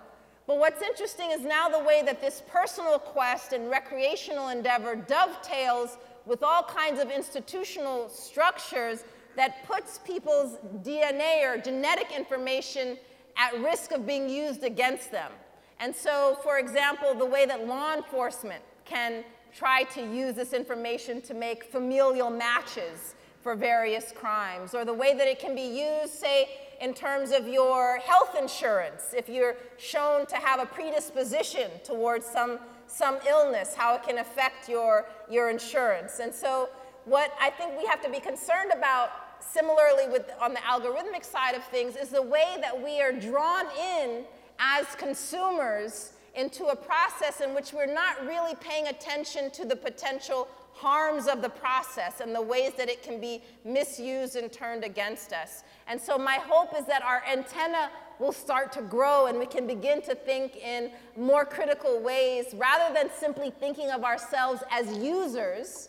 But 0.46 0.58
what's 0.58 0.82
interesting 0.82 1.30
is 1.32 1.40
now 1.40 1.68
the 1.68 1.82
way 1.82 2.02
that 2.04 2.20
this 2.20 2.42
personal 2.46 2.98
quest 2.98 3.52
and 3.52 3.68
recreational 3.68 4.48
endeavor 4.48 4.94
dovetails 4.94 5.96
with 6.24 6.42
all 6.42 6.62
kinds 6.62 7.00
of 7.00 7.10
institutional 7.10 8.08
structures 8.08 9.04
that 9.34 9.66
puts 9.66 9.98
people's 9.98 10.58
DNA 10.84 11.44
or 11.44 11.58
genetic 11.58 12.14
information 12.14 12.96
at 13.36 13.58
risk 13.60 13.92
of 13.92 14.06
being 14.06 14.28
used 14.28 14.62
against 14.62 15.10
them. 15.10 15.32
And 15.80 15.94
so, 15.94 16.38
for 16.42 16.58
example, 16.58 17.14
the 17.14 17.26
way 17.26 17.46
that 17.46 17.66
law 17.66 17.94
enforcement 17.94 18.62
can 18.84 19.24
try 19.54 19.84
to 19.84 20.00
use 20.00 20.34
this 20.34 20.52
information 20.52 21.20
to 21.22 21.34
make 21.34 21.64
familial 21.64 22.30
matches 22.30 23.14
for 23.42 23.54
various 23.54 24.10
crimes, 24.12 24.74
or 24.74 24.84
the 24.84 24.92
way 24.92 25.14
that 25.14 25.28
it 25.28 25.38
can 25.38 25.54
be 25.54 25.78
used, 26.02 26.12
say, 26.12 26.48
in 26.80 26.92
terms 26.92 27.30
of 27.30 27.46
your 27.46 27.98
health 27.98 28.36
insurance, 28.36 29.14
if 29.16 29.28
you're 29.28 29.54
shown 29.78 30.26
to 30.26 30.36
have 30.36 30.60
a 30.60 30.66
predisposition 30.66 31.70
towards 31.84 32.26
some, 32.26 32.58
some 32.88 33.18
illness, 33.28 33.72
how 33.74 33.94
it 33.94 34.02
can 34.02 34.18
affect 34.18 34.68
your, 34.68 35.06
your 35.30 35.48
insurance. 35.48 36.18
And 36.18 36.34
so, 36.34 36.68
what 37.04 37.32
I 37.40 37.50
think 37.50 37.78
we 37.78 37.86
have 37.86 38.02
to 38.02 38.10
be 38.10 38.18
concerned 38.18 38.72
about, 38.76 39.10
similarly 39.38 40.08
with, 40.10 40.28
on 40.40 40.52
the 40.52 40.60
algorithmic 40.60 41.24
side 41.24 41.54
of 41.54 41.62
things, 41.66 41.94
is 41.94 42.08
the 42.08 42.22
way 42.22 42.56
that 42.60 42.82
we 42.82 43.00
are 43.00 43.12
drawn 43.12 43.66
in 43.78 44.24
as 44.58 44.86
consumers 44.96 46.12
into 46.34 46.66
a 46.66 46.76
process 46.76 47.40
in 47.40 47.54
which 47.54 47.72
we're 47.72 47.92
not 47.92 48.24
really 48.26 48.54
paying 48.56 48.88
attention 48.88 49.50
to 49.50 49.64
the 49.64 49.74
potential 49.74 50.48
harms 50.74 51.26
of 51.26 51.40
the 51.40 51.48
process 51.48 52.20
and 52.20 52.34
the 52.34 52.40
ways 52.40 52.72
that 52.76 52.90
it 52.90 53.02
can 53.02 53.18
be 53.18 53.42
misused 53.64 54.36
and 54.36 54.52
turned 54.52 54.84
against 54.84 55.32
us. 55.32 55.64
And 55.88 55.98
so, 55.98 56.18
my 56.18 56.34
hope 56.34 56.74
is 56.78 56.84
that 56.86 57.02
our 57.02 57.22
antenna 57.30 57.90
will 58.18 58.32
start 58.32 58.72
to 58.72 58.82
grow 58.82 59.26
and 59.26 59.38
we 59.38 59.46
can 59.46 59.66
begin 59.66 60.02
to 60.02 60.14
think 60.14 60.56
in 60.56 60.90
more 61.16 61.44
critical 61.44 62.00
ways 62.00 62.46
rather 62.54 62.92
than 62.94 63.10
simply 63.18 63.50
thinking 63.50 63.90
of 63.90 64.04
ourselves 64.04 64.62
as 64.70 64.94
users, 64.98 65.88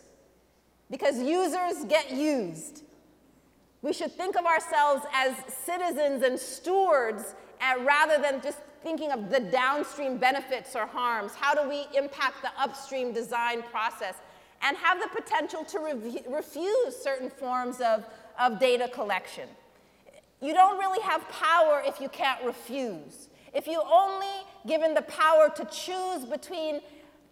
because 0.89 1.20
users 1.20 1.84
get 1.89 2.11
used. 2.11 2.84
We 3.82 3.93
should 3.93 4.13
think 4.13 4.38
of 4.38 4.45
ourselves 4.45 5.05
as 5.13 5.36
citizens 5.65 6.24
and 6.24 6.39
stewards 6.39 7.36
uh, 7.62 7.84
rather 7.84 8.22
than 8.22 8.41
just 8.41 8.60
thinking 8.84 9.12
of 9.12 9.30
the 9.30 9.39
downstream 9.39 10.18
benefits 10.18 10.76
or 10.76 10.86
harms. 10.86 11.34
How 11.36 11.53
do 11.53 11.68
we 11.68 11.86
impact 11.97 12.41
the 12.41 12.51
upstream 12.60 13.14
design 13.14 13.64
process? 13.64 14.16
And 14.62 14.76
have 14.78 14.99
the 14.99 15.08
potential 15.10 15.64
to 15.66 15.80
rev- 15.80 16.26
refuse 16.30 16.95
certain 16.95 17.30
forms 17.30 17.80
of, 17.80 18.05
of 18.39 18.60
data 18.60 18.88
collection. 18.88 19.47
You 20.41 20.53
don't 20.53 20.80
really 20.80 21.01
have 21.01 21.28
power 21.30 21.84
if 21.86 21.99
you 21.99 22.10
can't 22.10 22.43
refuse. 22.43 23.30
If 23.53 23.68
you 23.68 23.82
only 23.91 24.28
given 24.66 24.93
the 24.93 25.01
power 25.03 25.49
to 25.55 25.66
choose 25.66 26.26
between 26.26 26.82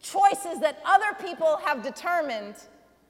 choices 0.02 0.60
that 0.62 0.80
other 0.86 1.16
people 1.22 1.58
have 1.64 1.84
determined, 1.84 2.56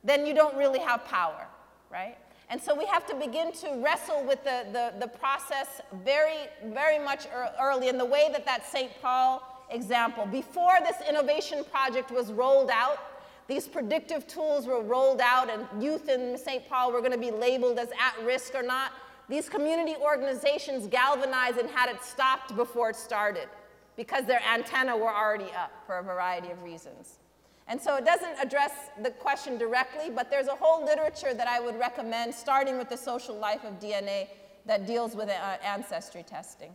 then 0.03 0.25
you 0.25 0.33
don't 0.33 0.55
really 0.55 0.79
have 0.79 1.03
power, 1.05 1.47
right? 1.91 2.17
And 2.49 2.61
so 2.61 2.75
we 2.75 2.85
have 2.85 3.07
to 3.07 3.15
begin 3.15 3.51
to 3.53 3.81
wrestle 3.83 4.23
with 4.23 4.43
the, 4.43 4.65
the, 4.71 4.93
the 4.99 5.07
process 5.07 5.81
very, 6.03 6.47
very 6.65 6.99
much 6.99 7.27
early 7.59 7.89
in 7.89 7.97
the 7.97 8.05
way 8.05 8.29
that 8.31 8.45
that 8.45 8.65
St. 8.65 8.91
Paul 9.01 9.41
example, 9.71 10.25
before 10.27 10.77
this 10.81 10.97
innovation 11.09 11.63
project 11.71 12.11
was 12.11 12.31
rolled 12.31 12.69
out, 12.69 12.99
these 13.47 13.67
predictive 13.67 14.25
tools 14.27 14.65
were 14.65 14.81
rolled 14.81 15.21
out, 15.21 15.49
and 15.49 15.83
youth 15.83 16.09
in 16.09 16.37
St. 16.37 16.67
Paul 16.67 16.91
were 16.91 16.99
going 16.99 17.11
to 17.11 17.17
be 17.17 17.31
labeled 17.31 17.77
as 17.77 17.89
at 17.89 18.23
risk 18.25 18.55
or 18.55 18.63
not. 18.63 18.91
These 19.29 19.49
community 19.49 19.95
organizations 20.01 20.87
galvanized 20.87 21.57
and 21.57 21.69
had 21.69 21.89
it 21.89 22.03
stopped 22.03 22.55
before 22.55 22.91
it 22.91 22.95
started 22.95 23.47
because 23.95 24.25
their 24.25 24.41
antenna 24.41 24.95
were 24.95 25.13
already 25.13 25.51
up 25.57 25.71
for 25.85 25.97
a 25.97 26.03
variety 26.03 26.51
of 26.51 26.61
reasons. 26.63 27.19
And 27.67 27.81
so 27.81 27.95
it 27.95 28.05
doesn't 28.05 28.37
address 28.39 28.71
the 29.01 29.09
question 29.09 29.57
directly, 29.57 30.11
but 30.11 30.29
there's 30.29 30.47
a 30.47 30.55
whole 30.55 30.85
literature 30.85 31.33
that 31.33 31.47
I 31.47 31.59
would 31.59 31.77
recommend, 31.79 32.33
starting 32.33 32.77
with 32.77 32.89
the 32.89 32.97
social 32.97 33.35
life 33.35 33.63
of 33.63 33.79
DNA, 33.79 34.27
that 34.65 34.85
deals 34.85 35.15
with 35.15 35.29
uh, 35.29 35.57
ancestry 35.63 36.23
testing. 36.23 36.71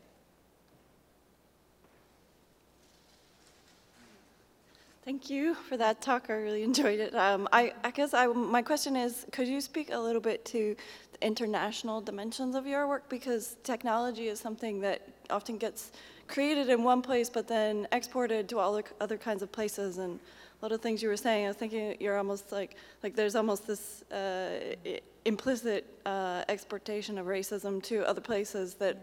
Thank 5.05 5.31
you 5.31 5.55
for 5.55 5.77
that 5.77 6.03
talk. 6.03 6.27
I 6.29 6.35
really 6.35 6.63
enjoyed 6.71 7.01
it. 7.01 7.15
Um, 7.15 7.49
I, 7.53 7.73
I 7.85 7.91
guess 7.91 8.13
I, 8.13 8.27
my 8.27 8.63
question 8.63 8.97
is, 8.97 9.27
could 9.33 9.49
you 9.49 9.61
speak 9.61 9.91
a 9.93 9.99
little 9.99 10.21
bit 10.21 10.45
to 10.47 10.77
the 11.13 11.27
international 11.27 12.01
dimensions 12.01 12.55
of 12.55 12.67
your 12.67 12.87
work? 12.87 13.09
Because 13.09 13.57
technology 13.63 14.29
is 14.29 14.39
something 14.41 14.81
that 14.81 15.09
often 15.31 15.57
gets 15.57 15.93
created 16.29 16.69
in 16.69 16.85
one 16.85 17.01
place, 17.03 17.31
but 17.31 17.49
then 17.49 17.89
exported 17.93 18.49
to 18.51 18.59
all 18.59 18.75
the 18.75 18.85
other 19.01 19.17
kinds 19.17 19.43
of 19.43 19.51
places. 19.51 19.99
And 19.99 20.21
lot 20.63 20.73
of 20.73 20.81
things 20.81 21.03
you 21.03 21.09
were 21.09 21.17
saying, 21.17 21.45
I 21.47 21.49
was 21.49 21.57
thinking 21.57 21.97
you're 22.01 22.19
almost 22.19 22.53
like, 22.53 22.77
like 23.03 23.15
there's 23.17 23.35
almost 23.35 23.67
this 23.67 24.03
uh, 24.13 24.75
i- 24.87 25.01
implicit 25.25 25.87
uh, 26.07 26.45
exportation 26.49 27.19
of 27.19 27.27
racism 27.27 27.83
to 27.85 28.07
other 28.07 28.21
places 28.21 28.75
that 28.75 28.97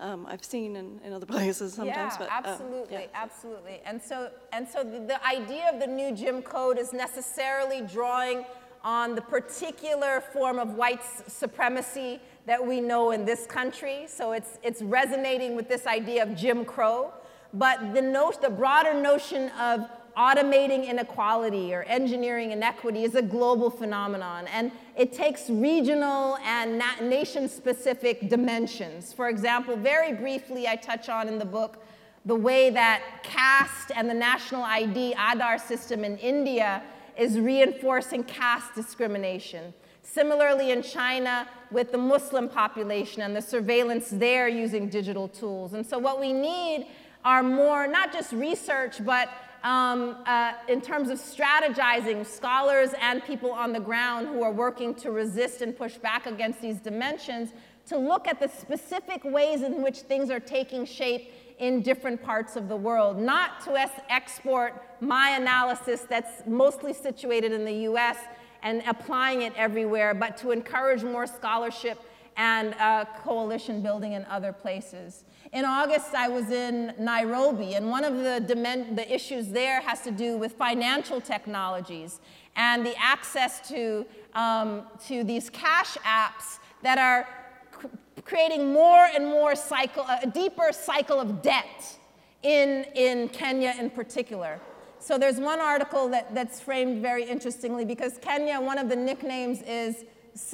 um, 0.00 0.26
I've 0.28 0.44
seen 0.44 0.76
in, 0.76 1.00
in 1.04 1.12
other 1.12 1.26
places 1.36 1.74
sometimes. 1.74 2.14
yeah, 2.14 2.18
but, 2.18 2.28
um, 2.28 2.44
absolutely, 2.44 2.92
yeah. 2.94 3.06
absolutely. 3.14 3.80
And 3.84 4.00
so, 4.02 4.30
and 4.52 4.66
so 4.68 4.84
the, 4.84 5.00
the 5.00 5.26
idea 5.26 5.70
of 5.72 5.80
the 5.80 5.86
new 5.86 6.14
Jim 6.14 6.42
Code 6.42 6.78
is 6.78 6.92
necessarily 6.92 7.80
drawing 7.82 8.44
on 8.84 9.14
the 9.16 9.22
particular 9.22 10.20
form 10.32 10.58
of 10.58 10.74
white 10.74 11.00
s- 11.00 11.22
supremacy 11.26 12.20
that 12.46 12.64
we 12.64 12.80
know 12.80 13.10
in 13.10 13.24
this 13.24 13.44
country. 13.46 14.04
So 14.06 14.32
it's, 14.32 14.58
it's 14.62 14.82
resonating 14.82 15.56
with 15.56 15.68
this 15.68 15.86
idea 15.86 16.22
of 16.22 16.36
Jim 16.36 16.64
Crow. 16.64 17.12
But 17.52 17.92
the, 17.94 18.02
no, 18.02 18.30
the 18.40 18.50
broader 18.50 18.94
notion 18.94 19.48
of 19.58 19.88
automating 20.18 20.84
inequality 20.84 21.72
or 21.72 21.84
engineering 21.84 22.50
inequity 22.50 23.04
is 23.04 23.14
a 23.14 23.22
global 23.22 23.70
phenomenon, 23.70 24.48
and 24.48 24.72
it 24.96 25.12
takes 25.12 25.48
regional 25.48 26.36
and 26.38 26.82
nation 27.00 27.48
specific 27.48 28.28
dimensions. 28.28 29.12
For 29.12 29.28
example, 29.28 29.76
very 29.76 30.12
briefly, 30.12 30.66
I 30.66 30.74
touch 30.74 31.08
on 31.08 31.28
in 31.28 31.38
the 31.38 31.44
book 31.44 31.84
the 32.24 32.34
way 32.34 32.68
that 32.70 33.22
caste 33.22 33.92
and 33.94 34.10
the 34.10 34.14
national 34.14 34.64
ID 34.64 35.14
Aadhaar 35.16 35.60
system 35.60 36.02
in 36.04 36.18
India 36.18 36.82
is 37.16 37.38
reinforcing 37.38 38.24
caste 38.24 38.74
discrimination. 38.74 39.72
Similarly, 40.02 40.72
in 40.72 40.82
China, 40.82 41.48
with 41.70 41.92
the 41.92 41.98
Muslim 41.98 42.48
population 42.48 43.22
and 43.22 43.36
the 43.36 43.42
surveillance 43.42 44.08
there 44.08 44.48
using 44.48 44.88
digital 44.88 45.28
tools. 45.28 45.74
And 45.74 45.86
so, 45.86 45.96
what 45.98 46.18
we 46.18 46.32
need 46.32 46.88
are 47.24 47.42
more, 47.42 47.86
not 47.86 48.12
just 48.12 48.32
research, 48.32 49.04
but 49.04 49.28
um, 49.64 50.16
uh, 50.26 50.52
in 50.68 50.80
terms 50.80 51.10
of 51.10 51.18
strategizing, 51.18 52.24
scholars 52.26 52.90
and 53.00 53.22
people 53.24 53.50
on 53.50 53.72
the 53.72 53.80
ground 53.80 54.28
who 54.28 54.42
are 54.42 54.52
working 54.52 54.94
to 54.96 55.10
resist 55.10 55.62
and 55.62 55.76
push 55.76 55.96
back 55.96 56.26
against 56.26 56.60
these 56.60 56.78
dimensions 56.78 57.50
to 57.86 57.96
look 57.96 58.28
at 58.28 58.38
the 58.38 58.48
specific 58.48 59.24
ways 59.24 59.62
in 59.62 59.82
which 59.82 60.00
things 60.00 60.30
are 60.30 60.40
taking 60.40 60.84
shape 60.84 61.32
in 61.58 61.82
different 61.82 62.22
parts 62.22 62.54
of 62.54 62.68
the 62.68 62.76
world, 62.76 63.18
not 63.18 63.60
to 63.64 63.90
export 64.10 64.82
my 65.00 65.30
analysis 65.30 66.02
that's 66.08 66.46
mostly 66.46 66.92
situated 66.92 67.52
in 67.52 67.64
the 67.64 67.88
US 67.90 68.16
and 68.62 68.82
applying 68.86 69.42
it 69.42 69.52
everywhere, 69.56 70.14
but 70.14 70.36
to 70.36 70.50
encourage 70.50 71.02
more 71.02 71.26
scholarship 71.26 72.00
and 72.36 72.74
uh, 72.74 73.04
coalition 73.24 73.82
building 73.82 74.12
in 74.12 74.24
other 74.26 74.52
places. 74.52 75.24
In 75.52 75.64
August, 75.64 76.14
I 76.14 76.28
was 76.28 76.50
in 76.50 76.92
Nairobi, 76.98 77.74
and 77.74 77.88
one 77.90 78.04
of 78.04 78.18
the, 78.18 78.44
the 78.46 79.14
issues 79.14 79.48
there 79.48 79.80
has 79.80 80.02
to 80.02 80.10
do 80.10 80.36
with 80.36 80.52
financial 80.52 81.22
technologies 81.22 82.20
and 82.54 82.84
the 82.84 82.94
access 82.98 83.66
to, 83.68 84.04
um, 84.34 84.82
to 85.06 85.24
these 85.24 85.48
cash 85.48 85.96
apps 85.98 86.58
that 86.82 86.98
are 86.98 87.26
cr- 87.72 87.86
creating 88.24 88.74
more 88.74 89.06
and 89.14 89.24
more 89.24 89.54
cycle, 89.54 90.04
a 90.22 90.26
deeper 90.26 90.70
cycle 90.70 91.18
of 91.18 91.40
debt 91.40 91.96
in, 92.42 92.84
in 92.94 93.30
Kenya 93.30 93.74
in 93.78 93.88
particular. 93.88 94.60
So 94.98 95.16
there's 95.16 95.38
one 95.38 95.60
article 95.60 96.08
that, 96.08 96.34
that's 96.34 96.60
framed 96.60 97.00
very 97.00 97.24
interestingly 97.24 97.86
because 97.86 98.18
Kenya, 98.20 98.60
one 98.60 98.76
of 98.76 98.90
the 98.90 98.96
nicknames 98.96 99.62
is 99.62 100.04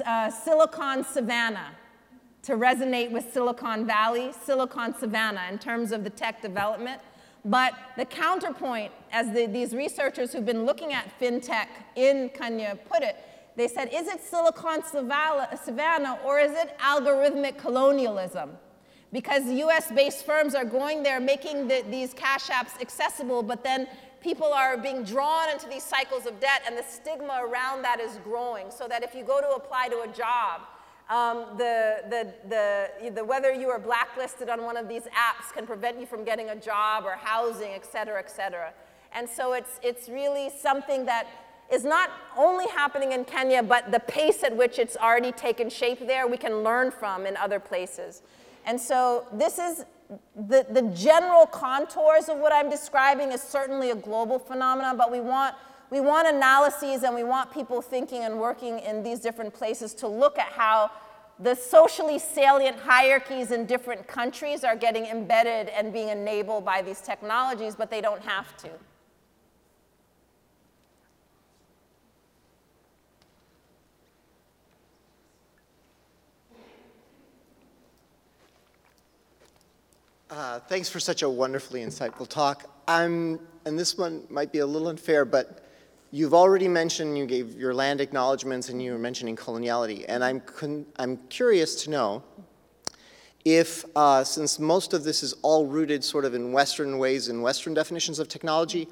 uh, 0.05 0.29
Silicon 0.29 1.03
Savannah 1.03 1.71
to 2.45 2.53
resonate 2.53 3.09
with 3.09 3.33
Silicon 3.33 3.87
Valley, 3.87 4.31
Silicon 4.43 4.93
Savannah 4.97 5.47
in 5.49 5.57
terms 5.57 5.91
of 5.91 6.03
the 6.03 6.11
tech 6.11 6.41
development. 6.41 7.01
But 7.43 7.73
the 7.97 8.05
counterpoint, 8.05 8.91
as 9.11 9.31
the, 9.33 9.47
these 9.47 9.73
researchers 9.73 10.31
who've 10.31 10.45
been 10.45 10.65
looking 10.65 10.93
at 10.93 11.11
fintech 11.19 11.67
in 11.95 12.29
Kenya 12.29 12.77
put 12.87 13.01
it, 13.01 13.17
they 13.55 13.67
said, 13.67 13.89
is 13.91 14.07
it 14.07 14.23
Silicon 14.23 14.83
Savannah 14.83 16.19
or 16.23 16.39
is 16.39 16.51
it 16.51 16.77
algorithmic 16.79 17.57
colonialism? 17.57 18.51
Because 19.11 19.45
US 19.45 19.91
based 19.91 20.25
firms 20.25 20.53
are 20.53 20.65
going 20.65 21.01
there 21.01 21.19
making 21.19 21.67
the, 21.67 21.83
these 21.89 22.13
cash 22.13 22.47
apps 22.47 22.79
accessible, 22.79 23.41
but 23.41 23.63
then 23.63 23.87
people 24.21 24.51
are 24.53 24.77
being 24.77 25.03
drawn 25.03 25.49
into 25.49 25.67
these 25.67 25.83
cycles 25.83 26.25
of 26.25 26.39
debt, 26.39 26.63
and 26.67 26.77
the 26.77 26.83
stigma 26.83 27.41
around 27.43 27.83
that 27.83 27.99
is 27.99 28.19
growing. 28.23 28.71
So 28.71 28.87
that 28.87 29.03
if 29.03 29.15
you 29.15 29.23
go 29.23 29.39
to 29.39 29.49
apply 29.51 29.87
to 29.89 30.01
a 30.01 30.07
job, 30.07 30.61
um, 31.09 31.45
the, 31.57 32.03
the, 32.09 32.33
the, 32.49 33.11
the, 33.11 33.23
whether 33.23 33.53
you 33.53 33.69
are 33.69 33.79
blacklisted 33.79 34.49
on 34.49 34.63
one 34.63 34.77
of 34.77 34.87
these 34.87 35.03
apps 35.03 35.53
can 35.53 35.67
prevent 35.67 35.99
you 35.99 36.05
from 36.05 36.23
getting 36.23 36.49
a 36.49 36.55
job 36.55 37.05
or 37.05 37.11
housing, 37.11 37.71
et 37.73 37.85
cetera, 37.85 38.19
et 38.19 38.31
cetera. 38.31 38.73
And 39.13 39.29
so 39.29 39.53
it's, 39.53 39.79
it's 39.83 40.09
really 40.09 40.49
something 40.59 41.05
that 41.05 41.27
is 41.71 41.83
not 41.83 42.09
only 42.37 42.67
happening 42.67 43.11
in 43.11 43.25
Kenya, 43.25 43.63
but 43.63 43.91
the 43.91 43.99
pace 43.99 44.43
at 44.43 44.55
which 44.55 44.77
it's 44.77 44.97
already 44.97 45.31
taken 45.31 45.69
shape 45.69 46.05
there, 46.05 46.27
we 46.27 46.37
can 46.37 46.63
learn 46.63 46.91
from 46.91 47.25
in 47.25 47.37
other 47.37 47.59
places. 47.59 48.21
And 48.65 48.79
so 48.79 49.25
this 49.31 49.57
is 49.57 49.85
the, 50.35 50.65
the 50.69 50.83
general 50.93 51.45
contours 51.47 52.29
of 52.29 52.37
what 52.37 52.51
I'm 52.53 52.69
describing 52.69 53.31
is 53.31 53.41
certainly 53.41 53.91
a 53.91 53.95
global 53.95 54.37
phenomenon, 54.37 54.97
but 54.97 55.11
we 55.11 55.21
want, 55.21 55.55
we 55.89 55.99
want 55.99 56.27
analyses 56.27 57.03
and 57.03 57.13
we 57.13 57.23
want 57.23 57.51
people 57.51 57.81
thinking 57.81 58.23
and 58.23 58.39
working 58.39 58.79
in 58.79 59.03
these 59.03 59.19
different 59.19 59.53
places 59.53 59.93
to 59.95 60.07
look 60.07 60.37
at 60.39 60.51
how 60.51 60.89
the 61.39 61.53
socially 61.53 62.17
salient 62.17 62.77
hierarchies 62.79 63.51
in 63.51 63.65
different 63.65 64.07
countries 64.07 64.63
are 64.63 64.75
getting 64.75 65.05
embedded 65.05 65.69
and 65.69 65.91
being 65.91 66.09
enabled 66.09 66.63
by 66.63 66.81
these 66.81 67.01
technologies, 67.01 67.75
but 67.75 67.91
they 67.91 68.01
don't 68.01 68.21
have 68.21 68.55
to. 68.57 68.69
Uh, 80.29 80.59
Thanks 80.61 80.89
for 80.89 80.99
such 80.99 81.21
a 81.21 81.29
wonderfully 81.29 81.81
insightful 81.81 82.27
talk. 82.27 82.69
I'm, 82.87 83.39
and 83.65 83.77
this 83.77 83.97
one 83.97 84.25
might 84.29 84.51
be 84.51 84.59
a 84.59 84.65
little 84.65 84.87
unfair, 84.87 85.25
but 85.25 85.64
you've 86.15 86.33
already 86.33 86.69
mentioned, 86.69 87.17
you 87.17 87.25
gave 87.25 87.59
your 87.59 87.73
land 87.73 87.99
acknowledgements 87.99 88.69
and 88.69 88.81
you 88.81 88.93
were 88.93 88.97
mentioning 88.97 89.35
coloniality. 89.35 90.05
And 90.07 90.23
I'm, 90.23 90.41
I'm 90.97 91.17
curious 91.27 91.83
to 91.83 91.89
know 91.89 92.23
if, 93.43 93.83
uh, 93.97 94.23
since 94.23 94.57
most 94.57 94.93
of 94.93 95.03
this 95.03 95.23
is 95.23 95.33
all 95.41 95.65
rooted 95.65 96.05
sort 96.05 96.23
of 96.23 96.33
in 96.33 96.53
Western 96.53 96.99
ways 96.99 97.27
and 97.27 97.43
Western 97.43 97.73
definitions 97.73 98.17
of 98.19 98.29
technology, 98.29 98.87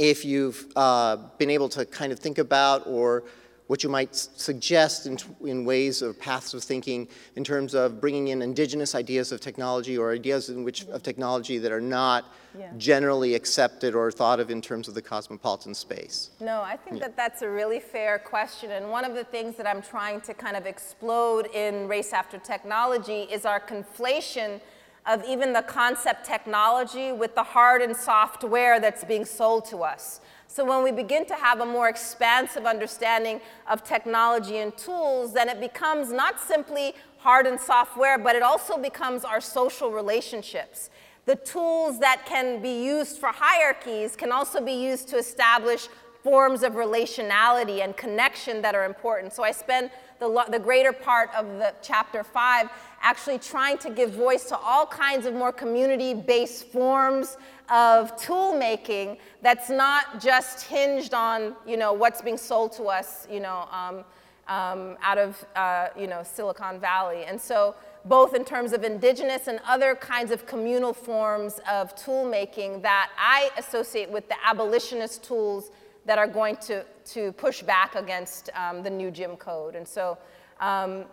if 0.00 0.24
you've 0.24 0.66
uh, 0.74 1.18
been 1.38 1.50
able 1.50 1.68
to 1.68 1.86
kind 1.86 2.10
of 2.10 2.18
think 2.18 2.38
about 2.38 2.82
or 2.88 3.22
what 3.68 3.82
you 3.84 3.88
might 3.88 4.14
suggest 4.16 5.06
in, 5.06 5.18
in 5.46 5.64
ways 5.64 6.02
or 6.02 6.12
paths 6.14 6.54
of 6.54 6.64
thinking 6.64 7.06
in 7.36 7.44
terms 7.44 7.74
of 7.74 8.00
bringing 8.00 8.28
in 8.28 8.42
indigenous 8.42 8.94
ideas 8.94 9.30
of 9.30 9.40
technology 9.40 9.96
or 9.96 10.10
ideas 10.12 10.48
in 10.48 10.64
which 10.64 10.86
of 10.86 11.02
technology 11.02 11.58
that 11.58 11.70
are 11.70 11.80
not 11.80 12.24
Yeah. 12.58 12.72
generally 12.78 13.34
accepted 13.34 13.94
or 13.94 14.10
thought 14.10 14.40
of 14.40 14.50
in 14.50 14.60
terms 14.62 14.88
of 14.88 14.94
the 14.94 15.02
cosmopolitan 15.02 15.74
space. 15.74 16.30
No, 16.40 16.62
I 16.62 16.76
think 16.76 16.98
that 17.00 17.14
that's 17.14 17.42
a 17.42 17.48
really 17.48 17.78
fair 17.78 18.18
question. 18.18 18.70
And 18.70 18.90
one 18.90 19.04
of 19.04 19.14
the 19.14 19.24
things 19.24 19.56
that 19.56 19.66
I'm 19.66 19.82
trying 19.82 20.22
to 20.22 20.32
kind 20.34 20.56
of 20.56 20.64
explode 20.66 21.46
in 21.54 21.86
Race 21.88 22.12
After 22.14 22.38
Technology 22.38 23.28
is 23.30 23.44
our 23.44 23.60
conflation 23.60 24.60
of 25.06 25.22
even 25.24 25.52
the 25.52 25.62
concept 25.62 26.24
technology 26.24 27.12
with 27.12 27.34
the 27.34 27.42
hard 27.42 27.82
and 27.82 27.94
software 27.96 28.80
that's 28.80 29.04
being 29.04 29.24
sold 29.26 29.64
to 29.66 29.82
us. 29.82 30.20
So 30.50 30.64
when 30.64 30.82
we 30.82 30.90
begin 30.90 31.26
to 31.26 31.34
have 31.34 31.60
a 31.60 31.66
more 31.66 31.90
expansive 31.90 32.64
understanding 32.64 33.42
of 33.70 33.84
technology 33.84 34.56
and 34.56 34.74
tools, 34.76 35.34
then 35.34 35.50
it 35.50 35.60
becomes 35.60 36.10
not 36.10 36.40
simply 36.40 36.94
hard 37.18 37.46
and 37.46 37.60
software, 37.60 38.18
but 38.18 38.34
it 38.34 38.42
also 38.42 38.78
becomes 38.78 39.24
our 39.24 39.42
social 39.42 39.92
relationships. 39.92 40.88
The 41.26 41.36
tools 41.36 42.00
that 42.00 42.24
can 42.24 42.62
be 42.62 42.82
used 42.82 43.18
for 43.18 43.28
hierarchies 43.28 44.16
can 44.16 44.32
also 44.32 44.62
be 44.62 44.72
used 44.72 45.08
to 45.08 45.18
establish 45.18 45.88
forms 46.24 46.62
of 46.62 46.72
relationality 46.72 47.84
and 47.84 47.94
connection 47.94 48.62
that 48.62 48.74
are 48.74 48.86
important. 48.86 49.34
So 49.34 49.44
I 49.44 49.52
spend 49.52 49.90
the, 50.20 50.44
the 50.50 50.58
greater 50.58 50.92
part 50.92 51.30
of 51.34 51.46
the 51.58 51.74
chapter 51.82 52.24
five 52.24 52.68
actually 53.00 53.38
trying 53.38 53.78
to 53.78 53.90
give 53.90 54.10
voice 54.12 54.44
to 54.44 54.56
all 54.58 54.86
kinds 54.86 55.26
of 55.26 55.34
more 55.34 55.52
community-based 55.52 56.66
forms 56.66 57.36
of 57.70 58.16
tool 58.16 58.58
making 58.58 59.16
that's 59.42 59.70
not 59.70 60.20
just 60.20 60.66
hinged 60.66 61.14
on 61.14 61.54
you 61.66 61.76
know 61.76 61.92
what's 61.92 62.22
being 62.22 62.38
sold 62.38 62.72
to 62.72 62.84
us 62.84 63.26
you 63.30 63.40
know 63.40 63.68
um, 63.70 64.04
um, 64.48 64.96
out 65.02 65.18
of 65.18 65.44
uh, 65.54 65.88
you 65.96 66.06
know 66.06 66.22
Silicon 66.22 66.80
Valley. 66.80 67.24
And 67.24 67.40
so 67.40 67.74
both 68.04 68.34
in 68.34 68.44
terms 68.44 68.72
of 68.72 68.84
indigenous 68.84 69.48
and 69.48 69.60
other 69.66 69.94
kinds 69.94 70.30
of 70.30 70.46
communal 70.46 70.92
forms 70.92 71.60
of 71.70 71.94
tool 71.94 72.24
making 72.24 72.80
that 72.82 73.10
I 73.18 73.50
associate 73.58 74.08
with 74.08 74.28
the 74.28 74.36
abolitionist 74.44 75.22
tools 75.22 75.70
that 76.06 76.16
are 76.16 76.26
going 76.26 76.56
to, 76.56 76.86
to 77.08 77.32
push 77.32 77.62
back 77.62 77.94
against 77.94 78.50
um, 78.54 78.82
the 78.82 78.90
new 78.90 79.10
Jim 79.10 79.36
Code. 79.36 79.74
And 79.74 79.86
so 79.86 80.18
um, 80.60 81.04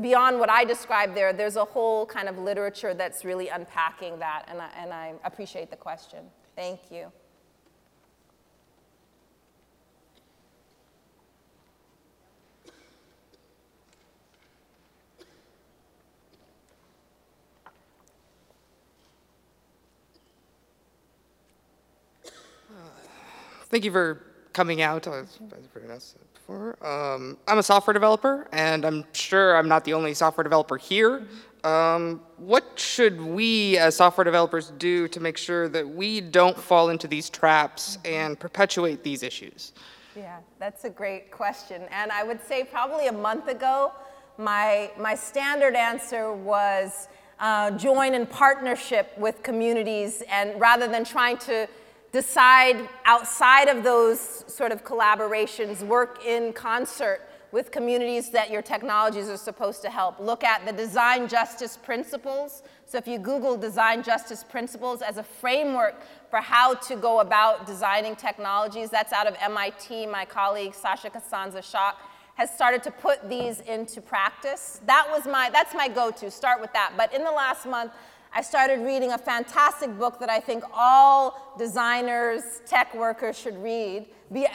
beyond 0.00 0.38
what 0.38 0.50
I 0.50 0.64
described 0.64 1.16
there, 1.16 1.32
there's 1.32 1.56
a 1.56 1.64
whole 1.64 2.06
kind 2.06 2.28
of 2.28 2.38
literature 2.38 2.94
that's 2.94 3.24
really 3.24 3.48
unpacking 3.48 4.18
that, 4.18 4.44
and 4.48 4.60
I, 4.60 4.70
and 4.76 4.92
I 4.92 5.14
appreciate 5.24 5.70
the 5.70 5.76
question. 5.76 6.20
Thank 6.56 6.80
you. 6.90 7.12
Thank 23.70 23.84
you 23.84 23.92
for 23.92 24.27
coming 24.58 24.82
out, 24.82 25.06
as 25.06 25.38
as 25.56 25.68
Brianna 25.68 26.00
said 26.02 26.20
before. 26.34 26.76
Um, 26.84 27.38
I'm 27.46 27.58
a 27.58 27.62
software 27.62 27.94
developer, 27.94 28.48
and 28.50 28.84
I'm 28.84 29.04
sure 29.12 29.56
I'm 29.56 29.68
not 29.68 29.84
the 29.84 29.94
only 29.94 30.14
software 30.14 30.42
developer 30.42 30.76
here. 30.76 31.22
Um, 31.62 32.20
what 32.38 32.64
should 32.74 33.20
we 33.20 33.78
as 33.78 33.94
software 33.94 34.24
developers 34.24 34.72
do 34.76 35.06
to 35.14 35.20
make 35.20 35.36
sure 35.36 35.68
that 35.68 35.88
we 35.88 36.20
don't 36.20 36.58
fall 36.58 36.88
into 36.88 37.06
these 37.06 37.30
traps 37.30 37.98
and 38.04 38.38
perpetuate 38.46 39.04
these 39.04 39.22
issues? 39.22 39.74
Yeah, 40.16 40.38
that's 40.58 40.82
a 40.84 40.90
great 40.90 41.30
question. 41.30 41.82
And 41.92 42.10
I 42.10 42.24
would 42.24 42.42
say 42.42 42.64
probably 42.64 43.06
a 43.06 43.12
month 43.12 43.46
ago, 43.46 43.92
my, 44.38 44.90
my 44.98 45.14
standard 45.14 45.76
answer 45.76 46.32
was 46.32 47.06
uh, 47.38 47.70
join 47.72 48.14
in 48.14 48.26
partnership 48.26 49.16
with 49.18 49.40
communities 49.44 50.24
and 50.28 50.60
rather 50.60 50.88
than 50.88 51.04
trying 51.04 51.38
to 51.38 51.68
decide 52.12 52.88
outside 53.04 53.68
of 53.68 53.84
those 53.84 54.44
sort 54.46 54.72
of 54.72 54.84
collaborations, 54.84 55.82
work 55.82 56.24
in 56.24 56.52
concert 56.52 57.20
with 57.50 57.70
communities 57.70 58.30
that 58.30 58.50
your 58.50 58.60
technologies 58.60 59.28
are 59.28 59.36
supposed 59.36 59.80
to 59.82 59.88
help. 59.88 60.20
Look 60.20 60.44
at 60.44 60.66
the 60.66 60.72
design 60.72 61.28
justice 61.28 61.78
principles. 61.78 62.62
So 62.84 62.98
if 62.98 63.08
you 63.08 63.18
Google 63.18 63.56
design 63.56 64.02
justice 64.02 64.44
principles 64.44 65.00
as 65.00 65.16
a 65.16 65.22
framework 65.22 65.94
for 66.30 66.40
how 66.40 66.74
to 66.74 66.96
go 66.96 67.20
about 67.20 67.66
designing 67.66 68.16
technologies, 68.16 68.90
that's 68.90 69.12
out 69.12 69.26
of 69.26 69.34
MIT. 69.40 70.06
My 70.06 70.26
colleague 70.26 70.74
Sasha 70.74 71.08
Costanza-Chock 71.08 72.02
has 72.34 72.54
started 72.54 72.82
to 72.84 72.90
put 72.90 73.28
these 73.28 73.60
into 73.60 74.00
practice. 74.00 74.80
That 74.86 75.08
was 75.10 75.26
my, 75.26 75.50
that's 75.50 75.74
my 75.74 75.88
go-to, 75.88 76.30
start 76.30 76.60
with 76.60 76.72
that. 76.72 76.92
But 76.96 77.12
in 77.14 77.24
the 77.24 77.32
last 77.32 77.66
month, 77.66 77.92
I 78.32 78.42
started 78.42 78.80
reading 78.80 79.12
a 79.12 79.18
fantastic 79.18 79.98
book 79.98 80.20
that 80.20 80.28
I 80.28 80.38
think 80.38 80.62
all 80.74 81.54
designers, 81.58 82.42
tech 82.66 82.94
workers 82.94 83.38
should 83.38 83.56
read, 83.62 84.06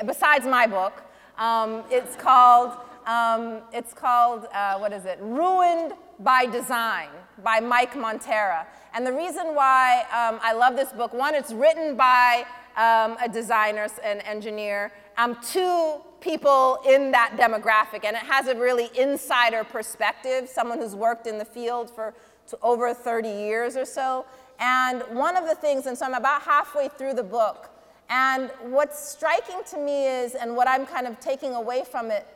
besides 0.05 0.45
my 0.45 0.67
book. 0.67 1.01
Um, 1.37 1.83
it's 1.89 2.15
called, 2.15 2.77
um, 3.07 3.61
it's 3.71 3.93
called, 3.93 4.45
uh, 4.53 4.77
what 4.77 4.93
is 4.93 5.05
it? 5.05 5.17
Ruined 5.21 5.93
by 6.19 6.45
Design 6.45 7.09
by 7.43 7.59
Mike 7.59 7.93
Monteiro. 7.93 8.65
And 8.93 9.05
the 9.05 9.13
reason 9.13 9.55
why 9.55 10.01
um, 10.11 10.39
I 10.43 10.53
love 10.53 10.75
this 10.75 10.91
book, 10.91 11.13
one, 11.13 11.33
it's 11.33 11.51
written 11.51 11.95
by 11.95 12.45
um, 12.77 13.17
a 13.21 13.27
designer 13.31 13.87
and 14.03 14.21
engineer, 14.21 14.91
um, 15.17 15.37
two 15.41 16.01
people 16.21 16.77
in 16.87 17.11
that 17.11 17.35
demographic, 17.37 18.05
and 18.05 18.15
it 18.15 18.23
has 18.23 18.47
a 18.47 18.55
really 18.55 18.89
insider 18.97 19.63
perspective, 19.63 20.47
someone 20.47 20.79
who's 20.79 20.95
worked 20.95 21.27
in 21.27 21.37
the 21.37 21.45
field 21.45 21.89
for 21.89 22.13
to 22.47 22.57
over 22.61 22.93
30 22.93 23.29
years 23.29 23.75
or 23.75 23.85
so. 23.85 24.25
And 24.59 25.01
one 25.09 25.35
of 25.35 25.45
the 25.45 25.55
things, 25.55 25.85
and 25.87 25.97
so 25.97 26.05
I'm 26.05 26.13
about 26.13 26.41
halfway 26.43 26.87
through 26.87 27.13
the 27.13 27.23
book, 27.23 27.69
and 28.09 28.51
what's 28.61 28.99
striking 29.09 29.61
to 29.71 29.77
me 29.77 30.05
is, 30.07 30.35
and 30.35 30.55
what 30.55 30.67
I'm 30.67 30.85
kind 30.85 31.07
of 31.07 31.19
taking 31.19 31.55
away 31.55 31.83
from 31.89 32.11
it, 32.11 32.27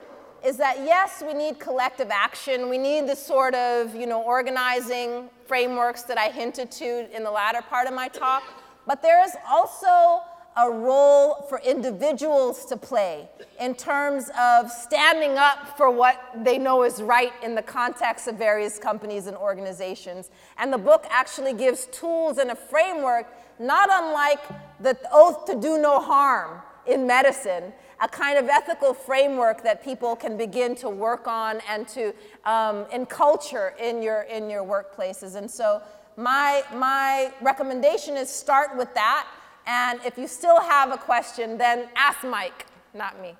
is 0.43 0.57
that 0.57 0.77
yes, 0.79 1.23
we 1.25 1.33
need 1.33 1.59
collective 1.59 2.09
action. 2.11 2.69
We 2.69 2.77
need 2.77 3.07
the 3.07 3.15
sort 3.15 3.55
of, 3.55 3.95
you 3.95 4.05
know, 4.05 4.21
organizing 4.21 5.29
frameworks 5.45 6.03
that 6.03 6.17
I 6.17 6.29
hinted 6.29 6.71
to 6.71 7.15
in 7.15 7.23
the 7.23 7.31
latter 7.31 7.61
part 7.61 7.87
of 7.87 7.93
my 7.93 8.07
talk. 8.07 8.43
But 8.85 9.01
there 9.01 9.23
is 9.23 9.35
also 9.49 10.21
a 10.57 10.69
role 10.69 11.45
for 11.47 11.59
individuals 11.59 12.65
to 12.65 12.75
play 12.75 13.29
in 13.59 13.75
terms 13.75 14.31
of 14.39 14.71
standing 14.71 15.37
up 15.37 15.77
for 15.77 15.91
what 15.91 16.19
they 16.43 16.57
know 16.57 16.83
is 16.83 17.01
right 17.01 17.31
in 17.43 17.53
the 17.53 17.61
context 17.61 18.27
of 18.27 18.35
various 18.35 18.79
companies 18.79 19.27
and 19.27 19.37
organizations. 19.37 20.31
And 20.57 20.73
the 20.73 20.77
book 20.79 21.05
actually 21.09 21.53
gives 21.53 21.85
tools 21.87 22.39
and 22.39 22.49
a 22.49 22.55
framework, 22.55 23.27
not 23.59 23.89
unlike 23.91 24.41
the 24.79 24.97
oath 25.11 25.45
to 25.45 25.55
do 25.59 25.77
no 25.77 25.99
harm 25.99 26.59
in 26.87 27.05
medicine, 27.05 27.71
a 28.01 28.07
kind 28.07 28.39
of 28.39 28.47
ethical 28.47 28.93
framework 28.93 29.63
that 29.63 29.83
people 29.83 30.15
can 30.15 30.37
begin 30.37 30.75
to 30.75 30.89
work 30.89 31.27
on 31.27 31.59
and 31.69 31.87
to 31.89 32.13
um, 32.45 32.85
culture 33.05 33.75
in 33.79 34.01
your, 34.01 34.21
in 34.23 34.49
your 34.49 34.63
workplaces. 34.63 35.35
And 35.35 35.49
so 35.49 35.81
my, 36.15 36.63
my 36.73 37.31
recommendation 37.41 38.17
is 38.17 38.29
start 38.29 38.75
with 38.75 38.91
that. 38.95 39.27
And 39.67 39.99
if 40.05 40.17
you 40.17 40.27
still 40.27 40.61
have 40.61 40.91
a 40.91 40.97
question, 40.97 41.57
then 41.57 41.89
ask 41.97 42.23
Mike, 42.23 42.65
not 42.93 43.21
me. 43.21 43.35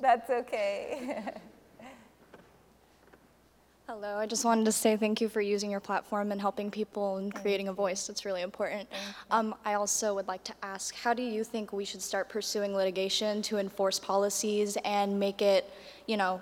That's 0.00 0.30
okay. 0.30 1.24
Hello, 3.88 4.16
I 4.16 4.26
just 4.26 4.44
wanted 4.44 4.64
to 4.66 4.72
say 4.72 4.96
thank 4.96 5.20
you 5.20 5.28
for 5.28 5.40
using 5.40 5.68
your 5.68 5.80
platform 5.80 6.30
and 6.30 6.40
helping 6.40 6.70
people 6.70 7.16
and 7.16 7.34
creating 7.34 7.66
a 7.66 7.72
voice. 7.72 8.08
It's 8.08 8.24
really 8.24 8.42
important. 8.42 8.88
Um, 9.32 9.56
I 9.64 9.74
also 9.74 10.14
would 10.14 10.28
like 10.28 10.44
to 10.44 10.54
ask, 10.62 10.94
how 10.94 11.12
do 11.12 11.24
you 11.24 11.42
think 11.42 11.72
we 11.72 11.84
should 11.84 12.00
start 12.00 12.28
pursuing 12.28 12.72
litigation 12.72 13.42
to 13.42 13.58
enforce 13.58 13.98
policies 13.98 14.78
and 14.84 15.18
make 15.18 15.42
it, 15.42 15.68
you 16.06 16.16
know, 16.16 16.40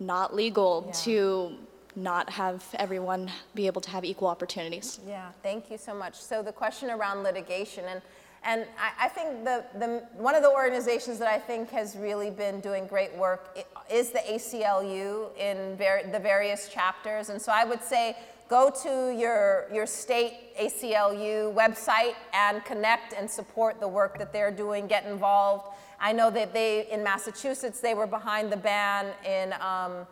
not 0.00 0.34
legal 0.34 0.90
to 1.04 1.54
not 1.96 2.30
have 2.30 2.64
everyone 2.78 3.30
be 3.54 3.66
able 3.66 3.80
to 3.82 3.90
have 3.90 4.04
equal 4.04 4.28
opportunities? 4.28 5.00
Yeah, 5.06 5.30
thank 5.42 5.70
you 5.70 5.78
so 5.78 5.94
much. 5.94 6.14
So 6.14 6.42
the 6.42 6.52
question 6.52 6.90
around 6.90 7.22
litigation, 7.22 7.84
and, 7.86 8.02
and 8.42 8.66
I, 8.78 9.06
I 9.06 9.08
think 9.08 9.44
the, 9.44 9.64
the, 9.78 10.02
one 10.14 10.34
of 10.34 10.42
the 10.42 10.50
organizations 10.50 11.18
that 11.18 11.28
I 11.28 11.38
think 11.38 11.70
has 11.70 11.96
really 11.96 12.30
been 12.30 12.60
doing 12.60 12.86
great 12.86 13.14
work 13.16 13.58
is 13.90 14.10
the 14.10 14.20
ACLU 14.20 15.36
in 15.36 15.76
ver- 15.76 16.08
the 16.10 16.18
various 16.18 16.68
chapters. 16.68 17.28
And 17.28 17.40
so 17.40 17.52
I 17.52 17.64
would 17.64 17.82
say 17.82 18.16
go 18.48 18.70
to 18.82 19.16
your, 19.16 19.66
your 19.72 19.86
state 19.86 20.56
ACLU 20.58 21.54
website 21.54 22.14
and 22.32 22.64
connect 22.64 23.12
and 23.12 23.30
support 23.30 23.78
the 23.78 23.88
work 23.88 24.18
that 24.18 24.32
they're 24.32 24.50
doing, 24.50 24.86
get 24.86 25.04
involved. 25.06 25.68
I 26.00 26.12
know 26.12 26.30
that 26.30 26.52
they, 26.52 26.88
in 26.90 27.04
Massachusetts, 27.04 27.80
they 27.80 27.94
were 27.94 28.06
behind 28.06 28.50
the 28.50 28.56
ban 28.56 29.12
in, 29.24 29.52
um, 29.60 30.06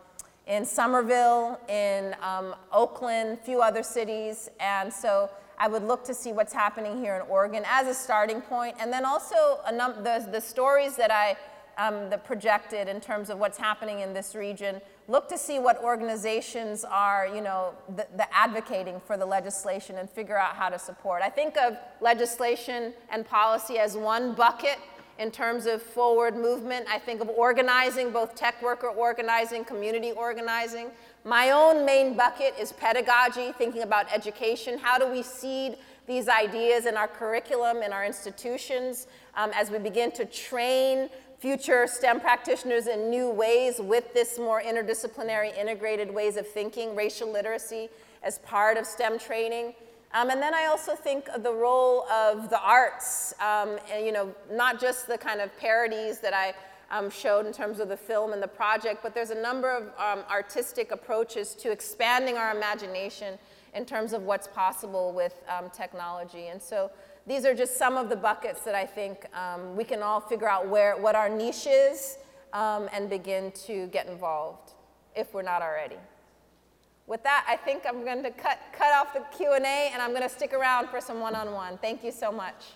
in 0.47 0.65
Somerville, 0.65 1.59
in 1.69 2.15
um, 2.21 2.55
Oakland, 2.73 3.39
a 3.41 3.45
few 3.45 3.63
other 3.63 3.83
cities. 3.83 4.51
And 4.61 4.93
so 4.93 5.31
I 5.59 5.67
would 5.67 5.83
look 5.83 6.05
to 6.05 6.15
see 6.15 6.33
what's 6.33 6.53
happening 6.53 6.99
here 6.99 7.17
in 7.17 7.23
Oregon 7.23 7.63
as 7.67 7.89
a 7.89 7.95
starting 7.95 8.43
point. 8.43 8.77
And 8.79 8.93
then 8.93 9.07
also 9.07 9.61
num- 9.73 10.05
the, 10.05 10.29
the 10.31 10.41
stories 10.41 10.95
that 10.97 11.11
I 11.11 11.37
um, 11.79 12.11
that 12.11 12.25
projected 12.25 12.89
in 12.89 13.01
terms 13.01 13.31
of 13.31 13.39
what's 13.39 13.57
happening 13.57 14.01
in 14.01 14.13
this 14.13 14.35
region. 14.35 14.81
Look 15.07 15.29
to 15.29 15.39
see 15.39 15.59
what 15.59 15.83
organizations 15.83 16.85
are, 16.85 17.29
you 17.33 17.41
know, 17.41 17.73
the, 17.97 18.07
the 18.17 18.27
advocating 18.35 19.01
for 19.07 19.17
the 19.17 19.25
legislation 19.25 19.97
and 19.97 20.11
figure 20.11 20.37
out 20.37 20.57
how 20.57 20.69
to 20.69 20.79
support. 20.79 21.23
I 21.23 21.31
think 21.31 21.57
of 21.57 21.79
legislation 22.01 22.93
and 23.11 23.25
policy 23.25 23.79
as 23.79 23.97
one 23.97 24.35
bucket 24.35 24.79
in 25.19 25.31
terms 25.31 25.67
of 25.67 25.83
forward 25.83 26.37
movement. 26.37 26.87
I 26.89 26.99
think 26.99 27.21
of 27.21 27.29
organizing, 27.29 28.11
both 28.11 28.35
tech 28.35 28.63
worker 28.63 28.89
organizing, 28.89 29.65
community 29.65 30.13
organizing. 30.13 30.91
My 31.25 31.51
own 31.51 31.85
main 31.85 32.17
bucket 32.17 32.55
is 32.59 32.73
pedagogy, 32.73 33.53
thinking 33.59 33.83
about 33.83 34.07
education. 34.13 34.79
How 34.79 34.99
do 34.99 35.11
we 35.11 35.23
seed 35.23 35.77
these 36.07 36.29
ideas 36.29 36.87
in 36.87 36.97
our 36.97 37.09
curriculum, 37.09 37.83
in 37.83 37.93
our 37.93 38.05
institutions, 38.05 39.09
um, 39.35 39.51
as 39.55 39.71
we 39.71 39.79
begin 39.79 40.11
to 40.13 40.25
train 40.25 41.11
future 41.39 41.87
STEM 41.87 42.21
practitioners 42.21 42.87
in 42.87 43.11
new 43.11 43.29
ways 43.31 43.79
with 43.79 44.13
this 44.15 44.39
more 44.39 44.61
interdisciplinary, 44.61 45.57
integrated 45.57 46.13
ways 46.13 46.37
of 46.37 46.49
thinking, 46.49 46.97
racial 46.97 47.31
literacy 47.31 47.89
as 48.23 48.39
part 48.41 48.77
of 48.77 48.87
STEM 48.87 49.19
training. 49.19 49.75
Um, 50.15 50.31
and 50.31 50.41
then 50.41 50.55
I 50.55 50.67
also 50.67 50.95
think 50.95 51.29
of 51.29 51.43
the 51.43 51.53
role 51.53 52.05
of 52.05 52.49
the 52.49 52.61
arts, 52.61 53.35
um, 53.41 53.79
and, 53.93 54.07
you 54.07 54.13
know, 54.13 54.35
not 54.51 54.81
just 54.81 55.07
the 55.07 55.19
kind 55.19 55.41
of 55.41 55.55
parodies 55.59 56.19
that 56.21 56.33
I 56.33 56.55
um, 56.91 57.11
showed 57.11 57.45
in 57.45 57.53
terms 57.53 57.79
of 57.79 57.89
the 57.89 57.97
film 57.97 58.33
and 58.33 58.43
the 58.43 58.49
project, 58.49 59.03
but 59.03 59.15
there's 59.15 59.31
a 59.31 59.41
number 59.41 59.71
of 59.71 59.83
um, 59.99 60.25
artistic 60.31 60.93
approaches 60.93 61.55
to 61.57 61.71
expanding 61.71 62.39
our 62.39 62.57
imagination 62.57 63.39
in 63.75 63.85
terms 63.85 64.15
of 64.15 64.23
what's 64.23 64.49
possible 64.49 65.13
with 65.13 65.35
um, 65.47 65.69
technology. 65.69 66.47
And 66.47 66.61
so 66.61 66.91
these 67.27 67.45
are 67.45 67.55
just 67.55 67.77
some 67.77 67.99
of 67.99 68.09
the 68.09 68.17
buckets 68.17 68.63
that 68.63 68.75
I 68.75 68.87
think 68.87 69.27
um, 69.37 69.77
we 69.77 69.85
can 69.85 70.03
all 70.03 70.21
figure 70.21 70.49
out 70.49 70.69
where, 70.69 70.97
what 70.97 71.15
our 71.15 71.29
niche 71.29 71.67
is 71.67 72.17
and 72.55 73.11
begin 73.11 73.53
to 73.67 73.87
get 73.89 74.07
involved 74.07 74.73
if 75.15 75.35
we're 75.35 75.43
not 75.43 75.61
already. 75.61 75.99
With 77.09 77.23
that, 77.23 77.47
I 77.49 77.57
think 77.57 77.85
I'm 77.89 78.05
going 78.05 78.23
to 78.23 78.31
cut, 78.31 78.61
cut 78.73 78.93
off 78.93 79.15
the 79.15 79.25
Q&A 79.35 79.91
and 79.93 80.03
I'm 80.03 80.11
going 80.11 80.23
to 80.23 80.29
stick 80.29 80.53
around 80.53 80.89
for 80.91 81.01
some 81.01 81.21
one-on-one. 81.21 81.79
Thank 81.79 82.05
you 82.05 82.13
so 82.13 82.31
much. 82.31 82.75